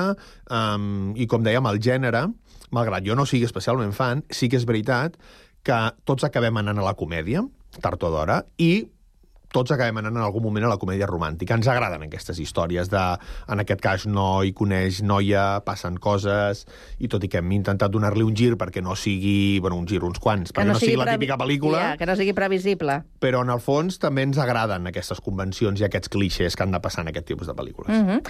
um, 0.49 1.13
i 1.17 1.27
com 1.29 1.45
dèiem, 1.45 1.69
el 1.71 1.81
gènere, 1.83 2.27
malgrat 2.75 3.05
jo 3.05 3.15
no 3.17 3.27
sigui 3.29 3.47
especialment 3.47 3.93
fan, 3.95 4.23
sí 4.29 4.49
que 4.49 4.59
és 4.59 4.67
veritat 4.67 5.19
que 5.65 5.77
tots 6.05 6.25
acabem 6.27 6.61
anant 6.61 6.81
a 6.81 6.85
la 6.85 6.97
comèdia, 6.97 7.41
tard 7.81 8.03
o 8.05 8.11
d'hora, 8.13 8.43
i 8.61 8.85
tots 9.55 9.71
acabem 9.71 10.01
anant 10.01 10.17
en 10.19 10.23
algun 10.25 10.43
moment 10.43 10.65
a 10.67 10.73
la 10.73 10.77
comèdia 10.81 11.07
romàntica. 11.07 11.55
Ens 11.55 11.67
agraden 11.71 12.03
aquestes 12.09 12.39
històries 12.43 12.89
de, 12.91 13.03
en 13.47 13.63
aquest 13.63 13.81
cas, 13.83 14.05
noi 14.09 14.51
coneix 14.57 14.99
noia, 15.05 15.61
passen 15.65 15.95
coses, 16.01 16.65
i 16.99 17.07
tot 17.11 17.23
i 17.23 17.29
que 17.31 17.39
hem 17.39 17.51
intentat 17.55 17.93
donar-li 17.93 18.25
un 18.25 18.35
gir 18.35 18.55
perquè 18.59 18.83
no 18.83 18.97
sigui, 18.99 19.59
bueno, 19.63 19.77
un 19.79 19.87
gir, 19.87 20.01
uns 20.03 20.19
quants, 20.19 20.51
perquè 20.51 20.67
no, 20.73 20.79
sigui 20.81 20.97
la 20.99 21.05
previ- 21.07 21.23
típica 21.23 21.37
pel·lícula, 21.39 21.83
Ja, 21.85 21.97
que 22.01 22.05
no 22.09 22.15
sigui 22.19 22.33
previsible. 22.35 22.99
però 23.21 23.41
en 23.45 23.49
el 23.53 23.59
fons 23.63 23.99
també 24.01 24.25
ens 24.27 24.37
agraden 24.41 24.87
aquestes 24.91 25.21
convencions 25.21 25.79
i 25.79 25.85
aquests 25.87 26.09
clixés 26.09 26.55
que 26.55 26.63
han 26.63 26.71
de 26.75 26.79
passar 26.83 27.05
en 27.05 27.13
aquest 27.13 27.27
tipus 27.31 27.47
de 27.47 27.53
pel·lícules. 27.53 27.89
Mm 27.95 28.07
-hmm. 28.09 28.21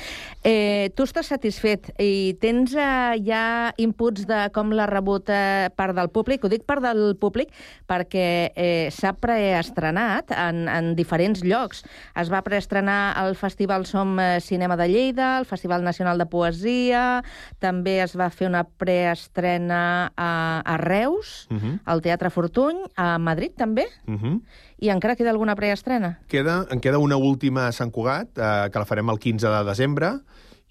eh, 0.43 0.91
tu 0.95 1.03
estàs 1.03 1.26
satisfet 1.26 1.91
i 1.97 2.38
tens 2.39 2.76
eh, 2.76 3.17
ja 3.26 3.73
inputs 3.78 4.28
de 4.28 4.49
com 4.53 4.69
l'ha 4.71 4.86
rebut 4.86 5.30
eh, 5.30 5.69
part 5.76 5.95
del 5.95 6.09
públic? 6.09 6.43
Ho 6.43 6.49
dic 6.49 6.63
part 6.65 6.82
del 6.82 7.15
públic 7.17 7.49
perquè 7.88 8.51
eh, 8.55 8.89
s'ha 8.91 9.13
preestrenat 9.13 10.32
en, 10.32 10.67
en 10.67 10.95
diferents 10.95 11.14
llocs. 11.43 11.84
Es 12.16 12.32
va 12.32 12.41
preestrenar 12.43 13.13
al 13.18 13.36
Festival 13.36 13.86
Som 13.86 14.20
eh, 14.20 14.39
Cinema 14.41 14.76
de 14.78 14.88
Lleida, 14.88 15.38
al 15.38 15.45
Festival 15.45 15.84
Nacional 15.84 16.18
de 16.18 16.26
Poesia, 16.26 17.24
també 17.59 18.01
es 18.03 18.16
va 18.16 18.30
fer 18.30 18.47
una 18.47 18.63
preestrena 18.66 20.11
a, 20.16 20.61
a 20.66 20.78
Reus, 20.78 21.47
Uh 21.49 21.57
-huh. 21.57 21.80
al 21.86 22.01
Teatre 22.01 22.30
Fortuny, 22.30 22.78
a 22.95 23.18
Madrid 23.18 23.51
també, 23.55 23.86
Uh 24.07 24.13
-huh. 24.16 24.41
i 24.80 24.89
encara 24.89 25.16
queda 25.16 25.30
alguna 25.30 25.55
preestrena. 25.55 26.20
Queda, 26.28 26.66
en 26.70 26.80
queda 26.80 26.97
una 26.97 27.16
última 27.18 27.68
a 27.68 27.72
Sant 27.72 27.91
Cugat, 27.91 28.38
eh, 28.38 28.70
que 28.72 28.80
la 28.80 28.86
farem 28.86 29.09
el 29.09 29.20
15 29.20 29.47
de 29.47 29.63
desembre, 29.63 30.20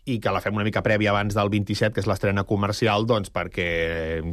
i 0.05 0.18
que 0.20 0.32
la 0.32 0.40
fem 0.44 0.57
una 0.57 0.66
mica 0.66 0.82
prèvia 0.84 1.12
abans 1.14 1.36
del 1.36 1.50
27, 1.52 1.94
que 1.94 2.02
és 2.02 2.09
l'estrena 2.09 2.44
comercial, 2.48 3.07
doncs 3.09 3.32
perquè, 3.32 3.68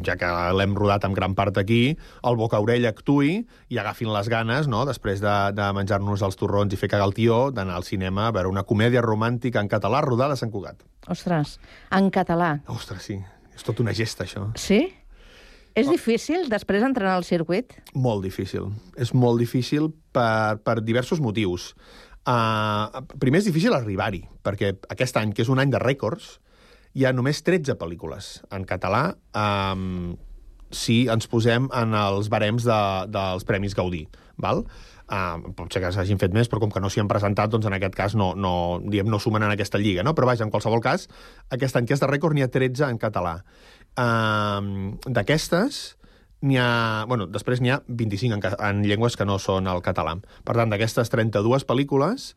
ja 0.05 0.17
que 0.19 0.31
l'hem 0.57 0.75
rodat 0.75 1.07
en 1.07 1.15
gran 1.15 1.35
part 1.37 1.57
aquí, 1.61 1.95
el 2.27 2.39
boca-orella 2.39 2.91
actui 2.91 3.37
i 3.71 3.79
agafin 3.79 4.11
les 4.11 4.29
ganes, 4.31 4.67
no?, 4.71 4.83
després 4.89 5.23
de, 5.23 5.35
de 5.55 5.67
menjar-nos 5.77 6.23
els 6.27 6.39
torrons 6.39 6.73
i 6.73 6.79
fer 6.79 6.91
cagar 6.91 7.07
el 7.07 7.15
tió, 7.15 7.43
d'anar 7.55 7.79
al 7.79 7.87
cinema 7.87 8.27
a 8.27 8.35
veure 8.35 8.51
una 8.51 8.65
comèdia 8.67 9.03
romàntica 9.05 9.63
en 9.63 9.71
català 9.71 10.03
rodada 10.03 10.35
a 10.35 10.41
Sant 10.41 10.51
Cugat. 10.51 10.83
Ostres, 11.11 11.57
en 11.95 12.11
català. 12.13 12.57
Ostres, 12.71 13.07
sí, 13.07 13.21
és 13.55 13.63
tot 13.67 13.79
una 13.79 13.95
gesta, 13.95 14.27
això. 14.27 14.49
Sí? 14.59 14.83
És 15.71 15.87
difícil 15.87 16.49
després 16.51 16.83
entrenar 16.83 17.15
al 17.15 17.23
circuit? 17.23 17.77
Molt 17.95 18.25
difícil. 18.25 18.67
És 18.99 19.13
molt 19.15 19.39
difícil 19.39 19.87
per, 20.11 20.59
per 20.65 20.81
diversos 20.83 21.21
motius. 21.23 21.71
Uh, 22.21 23.01
primer 23.17 23.39
és 23.41 23.47
difícil 23.49 23.73
arribar-hi, 23.73 24.21
perquè 24.45 24.75
aquest 24.93 25.17
any, 25.17 25.31
que 25.33 25.41
és 25.41 25.49
un 25.49 25.61
any 25.61 25.71
de 25.73 25.79
rècords, 25.81 26.35
hi 26.93 27.07
ha 27.07 27.13
només 27.15 27.39
13 27.41 27.77
pel·lícules 27.79 28.33
en 28.53 28.65
català 28.67 29.15
um, 29.33 30.13
si 30.71 31.05
ens 31.11 31.27
posem 31.31 31.69
en 31.73 31.95
els 31.97 32.29
barems 32.31 32.67
de, 32.67 32.81
dels 33.11 33.47
Premis 33.47 33.75
Gaudí. 33.77 34.05
Val? 34.41 34.63
Uh, 35.11 35.51
pot 35.57 35.73
ser 35.73 35.81
que 35.83 35.89
s'hagin 35.91 36.19
fet 36.21 36.31
més, 36.35 36.47
però 36.47 36.61
com 36.63 36.71
que 36.71 36.79
no 36.83 36.91
s'hi 36.91 37.01
han 37.01 37.09
presentat, 37.11 37.51
doncs 37.51 37.67
en 37.67 37.75
aquest 37.75 37.95
cas 37.97 38.15
no, 38.15 38.31
no, 38.37 38.53
diguem, 38.85 39.09
no 39.11 39.19
sumen 39.19 39.43
en 39.43 39.51
aquesta 39.51 39.81
lliga. 39.81 40.05
No? 40.07 40.13
Però 40.15 40.29
vaja, 40.29 40.45
en 40.45 40.53
qualsevol 40.53 40.83
cas, 40.83 41.07
aquest 41.51 41.75
any 41.75 41.89
que 41.89 41.97
és 41.97 42.03
de 42.03 42.07
rècord 42.11 42.37
n'hi 42.37 42.45
ha 42.45 42.51
13 42.53 42.87
en 42.87 43.01
català. 43.01 43.39
Uh, 43.99 44.93
D'aquestes, 45.09 45.81
n'hi 46.41 46.57
ha... 46.61 47.05
Bueno, 47.09 47.27
després 47.29 47.61
n'hi 47.61 47.71
ha 47.73 47.81
25 47.87 48.37
en, 48.37 48.47
en 48.57 48.81
llengües 48.87 49.17
que 49.17 49.27
no 49.27 49.37
són 49.41 49.69
el 49.71 49.83
català. 49.85 50.17
Per 50.45 50.57
tant, 50.57 50.73
d'aquestes 50.73 51.13
32 51.13 51.65
pel·lícules, 51.69 52.31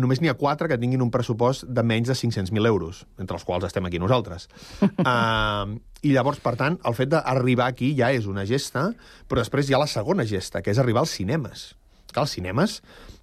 només 0.00 0.22
n'hi 0.22 0.30
ha 0.32 0.36
4 0.40 0.70
que 0.70 0.78
tinguin 0.80 1.04
un 1.04 1.12
pressupost 1.12 1.66
de 1.68 1.84
menys 1.84 2.08
de 2.08 2.16
500.000 2.16 2.68
euros, 2.70 3.04
entre 3.20 3.36
els 3.36 3.44
quals 3.44 3.66
estem 3.68 3.84
aquí 3.88 4.00
nosaltres. 4.00 4.48
uh, 4.82 5.68
I 6.02 6.14
llavors, 6.16 6.40
per 6.44 6.56
tant, 6.60 6.78
el 6.88 6.96
fet 6.96 7.12
d'arribar 7.12 7.68
aquí 7.68 7.92
ja 7.98 8.10
és 8.16 8.28
una 8.30 8.46
gesta, 8.48 8.88
però 9.28 9.44
després 9.44 9.68
hi 9.68 9.76
ha 9.76 9.82
la 9.82 9.90
segona 9.90 10.26
gesta, 10.28 10.64
que 10.64 10.72
és 10.72 10.80
arribar 10.80 11.04
als 11.04 11.12
cinemes. 11.18 11.72
Clar, 12.12 12.24
als 12.24 12.36
cinemes, 12.36 12.80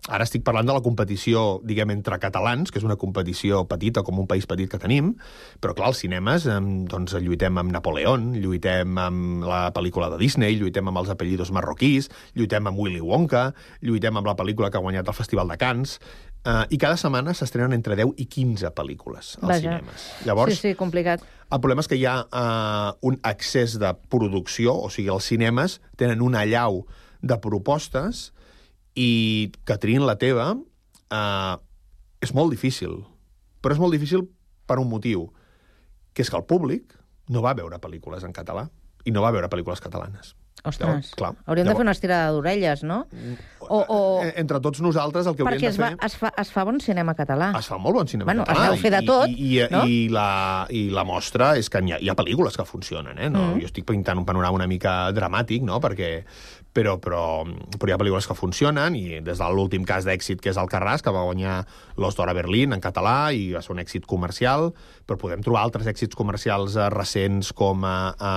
ara 0.08 0.24
estic 0.24 0.45
parlant 0.47 0.66
de 0.66 0.74
la 0.74 0.82
competició, 0.82 1.60
diguem, 1.68 1.91
entre 1.91 2.18
catalans, 2.24 2.72
que 2.72 2.80
és 2.80 2.86
una 2.88 2.95
competició 2.95 3.66
petita, 3.70 4.02
com 4.08 4.18
un 4.22 4.28
país 4.30 4.47
petit 4.47 4.70
que 4.72 4.80
tenim, 4.80 5.12
però 5.60 5.76
clar, 5.76 5.89
als 5.91 6.00
cinemes 6.06 6.47
em, 6.50 6.86
doncs, 6.89 7.14
lluitem 7.20 7.60
amb 7.60 7.74
Napoleón, 7.76 8.32
lluitem 8.39 8.97
amb 8.97 9.43
la 9.45 9.68
pel·lícula 9.76 10.10
de 10.14 10.18
Disney, 10.22 10.56
lluitem 10.58 10.88
amb 10.88 11.02
els 11.04 11.12
apellidos 11.14 11.52
marroquís, 11.52 12.10
lluitem 12.34 12.72
amb 12.72 12.80
Willy 12.80 13.02
Wonka, 13.04 13.50
lluitem 13.82 14.18
amb 14.18 14.32
la 14.32 14.38
pel·lícula 14.39 14.72
que 14.72 14.80
ha 14.80 14.86
guanyat 14.86 15.08
el 15.12 15.18
Festival 15.20 15.52
de 15.52 15.60
Cannes, 15.62 16.00
eh, 16.45 16.64
i 16.72 16.80
cada 16.80 16.97
setmana 16.97 17.36
s'estrenen 17.36 17.76
entre 17.76 18.00
10 18.00 18.16
i 18.18 18.26
15 18.26 18.72
pel·lícules 18.72 19.36
als 19.43 19.52
Vaja. 19.52 19.60
cinemes. 19.60 20.08
Llavors, 20.26 20.56
Sí, 20.56 20.70
sí, 20.70 20.76
complicat. 20.76 21.22
el 21.52 21.60
problema 21.60 21.82
és 21.82 21.88
que 21.91 21.97
hi 22.00 22.06
ha 22.06 22.24
uh, 22.24 22.97
un 23.02 23.20
excés 23.26 23.78
de 23.78 23.93
producció, 24.10 24.74
o 24.80 24.89
sigui, 24.89 25.10
els 25.10 25.26
cinemes 25.28 25.82
tenen 25.97 26.22
una 26.22 26.45
llau 26.45 26.86
de 27.22 27.38
propostes 27.38 28.32
i 28.96 29.52
que 29.66 29.78
triïn 29.78 30.06
la 30.08 30.18
teva 30.22 30.52
uh, 30.56 31.56
és 32.22 32.34
molt 32.36 32.52
difícil. 32.54 33.02
Però 33.62 33.76
és 33.76 33.80
molt 33.82 33.94
difícil 33.96 34.26
per 34.70 34.80
un 34.80 34.90
motiu, 34.90 35.28
que 36.14 36.24
és 36.24 36.30
que 36.30 36.38
el 36.38 36.46
públic 36.48 36.96
no 37.30 37.42
va 37.46 37.54
veure 37.54 37.80
pel·lícules 37.82 38.24
en 38.26 38.34
català 38.34 38.70
i 39.06 39.12
no 39.12 39.22
va 39.22 39.32
veure 39.36 39.50
pel·lícules 39.50 39.82
catalanes. 39.84 40.36
Ostres, 40.60 40.88
Llavors, 40.90 41.12
clar, 41.16 41.30
hauríem 41.48 41.64
de 41.68 41.70
llavors- 41.70 41.78
fer 41.80 41.86
una 41.88 41.92
estirada 41.96 42.32
d'orelles, 42.36 42.82
no? 42.84 43.06
O, 43.70 43.80
o... 43.88 44.00
eh, 44.26 44.34
entre 44.42 44.60
tots 44.60 44.82
nosaltres 44.82 45.28
el 45.30 45.36
que 45.38 45.44
hauríem 45.46 45.60
Perquè 45.62 45.72
de 45.72 45.78
fer... 45.78 45.96
va, 45.96 46.06
es, 46.10 46.18
fa, 46.20 46.34
es 46.42 46.52
fa 46.52 46.66
bon 46.68 46.80
cinema 46.84 47.16
català. 47.16 47.52
Es 47.60 47.70
fa 47.72 47.78
molt 47.80 47.96
bon 48.02 48.08
cinema 48.12 48.28
Bueno, 48.32 48.44
català. 48.50 48.66
es 48.68 48.76
deu 48.76 48.82
fer 48.84 48.92
de 48.98 49.02
i- 49.04 49.08
tot, 49.08 49.30
I, 49.30 49.50
i, 49.60 49.66
no? 49.72 49.84
i, 49.88 50.00
la, 50.14 50.28
I 50.70 50.84
la 50.94 51.06
mostra 51.08 51.54
és 51.62 51.70
que 51.70 51.82
hi 51.86 51.94
ha, 51.96 52.00
hi 52.02 52.10
ha 52.12 52.18
pel·lícules 52.20 52.58
que 52.60 52.66
funcionen, 52.68 53.18
eh? 53.18 53.30
No? 53.30 53.54
Mm. 53.54 53.62
Jo 53.64 53.70
estic 53.72 53.86
pintant 53.90 54.18
un 54.20 54.26
panorama 54.28 54.60
una 54.60 54.68
mica 54.68 54.98
dramàtic, 55.16 55.64
no? 55.64 55.80
Perquè, 55.80 56.12
però, 56.74 56.98
però, 57.02 57.22
però 57.80 57.90
hi 57.90 57.94
ha 57.96 57.98
pel·lícules 58.02 58.28
que 58.30 58.36
funcionen 58.38 58.96
i 58.96 59.20
des 59.26 59.40
de 59.42 59.48
l'últim 59.54 59.86
cas 59.90 60.06
d'èxit 60.06 60.42
que 60.42 60.52
és 60.54 60.58
el 60.62 60.70
Carràs, 60.70 61.02
que 61.02 61.12
va 61.14 61.24
guanyar 61.26 61.64
l'Os 61.98 62.16
d'Or 62.18 62.30
a 62.30 62.36
Berlín 62.38 62.74
en 62.76 62.82
català 62.84 63.32
i 63.34 63.52
va 63.56 63.62
ser 63.66 63.74
un 63.74 63.82
èxit 63.82 64.06
comercial, 64.10 64.70
però 65.10 65.18
podem 65.18 65.42
trobar 65.46 65.64
altres 65.66 65.88
èxits 65.90 66.16
comercials 66.16 66.78
eh, 66.78 66.90
recents 66.94 67.50
com 67.58 67.82
a, 67.90 67.96
a 68.14 68.34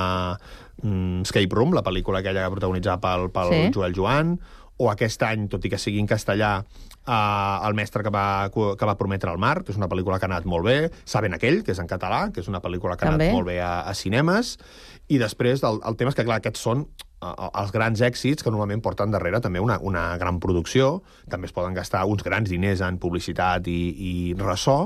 mm, 0.82 1.22
Escape 1.28 1.54
Room, 1.54 1.74
la 1.76 1.84
pel·lícula 1.84 2.22
aquella 2.22 2.46
que 2.48 2.54
protagonitzava 2.56 3.00
pel, 3.04 3.28
pel 3.34 3.52
Sí. 3.52 3.60
Joel 3.76 3.94
Joan, 3.94 4.36
o 4.82 4.88
aquest 4.90 5.22
any, 5.26 5.46
tot 5.52 5.62
i 5.64 5.70
que 5.70 5.78
sigui 5.80 6.00
en 6.02 6.08
castellà, 6.10 6.56
uh, 6.62 7.68
El 7.68 7.76
mestre 7.78 8.02
que 8.02 8.10
va, 8.14 8.50
que 8.50 8.88
va 8.88 8.96
prometre 8.98 9.30
el 9.30 9.38
mar, 9.38 9.60
que 9.62 9.72
és 9.74 9.78
una 9.78 9.88
pel·lícula 9.90 10.18
que 10.18 10.26
ha 10.26 10.32
anat 10.32 10.48
molt 10.48 10.66
bé, 10.66 10.76
Saben 11.04 11.36
aquell, 11.38 11.62
que 11.62 11.74
és 11.76 11.80
en 11.82 11.90
català, 11.90 12.24
que 12.34 12.42
és 12.42 12.50
una 12.50 12.62
pel·lícula 12.64 12.96
que 12.98 13.06
ha 13.06 13.14
També. 13.14 13.30
anat 13.30 13.38
molt 13.38 13.50
bé 13.52 13.60
a, 13.62 13.72
a 13.86 13.94
cinemes, 13.94 14.56
i 15.08 15.22
després 15.22 15.62
el, 15.68 15.80
el 15.86 15.98
tema 16.00 16.12
és 16.12 16.18
que, 16.18 16.26
clar, 16.26 16.40
aquests 16.42 16.66
són 16.66 16.86
uh, 17.22 17.50
els 17.50 17.72
grans 17.74 18.02
èxits 18.02 18.42
que 18.42 18.50
normalment 18.50 18.82
porten 18.82 19.14
darrere 19.14 19.42
també 19.44 19.62
una, 19.62 19.78
una 19.80 20.16
gran 20.18 20.40
producció, 20.42 21.02
també 21.30 21.50
es 21.50 21.56
poden 21.56 21.78
gastar 21.78 22.04
uns 22.10 22.26
grans 22.26 22.50
diners 22.50 22.82
en 22.82 22.98
publicitat 23.02 23.68
i, 23.70 23.80
i 23.92 24.14
ressò, 24.40 24.80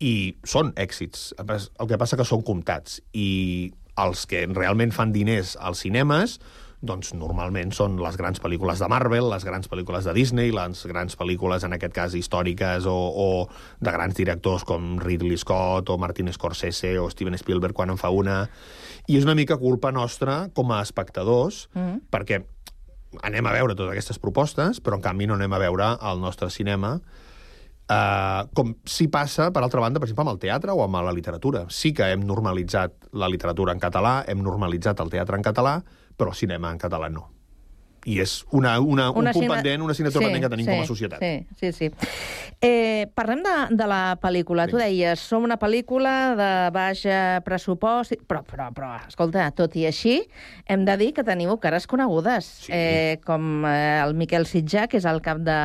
i 0.00 0.14
són 0.48 0.72
èxits. 0.80 1.34
El 1.38 1.90
que 1.90 1.98
passa 2.00 2.16
que 2.16 2.24
són 2.24 2.40
comptats. 2.42 3.02
I 3.12 3.70
els 4.00 4.24
que 4.26 4.46
realment 4.48 4.94
fan 4.96 5.12
diners 5.12 5.56
als 5.60 5.82
cinemes 5.84 6.38
doncs 6.80 7.12
normalment 7.12 7.74
són 7.76 7.98
les 8.00 8.16
grans 8.16 8.40
pel·lícules 8.40 8.80
de 8.80 8.88
Marvel, 8.88 9.26
les 9.28 9.44
grans 9.44 9.68
pel·lícules 9.68 10.06
de 10.08 10.14
Disney, 10.16 10.52
les 10.54 10.84
grans 10.88 11.16
pel·lícules, 11.20 11.64
en 11.66 11.76
aquest 11.76 11.92
cas, 11.92 12.14
històriques 12.16 12.86
o, 12.88 12.94
o 12.96 13.26
de 13.80 13.92
grans 13.92 14.16
directors 14.16 14.64
com 14.64 14.94
Ridley 15.02 15.36
Scott 15.36 15.92
o 15.92 15.98
Martin 16.00 16.32
Scorsese 16.32 16.94
o 16.98 17.10
Steven 17.12 17.36
Spielberg 17.36 17.76
quan 17.76 17.92
en 17.92 18.00
fa 18.00 18.08
una. 18.08 18.46
I 19.08 19.18
és 19.20 19.28
una 19.28 19.36
mica 19.36 19.58
culpa 19.60 19.92
nostra 19.92 20.46
com 20.54 20.72
a 20.72 20.80
espectadors, 20.82 21.68
Mm. 21.74 22.00
perquè 22.10 22.42
anem 23.26 23.46
a 23.46 23.52
veure 23.52 23.74
totes 23.74 23.92
aquestes 23.92 24.18
propostes, 24.22 24.80
però 24.80 24.96
en 24.96 25.02
canvi 25.02 25.26
no 25.26 25.34
anem 25.34 25.52
a 25.52 25.58
veure 25.58 25.96
el 26.00 26.20
nostre 26.22 26.48
cinema 26.50 27.00
Uh, 27.90 28.46
com 28.54 28.68
si 28.86 29.08
passa, 29.10 29.48
per 29.50 29.64
altra 29.64 29.80
banda, 29.82 29.98
per 29.98 30.06
exemple, 30.06 30.22
amb 30.22 30.36
el 30.36 30.38
teatre 30.38 30.70
o 30.70 30.84
amb 30.84 31.00
la 31.02 31.10
literatura. 31.10 31.64
Sí 31.74 31.90
que 31.90 32.06
hem 32.12 32.20
normalitzat 32.22 33.08
la 33.18 33.26
literatura 33.26 33.74
en 33.74 33.80
català, 33.82 34.20
hem 34.30 34.44
normalitzat 34.46 35.00
el 35.02 35.10
teatre 35.10 35.34
en 35.34 35.42
català, 35.42 35.72
però 36.20 36.36
cinema 36.36 36.72
en 36.72 36.80
català 36.80 37.10
no. 37.12 37.28
I 38.08 38.14
és 38.22 38.38
una, 38.56 38.78
una, 38.80 39.10
un 39.12 39.26
punt 39.28 39.50
pendent, 39.50 39.82
una 39.84 39.92
assignatura 39.92 40.24
pendent 40.24 40.46
que 40.46 40.52
tenim 40.54 40.68
sí, 40.68 40.72
com 40.72 40.86
a 40.86 40.88
societat. 40.88 41.20
Sí, 41.20 41.58
sí, 41.60 41.72
sí. 41.76 41.90
Eh, 42.64 43.08
parlem 43.16 43.42
de, 43.44 43.52
de 43.76 43.88
la 43.88 44.16
pel·lícula. 44.20 44.64
Tu 44.70 44.80
deies, 44.80 45.20
som 45.20 45.44
una 45.44 45.58
pel·lícula 45.60 46.14
de 46.36 46.48
baix 46.72 47.04
eh, 47.08 47.40
pressupost, 47.44 48.16
però, 48.28 48.40
però, 48.48 48.70
però, 48.76 48.90
escolta, 49.04 49.50
tot 49.56 49.76
i 49.76 49.84
així, 49.88 50.16
hem 50.64 50.88
de 50.88 50.96
dir 51.00 51.10
que 51.16 51.24
teniu 51.28 51.58
cares 51.60 51.88
conegudes, 51.90 52.48
sí. 52.64 52.72
eh, 52.72 53.20
com 53.26 53.66
eh, 53.68 54.00
el 54.00 54.16
Miquel 54.16 54.48
Sitjà, 54.48 54.88
que 54.88 55.00
és 55.00 55.08
el 55.08 55.20
cap 55.24 55.44
de, 55.44 55.60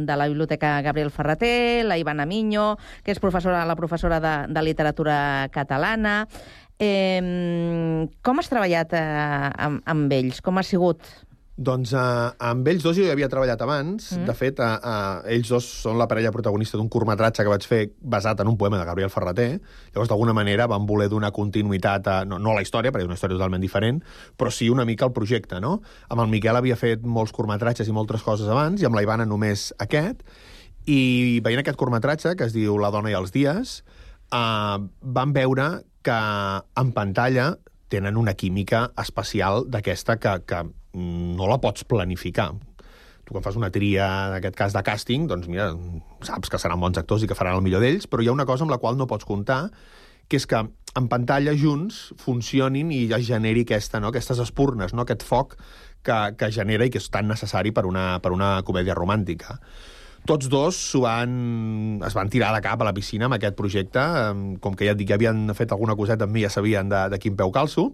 de 0.00 0.16
la 0.20 0.28
Biblioteca 0.32 0.78
Gabriel 0.84 1.12
Ferreter, 1.12 1.84
la 1.84 2.00
Ivana 2.00 2.24
Miño, 2.24 2.74
que 3.04 3.12
és 3.12 3.20
professora, 3.20 3.66
la 3.68 3.76
professora 3.76 4.20
de, 4.20 4.36
de 4.48 4.64
literatura 4.64 5.18
catalana. 5.52 6.22
Eh, 6.78 7.20
com 8.26 8.42
has 8.42 8.50
treballat 8.50 8.92
eh, 8.98 9.06
amb, 9.68 9.80
amb 9.86 10.12
ells? 10.18 10.42
Com 10.42 10.58
ha 10.58 10.66
sigut? 10.66 11.06
Doncs 11.56 11.94
uh, 11.96 12.34
amb 12.44 12.66
ells 12.68 12.82
dos 12.84 12.98
jo 12.98 13.04
hi 13.06 13.08
havia 13.08 13.30
treballat 13.32 13.62
abans. 13.64 14.10
Mm. 14.12 14.26
De 14.28 14.34
fet, 14.36 14.58
uh, 14.60 14.74
uh, 14.76 15.30
ells 15.32 15.48
dos 15.48 15.64
són 15.86 15.96
la 15.96 16.04
parella 16.10 16.32
protagonista 16.34 16.76
d'un 16.76 16.90
curtmetratge 16.92 17.46
que 17.46 17.52
vaig 17.52 17.64
fer 17.64 17.78
basat 17.96 18.42
en 18.44 18.50
un 18.50 18.58
poema 18.60 18.76
de 18.76 18.84
Gabriel 18.84 19.12
Ferreter. 19.12 19.54
Llavors, 19.94 20.10
d'alguna 20.10 20.34
manera, 20.36 20.66
van 20.68 20.84
voler 20.88 21.08
donar 21.08 21.32
continuïtat 21.32 22.10
a... 22.12 22.18
No, 22.28 22.36
no 22.42 22.52
a 22.52 22.58
la 22.58 22.66
història, 22.66 22.92
perquè 22.92 23.06
és 23.06 23.08
una 23.08 23.16
història 23.16 23.38
totalment 23.38 23.64
diferent, 23.64 24.02
però 24.36 24.52
sí 24.52 24.68
una 24.68 24.84
mica 24.84 25.08
al 25.08 25.14
projecte, 25.16 25.62
no? 25.64 25.78
Amb 26.10 26.26
el 26.26 26.28
Miquel 26.34 26.60
havia 26.60 26.76
fet 26.76 27.08
molts 27.08 27.32
curtmetratges 27.32 27.88
i 27.88 27.96
moltes 27.96 28.26
coses 28.26 28.52
abans, 28.52 28.84
i 28.84 28.90
amb 28.90 29.00
la 29.00 29.06
Ivana 29.06 29.24
només 29.24 29.70
aquest. 29.80 30.26
I 30.84 31.40
veient 31.46 31.64
aquest 31.64 31.80
curtmetratge, 31.80 32.36
que 32.36 32.50
es 32.50 32.52
diu 32.52 32.76
La 32.82 32.92
dona 32.92 33.14
i 33.14 33.16
els 33.16 33.32
dies, 33.32 33.78
uh, 34.28 34.76
van 35.00 35.32
veure 35.32 35.70
que 36.04 36.20
en 36.84 36.92
pantalla 36.94 37.54
tenen 37.88 38.16
una 38.16 38.34
química 38.34 38.90
especial 38.98 39.66
d'aquesta 39.70 40.18
que, 40.18 40.38
que 40.46 40.62
no 40.96 41.50
la 41.50 41.60
pots 41.62 41.84
planificar. 41.84 42.52
Tu 43.26 43.34
quan 43.34 43.42
fas 43.42 43.58
una 43.58 43.72
tria, 43.74 44.06
en 44.28 44.36
aquest 44.38 44.56
cas 44.58 44.74
de 44.74 44.82
càsting, 44.86 45.26
doncs 45.26 45.48
mira, 45.50 45.72
saps 46.26 46.50
que 46.50 46.60
seran 46.62 46.80
bons 46.82 46.98
actors 46.98 47.24
i 47.24 47.30
que 47.30 47.38
faran 47.38 47.58
el 47.58 47.64
millor 47.64 47.82
d'ells, 47.82 48.06
però 48.06 48.22
hi 48.22 48.30
ha 48.30 48.34
una 48.36 48.46
cosa 48.46 48.66
amb 48.66 48.74
la 48.74 48.78
qual 48.82 48.98
no 48.98 49.08
pots 49.10 49.26
comptar, 49.26 49.64
que 50.30 50.38
és 50.38 50.46
que 50.46 50.62
en 50.96 51.08
pantalla 51.10 51.54
junts 51.58 52.12
funcionin 52.22 52.92
i 52.94 53.04
es 53.12 53.26
generi 53.26 53.66
aquesta, 53.66 54.00
no? 54.00 54.10
aquestes 54.14 54.40
espurnes, 54.42 54.94
no? 54.94 55.04
aquest 55.04 55.26
foc 55.26 55.56
que, 56.06 56.16
que 56.38 56.50
genera 56.54 56.86
i 56.86 56.92
que 56.92 57.02
és 57.02 57.10
tan 57.12 57.28
necessari 57.28 57.74
per 57.74 57.84
una, 57.86 58.16
per 58.22 58.32
una 58.34 58.56
comèdia 58.66 58.96
romàntica. 58.96 59.58
Tots 60.26 60.50
dos 60.50 60.76
van, 61.02 61.32
es 62.06 62.14
van 62.16 62.30
tirar 62.32 62.52
de 62.54 62.62
cap 62.64 62.80
a 62.82 62.86
la 62.88 62.94
piscina 62.96 63.28
amb 63.28 63.36
aquest 63.36 63.56
projecte. 63.58 64.02
Com 64.62 64.74
que 64.74 64.88
ja 64.88 64.94
et 64.96 65.00
dic, 65.00 65.10
ja 65.10 65.18
havien 65.18 65.46
fet 65.54 65.72
alguna 65.72 65.96
coseta 65.98 66.26
amb 66.26 66.34
mi, 66.34 66.44
ja 66.44 66.52
sabien 66.52 66.90
de, 66.90 67.06
de 67.12 67.20
quin 67.22 67.36
peu 67.38 67.52
calço. 67.54 67.90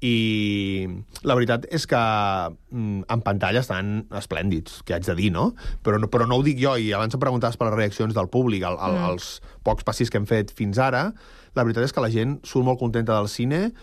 I 0.00 0.88
la 1.28 1.36
veritat 1.36 1.66
és 1.68 1.84
que 1.84 2.00
mm, 2.00 3.02
en 3.12 3.24
pantalla 3.24 3.60
estan 3.60 4.06
esplèndids, 4.16 4.80
que 4.88 4.96
haig 4.96 5.04
de 5.04 5.16
dir, 5.18 5.28
no? 5.34 5.50
Però, 5.84 6.00
no? 6.00 6.08
però 6.08 6.24
no 6.28 6.38
ho 6.40 6.46
dic 6.46 6.56
jo, 6.62 6.72
i 6.80 6.88
abans 6.96 7.12
em 7.14 7.20
preguntaves 7.20 7.60
per 7.60 7.68
les 7.68 7.76
reaccions 7.76 8.16
del 8.16 8.30
públic, 8.32 8.64
el, 8.64 8.80
el, 8.80 8.96
Mm. 8.96 9.10
els 9.12 9.28
pocs 9.62 9.84
passis 9.84 10.08
que 10.08 10.16
hem 10.16 10.26
fet 10.26 10.54
fins 10.56 10.80
ara, 10.80 11.10
la 11.54 11.64
veritat 11.64 11.84
és 11.84 11.92
que 11.92 12.00
la 12.00 12.10
gent 12.10 12.38
surt 12.48 12.64
molt 12.64 12.80
contenta 12.80 13.18
del 13.18 13.28
cine, 13.28 13.74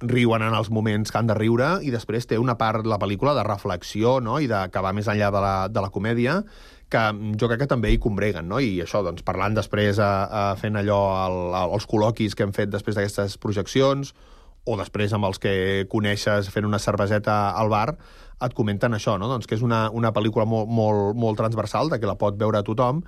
riuen 0.00 0.42
en 0.44 0.54
els 0.54 0.70
moments 0.70 1.10
que 1.10 1.18
han 1.18 1.26
de 1.26 1.34
riure 1.34 1.78
i 1.82 1.90
després 1.90 2.26
té 2.28 2.38
una 2.38 2.58
part, 2.60 2.86
la 2.86 2.98
pel·lícula, 3.00 3.34
de 3.34 3.42
reflexió 3.42 4.20
no? 4.20 4.38
i 4.40 4.46
de, 4.46 4.66
que 4.70 4.82
va 4.84 4.92
més 4.92 5.08
enllà 5.08 5.30
de 5.32 5.40
la, 5.40 5.54
de 5.72 5.80
la 5.80 5.90
comèdia 5.90 6.42
que 6.92 7.02
jo 7.40 7.48
crec 7.50 7.64
que 7.64 7.70
també 7.70 7.90
hi 7.92 7.98
combreguen, 8.02 8.48
no? 8.48 8.60
I 8.62 8.80
això, 8.84 9.02
doncs, 9.02 9.24
parlant 9.26 9.56
després, 9.56 9.98
a, 9.98 10.10
a 10.26 10.42
fent 10.60 10.78
allò, 10.78 11.00
el, 11.26 11.38
els 11.76 11.86
col·loquis 11.90 12.36
que 12.36 12.46
hem 12.46 12.54
fet 12.54 12.70
després 12.70 12.98
d'aquestes 12.98 13.38
projeccions, 13.42 14.14
o 14.66 14.76
després 14.78 15.14
amb 15.14 15.28
els 15.28 15.38
que 15.42 15.86
coneixes 15.90 16.50
fent 16.50 16.66
una 16.66 16.82
cerveseta 16.82 17.36
al 17.58 17.70
bar, 17.70 17.96
et 18.42 18.54
comenten 18.54 18.94
això, 18.94 19.16
no? 19.18 19.30
doncs 19.30 19.48
que 19.48 19.56
és 19.56 19.64
una, 19.64 19.86
una 19.94 20.12
pel·lícula 20.12 20.44
molt, 20.48 20.68
molt, 20.68 21.16
molt 21.16 21.38
transversal, 21.40 21.90
de 21.90 21.98
que 22.02 22.10
la 22.10 22.18
pot 22.20 22.36
veure 22.38 22.62
tothom, 22.66 23.02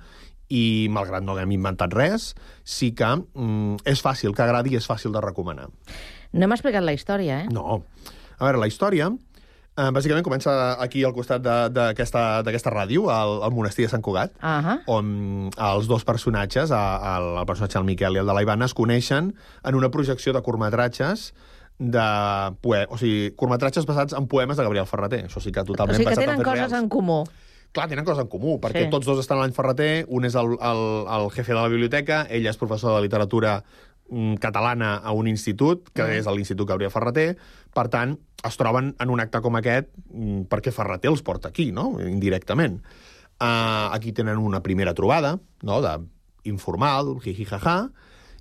i 0.49 0.89
malgrat 0.89 1.23
no 1.23 1.35
haguem 1.35 1.53
inventat 1.59 1.93
res, 1.93 2.31
sí 2.65 2.91
que 2.97 3.11
mm, 3.19 3.83
és 3.87 4.01
fàcil 4.01 4.33
que 4.35 4.45
agradi 4.45 4.73
i 4.73 4.79
és 4.79 4.87
fàcil 4.89 5.13
de 5.13 5.21
recomanar. 5.21 5.69
No 6.33 6.47
hem 6.47 6.55
explicat 6.55 6.85
la 6.85 6.95
història, 6.97 7.43
eh? 7.43 7.51
No. 7.53 7.83
A 8.39 8.47
veure, 8.47 8.61
la 8.61 8.69
història, 8.71 9.09
bàsicament 9.93 10.23
comença 10.25 10.51
aquí 10.81 11.03
al 11.03 11.13
costat 11.13 11.41
de- 11.41 11.69
d'aquesta 11.69 12.71
ràdio, 12.73 13.09
al, 13.09 13.43
al 13.43 13.51
monestir 13.51 13.85
de 13.85 13.89
Sant 13.89 14.01
Cugat, 14.03 14.31
Uh 14.41 14.47
-huh. 14.63 14.79
on 14.87 15.49
els 15.57 15.87
dos 15.87 16.03
personatges, 16.03 16.71
el, 16.71 17.37
el 17.39 17.45
personatge 17.45 17.77
del 17.79 17.85
Miquel 17.85 18.15
i 18.15 18.19
el 18.19 18.25
de 18.27 18.33
la 18.33 18.41
Ivana, 18.41 18.65
es 18.65 18.73
coneixen 18.73 19.35
en 19.63 19.75
una 19.75 19.89
projecció 19.89 20.33
de 20.33 20.41
curtmetratges 20.41 21.33
de 21.77 22.55
poe... 22.61 22.85
o 22.89 22.97
sigui, 22.97 23.31
curtmetratges 23.35 23.85
basats 23.85 24.13
en 24.13 24.27
poemes 24.27 24.57
de 24.57 24.63
Gabriel 24.63 24.85
Ferreter. 24.85 25.25
Això 25.27 25.39
sí 25.39 25.51
que 25.51 25.61
O 25.61 25.63
totalment 25.63 25.95
sigui 25.97 26.09
que 26.09 26.15
tenen 26.19 26.41
coses 26.43 26.69
reals. 26.69 26.73
en 26.73 26.89
comú. 26.89 27.23
Clar, 27.71 27.87
tenen 27.87 28.03
coses 28.03 28.23
en 28.23 28.27
comú, 28.27 28.59
perquè 28.59 28.85
Sí. 28.85 28.89
tots 28.89 29.05
dos 29.05 29.19
estan 29.19 29.37
a 29.37 29.41
l'any 29.41 29.53
Ferreter, 29.53 30.05
un 30.09 30.25
és 30.25 30.33
el, 30.35 30.57
el, 30.59 31.05
el 31.07 31.29
jefe 31.31 31.53
de 31.53 31.59
la 31.61 31.67
biblioteca, 31.67 32.25
ell 32.29 32.45
és 32.47 32.57
professor 32.57 32.95
de 32.95 33.01
literatura 33.03 33.63
catalana 34.39 34.95
a 34.97 35.11
un 35.11 35.27
institut, 35.27 35.89
que 35.93 36.03
Mm. 36.03 36.19
és 36.19 36.25
l'Institut 36.27 36.67
Gabriel 36.67 36.91
Ferreter, 36.91 37.37
per 37.73 37.87
tant, 37.89 38.17
es 38.43 38.57
troben 38.57 38.95
en 38.99 39.09
un 39.09 39.19
acte 39.19 39.41
com 39.41 39.55
aquest 39.55 39.89
mm, 40.11 40.47
perquè 40.49 40.71
Ferreter 40.71 41.11
els 41.11 41.21
porta 41.21 41.49
aquí, 41.49 41.71
no?, 41.71 41.99
indirectament. 41.99 42.81
Uh, 43.39 43.87
aquí 43.95 44.11
tenen 44.11 44.37
una 44.37 44.61
primera 44.61 44.93
trobada, 44.93 45.39
no?, 45.63 45.81
de 45.81 45.97
informal, 46.49 47.19
jiji-jaja, 47.23 47.89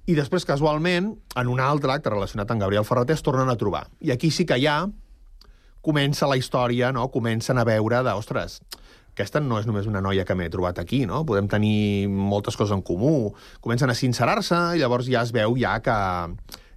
i 0.09 0.14
després, 0.14 0.47
casualment, 0.49 1.12
en 1.37 1.49
un 1.49 1.61
altre 1.61 1.93
acte 1.93 2.11
relacionat 2.11 2.51
amb 2.51 2.62
Gabriel 2.62 2.85
Ferreter 2.85 3.14
es 3.19 3.23
tornen 3.23 3.51
a 3.51 3.57
trobar. 3.61 3.89
I 4.01 4.11
aquí 4.14 4.31
sí 4.31 4.47
que 4.47 4.57
ja 4.62 4.87
comença 5.85 6.27
la 6.27 6.37
història, 6.37 6.93
no? 6.93 7.11
Comencen 7.12 7.59
a 7.59 7.64
veure 7.64 8.03
de, 8.03 8.14
ostres, 8.16 8.62
aquesta 9.19 9.43
no 9.43 9.59
és 9.59 9.66
només 9.66 9.89
una 9.91 10.03
noia 10.05 10.25
que 10.25 10.37
m'he 10.39 10.49
trobat 10.53 10.79
aquí, 10.79 11.03
no? 11.11 11.25
Podem 11.27 11.51
tenir 11.51 12.07
moltes 12.09 12.57
coses 12.57 12.77
en 12.77 12.85
comú. 12.87 13.33
Comencen 13.64 13.91
a 13.91 13.99
sincerar-se 13.99 14.61
i 14.79 14.85
llavors 14.85 15.11
ja 15.11 15.27
es 15.27 15.35
veu 15.35 15.59
ja 15.59 15.75
que 15.83 15.99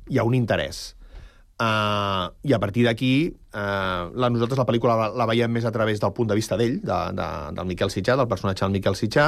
hi 0.10 0.18
ha 0.18 0.26
un 0.26 0.36
interès. 0.36 0.89
Uh, 1.62 2.34
I 2.42 2.56
a 2.56 2.60
partir 2.60 2.88
d'aquí, 2.88 3.30
uh, 3.54 4.10
la, 4.18 4.32
nosaltres 4.34 4.58
la 4.58 4.66
pel·lícula 4.66 4.96
la, 4.98 5.10
la 5.14 5.28
veiem 5.30 5.52
més 5.54 5.68
a 5.70 5.72
través 5.72 6.02
del 6.02 6.14
punt 6.18 6.32
de 6.32 6.38
vista 6.39 6.58
d'ell, 6.58 6.80
de, 6.82 6.98
de, 7.14 7.28
del 7.54 7.68
Miquel 7.70 7.94
Sitjà, 7.94 8.16
del 8.18 8.30
personatge 8.32 8.66
del 8.66 8.74
Miquel 8.74 8.98
Sitjà, 8.98 9.28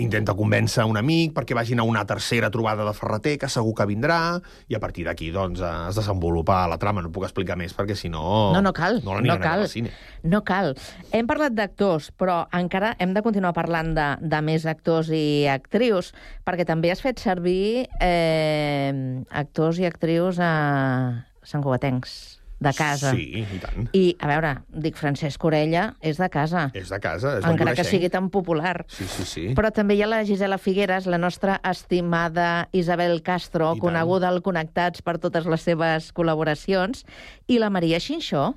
intenta 0.00 0.32
convèncer 0.38 0.84
un 0.88 0.96
amic 0.96 1.34
perquè 1.36 1.52
vagin 1.54 1.80
a 1.80 1.84
una 1.84 2.04
tercera 2.08 2.48
trobada 2.50 2.84
de 2.86 2.92
Ferreter, 2.96 3.34
que 3.38 3.48
segur 3.52 3.74
que 3.76 3.84
vindrà, 3.90 4.40
i 4.70 4.74
a 4.74 4.80
partir 4.80 5.04
d'aquí 5.04 5.30
doncs, 5.34 5.60
eh, 5.60 5.72
es 5.90 5.98
desenvolupa 5.98 6.62
la 6.70 6.78
trama. 6.78 7.02
No 7.02 7.10
puc 7.12 7.24
explicar 7.26 7.56
més, 7.60 7.74
perquè 7.76 7.94
si 7.98 8.08
no... 8.08 8.52
No, 8.54 8.62
no 8.62 8.72
cal. 8.72 9.02
No 9.04 9.18
No, 9.20 9.36
cal. 9.42 9.66
cine. 9.68 9.90
No 10.22 10.42
cal. 10.44 10.74
Hem 11.12 11.26
parlat 11.28 11.52
d'actors, 11.52 12.10
però 12.16 12.46
encara 12.56 12.94
hem 12.98 13.12
de 13.12 13.22
continuar 13.22 13.52
parlant 13.52 13.92
de, 13.94 14.08
de 14.22 14.40
més 14.40 14.64
actors 14.66 15.10
i 15.12 15.46
actrius, 15.50 16.14
perquè 16.46 16.64
també 16.64 16.90
has 16.90 17.02
fet 17.04 17.20
servir 17.20 17.86
eh, 18.00 19.22
actors 19.30 19.78
i 19.80 19.84
actrius 19.86 20.38
a 20.40 21.26
Sant 21.42 21.62
Cugatencs, 21.64 22.39
de 22.60 22.72
casa. 22.76 23.14
Sí, 23.16 23.40
i 23.40 23.58
tant. 23.60 23.88
I, 23.96 24.02
a 24.20 24.28
veure, 24.28 24.52
dic 24.84 24.98
Francesc 25.00 25.44
Orella, 25.48 25.86
és 26.04 26.20
de 26.20 26.28
casa. 26.32 26.66
És 26.76 26.92
de 26.92 27.00
casa, 27.00 27.38
és 27.40 27.48
Encara 27.48 27.72
que 27.78 27.86
sigui 27.88 28.10
tan 28.12 28.28
popular. 28.32 28.84
Sí, 28.92 29.08
sí, 29.08 29.24
sí. 29.24 29.44
Però 29.56 29.72
també 29.74 29.96
hi 29.96 30.04
ha 30.04 30.10
la 30.10 30.20
Gisela 30.28 30.60
Figueres, 30.60 31.08
la 31.10 31.18
nostra 31.18 31.56
estimada 31.64 32.68
Isabel 32.76 33.22
Castro, 33.24 33.72
I 33.72 33.78
tant. 33.78 33.84
coneguda 33.86 34.28
al 34.28 34.42
Connectats 34.44 35.00
per 35.02 35.16
totes 35.18 35.48
les 35.48 35.64
seves 35.64 36.12
col·laboracions, 36.16 37.06
i 37.48 37.58
la 37.58 37.72
Maria 37.72 38.00
Xinxó. 38.00 38.50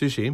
Sí, 0.00 0.08
sí. 0.10 0.30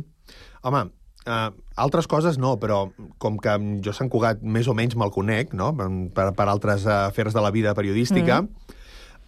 Home, 0.62 0.84
uh, 1.26 1.50
altres 1.74 2.07
coses 2.07 2.38
no, 2.38 2.55
però 2.62 2.84
com 3.18 3.40
que 3.42 3.57
jo 3.82 3.94
Sant 3.96 4.11
Cugat 4.12 4.46
més 4.46 4.70
o 4.70 4.76
menys 4.78 4.94
me'l 4.94 5.11
conec, 5.11 5.57
no?, 5.59 5.72
per, 6.14 6.30
per 6.38 6.46
altres 6.46 6.86
afers 6.86 7.34
de 7.34 7.42
la 7.42 7.50
vida 7.50 7.74
periodística, 7.74 8.44
mm. 8.44 8.78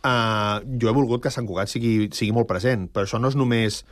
Uh, 0.04 0.62
jo 0.80 0.90
he 0.90 0.96
volgut 0.96 1.24
que 1.24 1.32
Sant 1.32 1.48
Cugat 1.48 1.72
sigui, 1.72 2.10
sigui 2.12 2.32
molt 2.36 2.48
present. 2.50 2.88
Però 2.92 3.08
això 3.08 3.20
no 3.20 3.32
és 3.32 3.38
només 3.38 3.82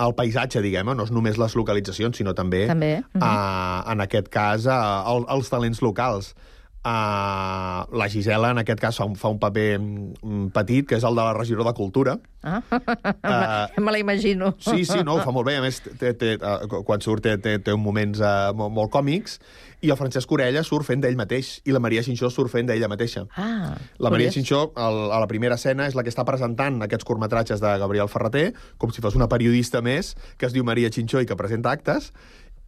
el 0.00 0.14
paisatge, 0.16 0.62
diguem 0.64 0.92
no 0.96 1.04
és 1.04 1.12
només 1.12 1.38
les 1.40 1.56
localitzacions, 1.58 2.16
sinó 2.16 2.34
també, 2.34 2.66
També, 2.70 2.94
mhm. 3.00 3.20
uh, 3.22 3.90
en 3.92 4.06
aquest 4.06 4.30
cas, 4.32 4.66
uh, 4.66 5.04
el, 5.12 5.28
els 5.36 5.52
talents 5.52 5.82
locals. 5.84 6.34
Uh, 6.80 7.84
la 7.92 8.06
Gisela, 8.08 8.54
en 8.54 8.62
aquest 8.62 8.80
cas, 8.80 8.96
fa 8.96 9.04
un, 9.04 9.12
fa 9.20 9.28
un 9.28 9.36
paper 9.38 9.66
mm, 9.76 10.46
petit, 10.54 10.86
que 10.88 10.96
és 10.96 11.04
el 11.04 11.18
de 11.18 11.26
la 11.26 11.34
regidora 11.36 11.66
de 11.68 11.76
Cultura. 11.76 12.14
Ah, 12.42 12.62
Eh, 12.72 13.80
me 13.84 13.92
la 13.92 13.98
imagino. 13.98 14.54
Sí, 14.58 14.86
sí, 14.86 15.02
no, 15.04 15.18
ho 15.18 15.20
fa 15.20 15.30
molt 15.30 15.44
bé. 15.50 15.58
A 15.60 15.60
més, 15.60 15.82
té, 16.00 16.14
té, 16.16 16.38
uh, 16.40 16.80
quan 16.88 17.04
surt 17.04 17.26
té, 17.26 17.36
té, 17.36 17.58
té 17.60 17.74
uns 17.76 17.84
moments 17.84 18.22
uh, 18.24 18.54
molt, 18.56 18.72
molt 18.72 18.92
còmics, 18.94 19.36
i 19.80 19.90
el 19.90 19.96
Francesc 19.96 20.32
Orella 20.32 20.62
surt 20.66 20.86
fent 20.88 21.00
d'ell 21.00 21.16
mateix, 21.16 21.54
i 21.64 21.72
la 21.72 21.80
Maria 21.80 22.02
Xinxó 22.04 22.28
surt 22.32 22.52
fent 22.52 22.68
d'ella 22.68 22.88
mateixa. 22.90 23.24
Ah, 23.36 23.76
La 23.98 24.12
Maria. 24.12 24.30
Xinxó, 24.32 24.72
al, 24.76 25.00
a 25.10 25.20
la 25.22 25.28
primera 25.30 25.56
escena, 25.56 25.86
és 25.88 25.96
la 25.96 26.04
que 26.04 26.12
està 26.12 26.24
presentant 26.28 26.82
aquests 26.84 27.06
curtmetratges 27.08 27.62
de 27.62 27.74
Gabriel 27.80 28.10
Ferreter, 28.12 28.50
com 28.78 28.92
si 28.92 29.00
fos 29.04 29.16
una 29.16 29.28
periodista 29.28 29.80
més, 29.80 30.14
que 30.36 30.46
es 30.46 30.56
diu 30.56 30.64
Maria 30.64 30.92
Xinxó 30.92 31.22
i 31.22 31.28
que 31.28 31.38
presenta 31.38 31.72
actes, 31.72 32.12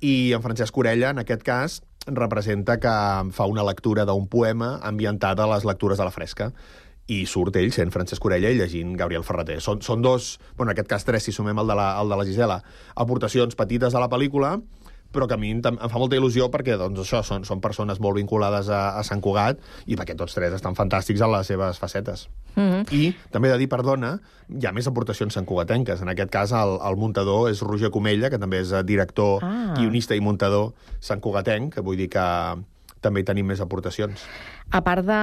i 0.03 0.33
en 0.35 0.43
Francesc 0.43 0.77
Orella, 0.79 1.13
en 1.13 1.23
aquest 1.23 1.45
cas, 1.47 1.81
representa 2.07 2.79
que 2.83 2.93
fa 3.31 3.47
una 3.47 3.63
lectura 3.63 4.05
d'un 4.09 4.27
poema 4.27 4.79
ambientada 4.83 5.45
a 5.45 5.53
les 5.55 5.65
lectures 5.69 6.01
de 6.01 6.09
la 6.09 6.15
fresca 6.15 6.51
i 7.11 7.25
surt 7.27 7.57
ell 7.59 7.73
sent 7.75 7.91
Francesc 7.95 8.25
Orella 8.25 8.51
i 8.51 8.59
llegint 8.59 8.97
Gabriel 8.99 9.25
Ferreter. 9.27 9.59
Són, 9.63 9.83
són 9.83 10.03
dos, 10.03 10.37
bueno, 10.57 10.71
en 10.71 10.77
aquest 10.77 10.91
cas 10.91 11.07
tres, 11.07 11.27
si 11.27 11.35
sumem 11.35 11.59
el 11.59 11.69
de, 11.69 11.77
la, 11.79 11.89
el 12.01 12.11
de 12.11 12.19
la 12.19 12.27
Gisela, 12.27 12.61
aportacions 12.95 13.59
petites 13.59 13.95
a 13.95 14.03
la 14.03 14.11
pel·lícula, 14.11 14.57
però 15.13 15.29
que 15.29 15.35
a 15.35 15.41
mi 15.41 15.51
em, 15.53 15.61
em 15.61 15.91
fa 15.93 16.01
molta 16.01 16.17
il·lusió 16.17 16.49
perquè 16.53 16.79
doncs, 16.81 17.01
això 17.05 17.23
són, 17.27 17.45
són 17.45 17.61
persones 17.61 18.01
molt 18.01 18.17
vinculades 18.17 18.69
a, 18.73 18.99
a 18.99 19.03
Sant 19.07 19.21
Cugat 19.21 19.61
i 19.87 19.97
perquè 19.97 20.17
tots 20.19 20.35
tres 20.35 20.57
estan 20.57 20.75
fantàstics 20.79 21.23
en 21.23 21.33
les 21.33 21.47
seves 21.47 21.79
facetes. 21.79 22.29
Mm 22.55 22.69
-hmm. 22.69 22.93
I 22.93 23.15
també 23.31 23.49
he 23.49 23.53
de 23.53 23.59
dir, 23.59 23.69
perdona, 23.69 24.19
hi 24.49 24.67
ha 24.67 24.73
més 24.73 24.87
aportacions 24.87 25.35
santcugatenques. 25.35 26.03
En 26.03 26.09
aquest 26.09 26.31
cas, 26.31 26.53
el, 26.53 26.79
el 26.89 26.97
muntador 26.97 27.51
és 27.51 27.61
Roger 27.61 27.91
Comella, 27.91 28.31
que 28.31 28.39
també 28.39 28.61
és 28.61 28.73
eh, 28.73 28.83
director, 28.83 29.43
Ah. 29.43 29.73
ah. 29.73 29.75
guionista 29.77 30.15
i 30.15 30.21
muntador 30.21 30.73
santcugatenc, 31.01 31.75
que 31.75 31.81
vull 31.81 31.97
dir 31.97 32.09
que 32.09 32.27
també 33.03 33.23
hi 33.23 33.27
tenim 33.29 33.49
més 33.51 33.61
aportacions. 33.61 34.25
A 34.71 34.81
part 34.87 35.05
de 35.07 35.21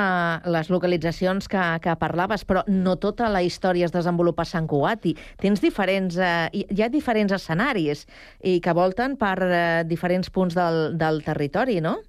les 0.51 0.69
localitzacions 0.69 1.47
que, 1.49 1.63
que 1.83 1.95
parlaves, 2.01 2.45
però 2.45 2.63
no 2.67 2.97
tota 3.01 3.31
la 3.31 3.41
història 3.45 3.87
es 3.87 3.95
desenvolupa 3.95 4.45
a 4.45 4.51
Sant 4.51 4.67
Cugat. 4.69 5.07
I 5.09 5.15
tens 5.41 5.63
diferents, 5.63 6.19
eh, 6.19 6.49
hi 6.51 6.83
ha 6.83 6.91
diferents 6.91 7.33
escenaris 7.39 8.05
i 8.43 8.59
que 8.61 8.75
volten 8.77 9.17
per 9.17 9.37
eh, 9.47 9.83
diferents 9.89 10.29
punts 10.29 10.57
del, 10.57 10.97
del 10.99 11.23
territori, 11.25 11.79
no? 11.81 11.99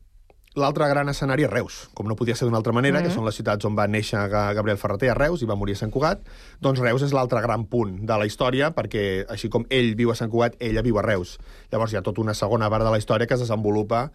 L'altre 0.59 0.89
gran 0.91 1.07
escenari 1.07 1.45
és 1.47 1.51
Reus, 1.51 1.75
com 1.95 2.09
no 2.11 2.17
podia 2.19 2.35
ser 2.35 2.49
d'una 2.49 2.59
altra 2.59 2.73
manera, 2.75 2.99
mm 2.99 3.03
-hmm. 3.03 3.09
que 3.09 3.15
són 3.15 3.25
les 3.25 3.37
ciutats 3.37 3.65
on 3.65 3.77
va 3.77 3.87
néixer 3.87 4.19
Ga- 4.29 4.53
Gabriel 4.53 4.79
Ferreter, 4.79 5.11
a 5.11 5.15
Reus, 5.15 5.43
i 5.43 5.47
va 5.47 5.55
morir 5.55 5.75
a 5.75 5.79
Sant 5.79 5.93
Cugat. 5.93 6.19
Doncs 6.61 6.81
Reus 6.81 7.03
és 7.03 7.13
l'altre 7.13 7.41
gran 7.41 7.67
punt 7.67 8.05
de 8.05 8.19
la 8.19 8.27
història, 8.27 8.75
perquè 8.75 9.25
així 9.29 9.49
com 9.49 9.65
ell 9.71 9.95
viu 9.95 10.11
a 10.11 10.15
Sant 10.17 10.29
Cugat, 10.29 10.57
ella 10.59 10.83
viu 10.83 10.99
a 10.99 11.03
Reus. 11.03 11.39
Llavors 11.71 11.93
hi 11.93 11.97
ha 11.97 12.03
tota 12.03 12.21
una 12.21 12.35
segona 12.35 12.69
part 12.69 12.85
de 12.85 12.91
la 12.91 12.99
història 12.99 13.27
que 13.29 13.35
es 13.35 13.41
desenvolupa 13.41 14.11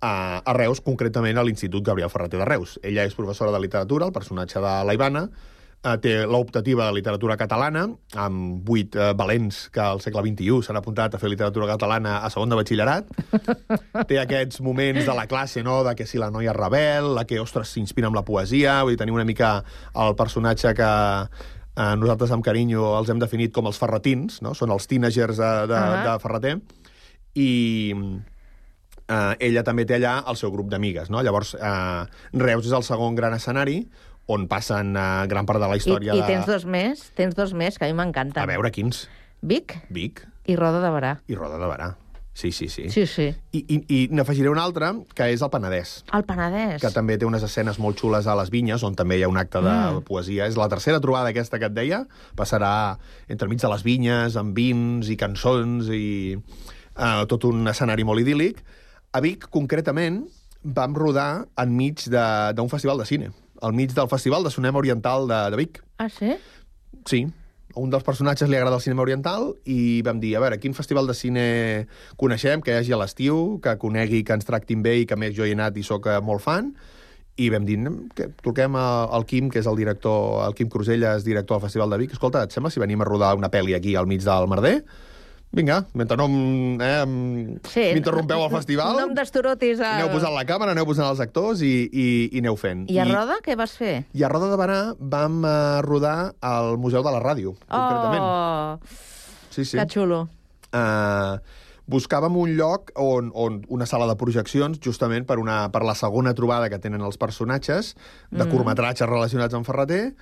a, 0.00 0.42
a 0.44 0.52
Reus, 0.56 0.80
concretament 0.84 1.38
a 1.38 1.44
l'Institut 1.44 1.84
Gabriel 1.84 2.10
Ferreter 2.10 2.40
de 2.40 2.48
Reus. 2.48 2.78
Ella 2.82 3.06
és 3.06 3.16
professora 3.18 3.52
de 3.54 3.60
literatura, 3.62 4.08
el 4.08 4.14
personatge 4.14 4.60
de 4.62 4.74
la 4.86 4.94
Ivana, 4.94 5.26
eh, 5.82 5.96
té 6.02 6.14
l'optativa 6.26 6.86
de 6.86 6.94
literatura 6.96 7.36
catalana, 7.40 7.86
amb 8.18 8.62
vuit 8.66 8.94
eh, 8.96 9.10
valents 9.18 9.66
que 9.74 9.82
al 9.82 10.02
segle 10.04 10.22
XXI 10.26 10.62
s'han 10.66 10.80
apuntat 10.80 11.14
a 11.14 11.20
fer 11.22 11.30
literatura 11.32 11.68
catalana 11.70 12.18
a 12.22 12.30
segon 12.30 12.50
de 12.52 12.58
batxillerat. 12.60 13.12
té 14.10 14.20
aquests 14.22 14.62
moments 14.64 15.04
de 15.06 15.18
la 15.18 15.28
classe, 15.30 15.62
no?, 15.66 15.82
de 15.86 15.94
que 15.98 16.06
si 16.06 16.20
la 16.20 16.30
noia 16.34 16.56
rebel, 16.56 17.14
la 17.18 17.26
que, 17.28 17.40
ostres, 17.42 17.74
s'inspira 17.74 18.10
amb 18.10 18.18
la 18.18 18.26
poesia, 18.26 18.80
vull 18.82 18.94
dir, 18.94 19.02
tenim 19.02 19.18
una 19.18 19.28
mica 19.28 19.58
el 19.98 20.16
personatge 20.18 20.74
que 20.78 20.90
eh, 21.78 21.94
nosaltres 21.98 22.34
amb 22.34 22.46
carinyo 22.46 22.94
els 22.98 23.10
hem 23.10 23.22
definit 23.22 23.54
com 23.54 23.70
els 23.70 23.78
ferretins, 23.78 24.42
no? 24.46 24.54
Són 24.54 24.74
els 24.74 24.86
teenagers 24.90 25.38
de, 25.38 25.54
de, 25.70 25.78
uh. 25.78 25.94
-huh. 25.94 26.04
de 26.06 26.18
Ferreter. 26.22 26.58
I 27.38 27.50
eh, 29.08 29.36
ella 29.48 29.64
també 29.64 29.84
té 29.88 29.96
allà 29.98 30.18
el 30.28 30.36
seu 30.36 30.52
grup 30.54 30.68
d'amigues, 30.70 31.10
no? 31.10 31.22
Llavors, 31.22 31.54
eh, 31.54 32.04
Reus 32.34 32.66
és 32.66 32.72
el 32.72 32.82
segon 32.86 33.14
gran 33.18 33.34
escenari 33.34 33.82
on 34.28 34.46
passen 34.48 34.94
eh, 34.96 35.26
gran 35.28 35.46
part 35.48 35.60
de 35.60 35.68
la 35.68 35.76
I, 35.76 35.78
història 35.82 36.14
I 36.14 36.20
de... 36.20 36.26
tens 36.26 36.46
dos 36.46 36.64
més, 36.68 37.06
tens 37.16 37.34
dos 37.34 37.54
més, 37.56 37.78
que 37.78 37.86
a 37.86 37.88
mi 37.88 37.96
m'encanten. 37.96 38.42
A 38.42 38.46
veure, 38.46 38.70
quins? 38.70 39.06
Vic 39.40 39.78
Vic 39.90 40.24
i 40.46 40.56
Roda 40.56 40.80
de 40.82 40.90
Barà. 40.90 41.16
i 41.28 41.34
Roda 41.38 41.58
de 41.60 41.66
Barà. 41.70 41.94
Sí, 42.38 42.52
sí, 42.52 42.68
sí. 42.70 42.84
Sí, 42.94 43.02
sí. 43.10 43.24
I, 43.50 43.60
i, 43.66 43.76
i 43.90 43.96
n'afegiré 44.14 44.46
un 44.52 44.60
altre, 44.62 44.92
que 45.18 45.26
és 45.34 45.40
el 45.42 45.50
Penedès 45.50 46.04
El 46.14 46.22
Penedès. 46.22 46.76
que 46.80 46.90
també 46.94 47.16
té 47.18 47.26
unes 47.26 47.42
escenes 47.42 47.80
molt 47.82 47.98
xules 47.98 48.28
a 48.30 48.36
les 48.38 48.50
vinyes, 48.54 48.84
on 48.86 48.94
també 48.94 49.16
hi 49.18 49.24
ha 49.26 49.28
un 49.32 49.40
acte 49.40 49.58
de 49.64 49.72
Mm. 49.72 50.04
poesia. 50.06 50.46
És 50.46 50.54
la 50.56 50.68
tercera 50.70 51.00
trobada 51.02 51.32
aquesta 51.32 51.58
que 51.58 51.66
et 51.66 51.74
deia. 51.74 52.04
Passarà 52.38 52.98
entremig 53.28 53.58
de 53.60 53.68
les 53.72 53.82
vinyes, 53.82 54.36
amb 54.38 54.54
vins 54.54 55.08
i 55.10 55.16
cançons 55.18 55.88
i 55.90 56.36
uh, 56.38 57.24
tot 57.26 57.44
un 57.50 57.66
escenari 57.66 58.04
molt 58.06 58.22
idíl·lic. 58.22 58.62
A 59.12 59.20
Vic, 59.24 59.46
concretament, 59.50 60.26
vam 60.62 60.94
rodar 60.94 61.46
enmig 61.56 62.02
de- 62.12 62.52
d'un 62.54 62.68
festival 62.68 62.98
de 62.98 63.06
cine, 63.06 63.30
al 63.62 63.72
mig 63.72 63.92
del 63.94 64.08
Festival 64.08 64.44
de 64.44 64.50
Cinema 64.50 64.78
Oriental 64.78 65.26
de, 65.28 65.38
de 65.50 65.56
Vic. 65.56 65.82
Ah, 65.98 66.08
sí? 66.08 66.34
Sí, 67.06 67.22
a 67.74 67.80
un 67.80 67.90
dels 67.90 68.04
personatges 68.04 68.48
li 68.50 68.56
agrada 68.58 68.76
el 68.76 68.82
cinema 68.82 69.02
oriental 69.02 69.54
i 69.64 70.02
vam 70.02 70.20
dir, 70.20 70.34
a 70.36 70.40
veure, 70.40 70.58
quin 70.60 70.74
festival 70.74 71.06
de 71.08 71.14
cine 71.14 71.86
coneixem, 72.20 72.60
que 72.60 72.72
hi 72.74 72.78
hagi 72.82 72.92
a 72.92 72.98
l'estiu, 73.00 73.58
que 73.64 73.76
conegui, 73.80 74.24
que 74.24 74.36
ens 74.36 74.44
tractin 74.44 74.82
bé 74.82 74.98
i 75.00 75.06
que 75.06 75.16
més 75.16 75.34
jo 75.36 75.46
hi 75.46 75.54
he 75.54 75.56
anat 75.56 75.76
i 75.80 75.82
sóc 75.86 76.06
eh, 76.06 76.18
molt 76.20 76.42
fan, 76.44 76.74
i 77.38 77.48
vam 77.54 77.64
dir, 77.64 77.78
"Anem, 77.78 78.08
que 78.14 78.28
truquem 78.42 78.74
al 78.76 79.24
Quim, 79.24 79.48
que 79.48 79.60
és 79.60 79.66
el 79.66 79.76
director, 79.76 80.44
el 80.46 80.54
Quim 80.54 80.68
Cruselles, 80.68 81.24
director 81.24 81.56
del 81.56 81.64
Festival 81.68 81.90
de 81.90 81.98
Vic, 81.98 82.12
escolta, 82.12 82.42
et 82.42 82.50
sembla 82.52 82.70
si 82.70 82.80
venim 82.80 83.00
a 83.00 83.04
rodar 83.04 83.36
una 83.36 83.48
pel·li 83.50 83.74
aquí 83.76 83.94
al 83.96 84.06
mig 84.06 84.20
del 84.24 84.48
merder? 84.48 84.84
Vinga, 85.50 85.78
mentre 85.96 86.16
no 86.20 86.26
eh, 86.84 87.04
Sí, 87.72 87.84
m'interrompeu 87.96 88.42
al 88.44 88.50
festival, 88.52 88.98
No 89.00 89.06
em 89.08 89.14
destorotis. 89.16 89.78
El... 89.80 89.86
aneu 89.86 90.10
posant 90.12 90.34
la 90.36 90.44
càmera, 90.48 90.74
aneu 90.76 90.84
posant 90.86 91.08
els 91.08 91.22
actors 91.24 91.62
i, 91.64 91.72
i, 91.88 92.08
i 92.36 92.42
aneu 92.42 92.56
fent. 92.60 92.84
I 92.92 92.98
a 93.00 93.06
Roda 93.08 93.38
què 93.44 93.56
vas 93.56 93.72
fer? 93.80 93.94
I 94.12 94.26
a 94.26 94.28
Roda 94.28 94.50
de 94.52 94.58
Barà 94.60 94.80
vam 95.00 95.38
eh, 95.48 95.54
rodar 95.88 96.34
al 96.44 96.76
Museu 96.78 97.00
de 97.06 97.14
la 97.16 97.22
Ràdio, 97.24 97.54
concretament. 97.64 98.26
Oh, 98.26 98.98
Sí, 99.50 99.64
sí. 99.64 99.78
que 99.80 99.88
xulo. 99.90 100.26
Uh, 100.68 101.40
buscàvem 101.88 102.34
un 102.36 102.50
lloc 102.58 102.92
on, 103.00 103.30
on 103.34 103.62
una 103.72 103.86
sala 103.88 104.04
de 104.10 104.14
projeccions, 104.20 104.76
justament 104.84 105.24
per, 105.26 105.38
una, 105.40 105.62
per 105.72 105.80
la 105.88 105.94
segona 105.96 106.34
trobada 106.36 106.68
que 106.68 106.78
tenen 106.78 107.00
els 107.02 107.16
personatges, 107.16 107.94
de 108.30 108.44
Mm. 108.44 108.50
curtmetratges 108.52 109.08
relacionats 109.08 109.56
amb 109.56 109.64
Ferreter, 109.66 110.12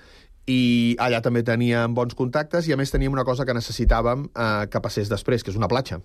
i 0.47 0.95
allà 1.03 1.19
també 1.23 1.43
teníem 1.43 1.93
bons 1.95 2.15
contactes, 2.15 2.67
i 2.67 2.73
a 2.73 2.79
més 2.79 2.91
teníem 2.93 3.13
una 3.13 3.27
cosa 3.27 3.45
que 3.45 3.55
necessitàvem 3.55 4.27
uh, 4.31 4.65
que 4.71 4.81
passés 4.83 5.11
després, 5.11 5.43
que 5.43 5.51
és 5.51 5.59
una 5.59 5.69
platja. 5.71 5.99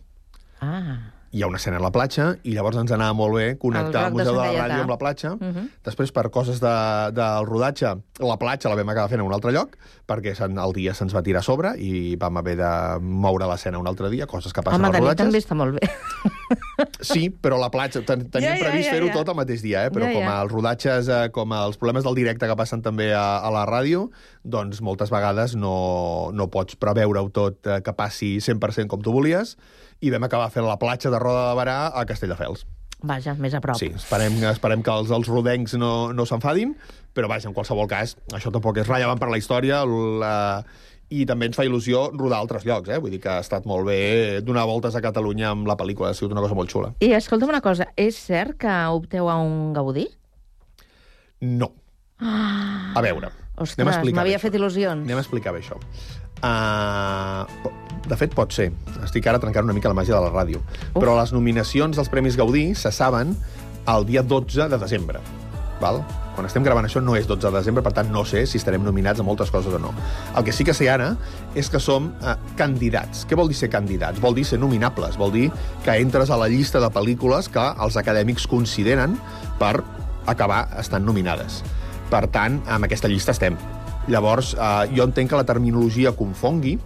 Ah. 0.60 1.21
Hi 1.32 1.40
ha 1.40 1.46
una 1.48 1.56
escena 1.56 1.78
a 1.78 1.80
la 1.80 1.88
platja, 1.88 2.26
i 2.44 2.52
llavors 2.52 2.76
ens 2.76 2.90
anava 2.92 3.14
molt 3.16 3.38
bé 3.38 3.44
El 3.54 3.58
connectar 3.60 4.02
el, 4.10 4.12
de 4.12 4.18
Museu 4.18 4.34
de, 4.36 4.42
Sant 4.42 4.52
la. 4.52 4.64
Ràdio 4.66 4.82
amb 4.84 4.90
la 4.92 4.98
platja. 5.00 5.30
Uh 5.32 5.46
-huh. 5.54 5.64
Després, 5.84 6.12
per 6.12 6.28
coses 6.30 6.60
de, 6.60 6.74
del 7.16 7.46
rodatge, 7.46 7.94
la 8.20 8.36
platja 8.36 8.68
la 8.68 8.76
vam 8.76 8.88
acabar 8.90 9.08
fent 9.08 9.20
a 9.20 9.24
un 9.24 9.32
altre 9.32 9.52
lloc, 9.52 9.78
perquè 10.06 10.34
el 10.42 10.72
dia 10.72 10.92
se'ns 10.94 11.14
va 11.14 11.22
tirar 11.22 11.40
a 11.40 11.42
sobre 11.42 11.72
i 11.78 12.16
vam 12.16 12.36
haver 12.36 12.56
de 12.56 12.98
moure 13.00 13.46
l'escena 13.46 13.78
un 13.78 13.86
altre 13.86 14.10
dia, 14.10 14.26
coses 14.26 14.52
que 14.52 14.62
passen 14.62 14.78
Home, 14.80 14.86
als 14.88 14.92
de 14.92 15.00
nit 15.00 15.08
rodatges. 15.08 15.24
també 15.24 15.38
està 15.38 15.54
molt 15.54 15.72
bé. 15.80 15.88
Sí, 17.00 17.30
però 17.30 17.58
la 17.58 17.70
platja... 17.70 18.02
Ten, 18.04 18.28
teníem 18.30 18.52
Ja, 18.52 18.58
ja, 18.58 18.64
previst 18.64 18.88
ja, 18.88 18.94
fer-ho 18.94 19.06
ja. 19.06 19.12
tot 19.12 19.28
el 19.28 19.34
mateix 19.34 19.62
dia, 19.62 19.86
eh? 19.86 19.90
però 19.90 20.06
Ja, 20.06 20.12
com 20.12 20.22
ja. 20.22 20.42
els 20.42 20.52
rodatges, 20.52 21.08
eh, 21.08 21.30
com 21.30 21.52
els 21.52 21.76
problemes 21.78 22.04
del 22.04 22.14
directe 22.14 22.46
que 22.46 22.56
passen 22.56 22.82
també 22.82 23.12
a, 23.14 23.38
a 23.38 23.50
la 23.50 23.64
ràdio, 23.66 24.10
doncs 24.44 24.80
moltes 24.80 25.10
vegades 25.10 25.56
no, 25.56 26.30
no 26.32 26.48
pots 26.48 26.76
preveure-ho 26.76 27.30
tot 27.30 27.66
eh, 27.66 27.80
que 27.82 27.92
passi 27.92 28.36
100% 28.38 28.86
com 28.86 29.00
tu 29.00 29.12
volies, 29.12 29.56
i 30.02 30.10
vam 30.12 30.26
acabar 30.26 30.50
fent 30.50 30.66
la 30.66 30.78
platja 30.80 31.10
de 31.14 31.18
Roda 31.22 31.48
de 31.50 31.58
Barà 31.58 31.76
a 31.94 32.04
Castelldefels. 32.08 32.66
Vaja, 33.02 33.34
més 33.34 33.54
a 33.54 33.60
prop. 33.62 33.78
Sí, 33.80 33.88
esperem, 33.98 34.36
esperem 34.52 34.82
que 34.86 34.92
els, 34.94 35.10
els 35.14 35.26
rodencs 35.30 35.74
no, 35.78 36.12
no 36.14 36.26
s'enfadin, 36.28 36.76
però 37.14 37.26
vaja, 37.30 37.48
en 37.50 37.54
qualsevol 37.56 37.88
cas, 37.90 38.14
això 38.34 38.52
tampoc 38.54 38.78
és 38.78 38.86
rellevant 38.86 39.18
per 39.18 39.30
la 39.32 39.40
història, 39.40 39.80
la, 40.22 40.34
i 41.10 41.26
també 41.26 41.48
ens 41.50 41.58
fa 41.58 41.66
il·lusió 41.66 42.04
rodar 42.14 42.38
a 42.38 42.44
altres 42.46 42.62
llocs, 42.68 42.92
eh? 42.94 43.00
Vull 43.02 43.10
dir 43.16 43.18
que 43.24 43.32
ha 43.34 43.40
estat 43.42 43.66
molt 43.66 43.88
bé 43.90 43.98
donar 44.46 44.68
voltes 44.70 44.94
a 44.94 45.02
Catalunya 45.02 45.50
amb 45.50 45.66
la 45.66 45.74
pel·lícula, 45.80 46.12
ha 46.12 46.18
sigut 46.18 46.32
una 46.36 46.44
cosa 46.46 46.54
molt 46.58 46.70
xula. 46.70 46.92
I 47.02 47.10
escolta'm 47.18 47.50
una 47.50 47.60
cosa, 47.64 47.90
és 47.98 48.16
cert 48.22 48.54
que 48.62 48.76
opteu 48.94 49.26
a 49.28 49.36
un 49.42 49.72
Gaudí? 49.76 50.06
No. 51.42 51.72
Ah, 52.22 52.92
A 52.94 53.02
veure, 53.02 53.32
ostres, 53.56 54.12
m'havia 54.14 54.40
fet 54.42 54.56
il·lusions. 54.58 55.04
Anem 55.04 55.20
a 55.20 55.24
explicar 55.24 55.54
bé 55.54 55.62
això. 55.62 55.78
Uh, 56.42 57.46
de 58.08 58.18
fet, 58.18 58.34
pot 58.34 58.50
ser. 58.54 58.70
Estic 59.04 59.28
ara 59.30 59.38
trencant 59.42 59.68
una 59.68 59.76
mica 59.76 59.92
la 59.92 59.98
màgia 59.98 60.16
de 60.16 60.24
la 60.24 60.32
ràdio. 60.32 60.62
Uf. 60.90 60.98
Però 60.98 61.14
les 61.20 61.34
nominacions 61.34 61.98
dels 61.98 62.10
Premis 62.10 62.38
Gaudí 62.40 62.72
se 62.74 62.90
saben 62.90 63.36
el 63.88 64.06
dia 64.08 64.22
12 64.22 64.68
de 64.72 64.78
desembre. 64.78 65.22
Val? 65.82 66.02
Quan 66.32 66.46
estem 66.48 66.64
gravant 66.64 66.86
això 66.86 67.02
no 67.02 67.16
és 67.18 67.26
12 67.28 67.50
de 67.50 67.58
desembre, 67.58 67.82
per 67.84 67.92
tant 67.96 68.08
no 68.12 68.22
sé 68.24 68.44
si 68.48 68.56
estarem 68.60 68.84
nominats 68.86 69.20
a 69.20 69.26
moltes 69.26 69.50
coses 69.52 69.74
o 69.74 69.80
no. 69.82 69.90
El 70.38 70.46
que 70.46 70.54
sí 70.54 70.64
que 70.64 70.74
sé 70.74 70.88
ara 70.88 71.10
és 71.58 71.68
que 71.68 71.80
som 71.82 72.08
eh, 72.22 72.36
candidats. 72.56 73.26
Què 73.28 73.36
vol 73.38 73.50
dir 73.52 73.58
ser 73.58 73.68
candidats? 73.72 74.22
Vol 74.22 74.38
dir 74.38 74.46
ser 74.48 74.60
nominables, 74.62 75.18
vol 75.20 75.34
dir 75.34 75.50
que 75.84 75.98
entres 76.00 76.32
a 76.32 76.40
la 76.40 76.48
llista 76.48 76.80
de 76.80 76.88
pel·lícules 76.94 77.50
que 77.52 77.66
els 77.84 77.98
acadèmics 78.00 78.48
consideren 78.48 79.18
per 79.60 79.76
acabar 80.30 80.64
estant 80.80 81.04
nominades. 81.04 81.60
Per 82.12 82.26
tant, 82.32 82.60
amb 82.68 82.88
aquesta 82.88 83.08
llista 83.08 83.32
estem. 83.32 83.56
Llavors, 84.12 84.52
eh, 84.54 84.90
jo 84.96 85.06
entenc 85.08 85.30
que 85.32 85.40
la 85.40 85.48
terminologia 85.48 86.12
confongui, 86.12 86.76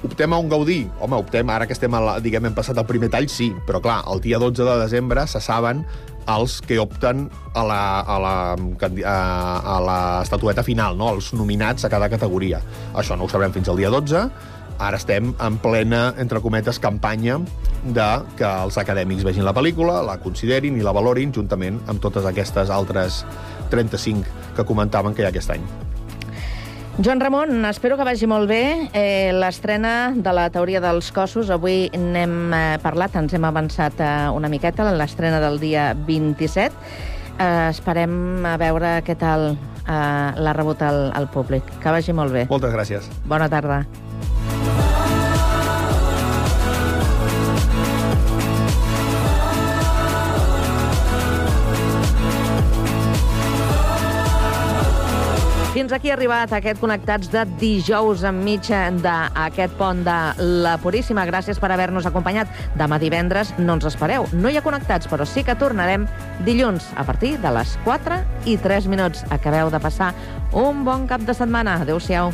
Optem 0.00 0.32
a 0.32 0.38
un 0.40 0.48
Gaudí? 0.48 0.88
Home, 1.04 1.18
optem, 1.20 1.50
ara 1.52 1.66
que 1.68 1.74
estem, 1.76 1.92
a 1.92 2.00
la, 2.00 2.12
diguem, 2.24 2.46
hem 2.48 2.54
passat 2.56 2.78
el 2.80 2.86
primer 2.88 3.10
tall, 3.12 3.26
sí, 3.28 3.50
però 3.66 3.82
clar, 3.84 3.98
el 4.08 4.22
dia 4.24 4.38
12 4.40 4.64
de 4.64 4.76
desembre 4.80 5.26
se 5.28 5.42
saben 5.44 5.82
els 6.30 6.60
que 6.64 6.78
opten 6.80 7.26
a 7.52 7.64
la, 7.66 7.82
a 8.00 8.16
la, 8.22 8.32
a, 8.56 9.18
a 9.60 9.76
la 9.84 9.98
estatueta 10.22 10.64
final, 10.64 10.96
no? 10.96 11.10
els 11.16 11.34
nominats 11.36 11.84
a 11.84 11.92
cada 11.92 12.08
categoria. 12.08 12.62
Això 12.96 13.16
no 13.16 13.26
ho 13.26 13.28
sabrem 13.28 13.52
fins 13.52 13.68
al 13.68 13.76
dia 13.76 13.92
12, 13.92 14.24
ara 14.80 14.96
estem 14.96 15.34
en 15.36 15.60
plena, 15.60 16.14
entre 16.16 16.40
cometes, 16.40 16.80
campanya 16.80 17.36
de 17.84 18.08
que 18.40 18.48
els 18.48 18.80
acadèmics 18.80 19.26
vegin 19.26 19.44
la 19.44 19.52
pel·lícula, 19.56 20.00
la 20.06 20.16
considerin 20.24 20.80
i 20.80 20.84
la 20.86 20.96
valorin, 20.96 21.34
juntament 21.36 21.76
amb 21.92 22.00
totes 22.00 22.24
aquestes 22.24 22.72
altres 22.72 23.24
35 23.70 24.54
que 24.56 24.66
comentaven 24.66 25.14
que 25.14 25.22
hi 25.22 25.28
ha 25.28 25.32
aquest 25.32 25.54
any. 25.56 25.64
Joan 27.00 27.20
Ramon, 27.22 27.64
espero 27.64 27.96
que 27.96 28.04
vagi 28.04 28.26
molt 28.28 28.50
bé 28.50 28.90
eh, 28.92 29.30
l'estrena 29.32 30.12
de 30.12 30.34
la 30.36 30.50
teoria 30.52 30.82
dels 30.84 31.08
cossos. 31.16 31.48
Avui 31.48 31.86
n'hem 31.96 32.52
eh, 32.52 32.76
parlat, 32.82 33.16
ens 33.16 33.32
hem 33.32 33.46
avançat 33.48 34.02
eh, 34.04 34.10
una 34.36 34.50
miqueta, 34.52 34.84
l'estrena 34.92 35.40
del 35.40 35.56
dia 35.62 35.94
27. 35.94 36.76
Eh, 37.40 37.70
esperem 37.70 38.44
a 38.44 38.58
veure 38.60 38.98
què 39.06 39.16
tal 39.16 39.54
eh, 39.54 39.96
l'ha 40.36 40.54
rebut 40.58 40.84
el, 40.84 41.06
el 41.16 41.30
públic. 41.32 41.72
Que 41.80 41.94
vagi 41.94 42.12
molt 42.12 42.36
bé. 42.36 42.44
Moltes 42.52 42.76
gràcies. 42.76 43.08
Bona 43.24 43.48
tarda. 43.48 43.84
Fins 55.90 55.98
aquí 55.98 56.10
ha 56.12 56.14
arribat 56.14 56.52
aquest 56.54 56.78
Connectats 56.78 57.32
de 57.32 57.40
dijous 57.58 58.20
enmig 58.28 58.68
d'aquest 59.02 59.72
pont 59.74 60.04
de 60.06 60.18
la 60.62 60.76
Puríssima. 60.78 61.24
Gràcies 61.26 61.58
per 61.58 61.72
haver-nos 61.74 62.06
acompanyat. 62.06 62.46
Demà 62.78 63.00
divendres 63.02 63.50
no 63.58 63.74
ens 63.74 63.88
espereu. 63.90 64.28
No 64.30 64.54
hi 64.54 64.60
ha 64.60 64.62
Connectats, 64.62 65.10
però 65.10 65.26
sí 65.26 65.42
que 65.42 65.58
tornarem 65.58 66.06
dilluns 66.46 66.92
a 66.94 67.02
partir 67.02 67.32
de 67.42 67.50
les 67.58 67.74
4 67.82 68.20
i 68.46 68.54
3 68.62 68.86
minuts. 68.86 69.26
Acabeu 69.34 69.74
de 69.74 69.82
passar 69.82 70.14
un 70.54 70.86
bon 70.86 71.10
cap 71.10 71.26
de 71.26 71.34
setmana. 71.34 71.80
Adéu-siau. 71.82 72.30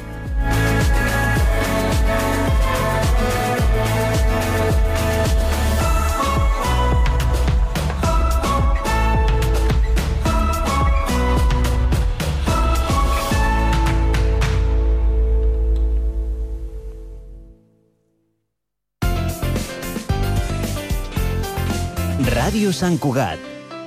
Ràdio 22.56 22.70
Sant 22.72 22.94
Cugat. 22.96 23.42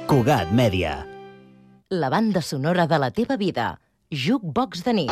Cugat 0.06 0.52
Mèdia. 0.54 0.92
La 1.90 2.12
banda 2.14 2.44
sonora 2.46 2.84
de 2.86 3.00
la 3.02 3.10
teva 3.10 3.34
vida. 3.42 3.72
Jukebox 4.14 4.84
de 4.86 4.94
nit. 4.94 5.10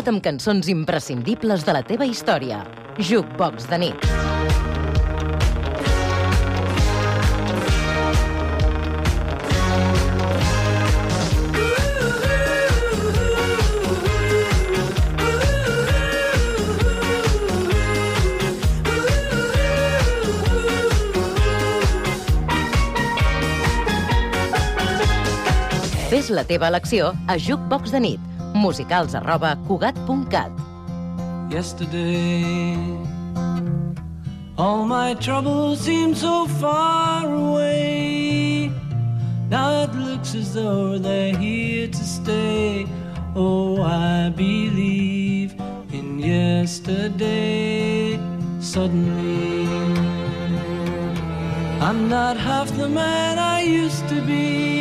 Retroba't 0.00 0.16
amb 0.16 0.22
cançons 0.24 0.68
imprescindibles 0.72 1.64
de 1.66 1.72
la 1.76 1.82
teva 1.84 2.06
història. 2.08 2.62
Jukebox 2.96 3.66
de 3.68 3.78
nit. 3.82 4.06
Fes 26.08 26.32
la 26.32 26.48
teva 26.48 26.72
elecció 26.72 27.12
a 27.28 27.36
Jukebox 27.36 27.92
de 27.92 28.04
nit. 28.08 28.29
Musicals 28.60 29.14
arroba 29.14 29.56
cugat.cat. 29.66 30.52
Yesterday, 31.50 32.76
all 34.58 34.84
my 34.84 35.14
troubles 35.14 35.80
seem 35.80 36.14
so 36.14 36.46
far 36.60 37.26
away. 37.26 38.70
Now 39.48 39.84
it 39.84 39.94
looks 39.94 40.34
as 40.34 40.54
though 40.54 40.98
they're 40.98 41.34
here 41.34 41.88
to 41.88 42.04
stay. 42.04 42.86
Oh, 43.34 43.82
I 43.82 44.28
believe 44.28 45.54
in 45.92 46.18
yesterday. 46.18 48.20
Suddenly, 48.60 49.66
I'm 51.80 52.08
not 52.08 52.36
half 52.36 52.70
the 52.76 52.88
man 52.88 53.38
I 53.38 53.62
used 53.62 54.06
to 54.08 54.20
be. 54.22 54.79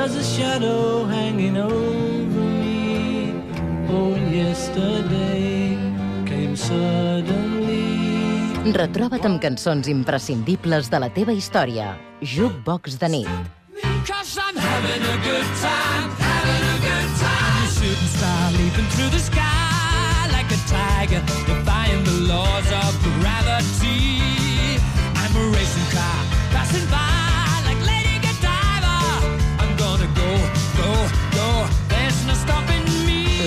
There's 0.00 0.16
a 0.16 0.24
shadow 0.24 1.04
hanging 1.04 1.58
over 1.58 2.40
me. 2.40 3.34
Oh, 3.92 4.16
yesterday 4.32 5.76
came 6.24 6.56
suddenly. 6.56 7.84
Retroba't 8.72 9.28
amb 9.28 9.36
cançons 9.44 9.90
imprescindibles 9.92 10.88
de 10.88 11.02
la 11.04 11.10
teva 11.12 11.36
història. 11.36 11.98
Jukebox 12.24 12.96
de 12.96 13.12
nit. 13.12 13.28
Cause 14.08 14.40
I'm 14.40 14.56
having 14.56 15.04
a 15.04 15.16
good 15.20 15.50
time, 15.60 16.08
having 16.16 16.64
a 16.64 16.78
good 16.88 17.10
time. 17.20 17.68
Shooting 17.76 18.12
star 18.16 18.56
leaping 18.56 18.88
through 18.96 19.12
the 19.12 19.20
sky 19.20 20.32
like 20.32 20.48
a 20.48 20.60
tiger, 20.64 21.20
defying 21.44 22.04
the 22.08 22.16
laws 22.32 22.72
of 22.72 22.96
gravity. 23.20 23.89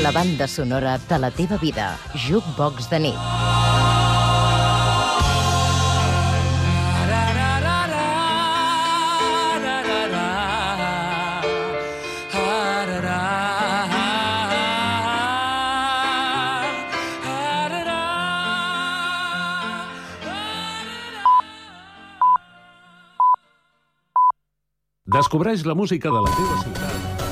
la 0.03 0.11
banda 0.11 0.49
sonora 0.49 0.97
de 0.97 1.17
la 1.17 1.31
teva 1.31 1.55
vida, 1.55 1.97
Jukebox 2.13 2.89
de 2.89 2.99
nit. 2.99 3.15
Descobreix 25.05 25.63
la 25.63 25.75
música 25.75 26.11
de 26.11 26.27
la 26.27 26.35
teva 26.35 26.63
ciutat 26.65 27.22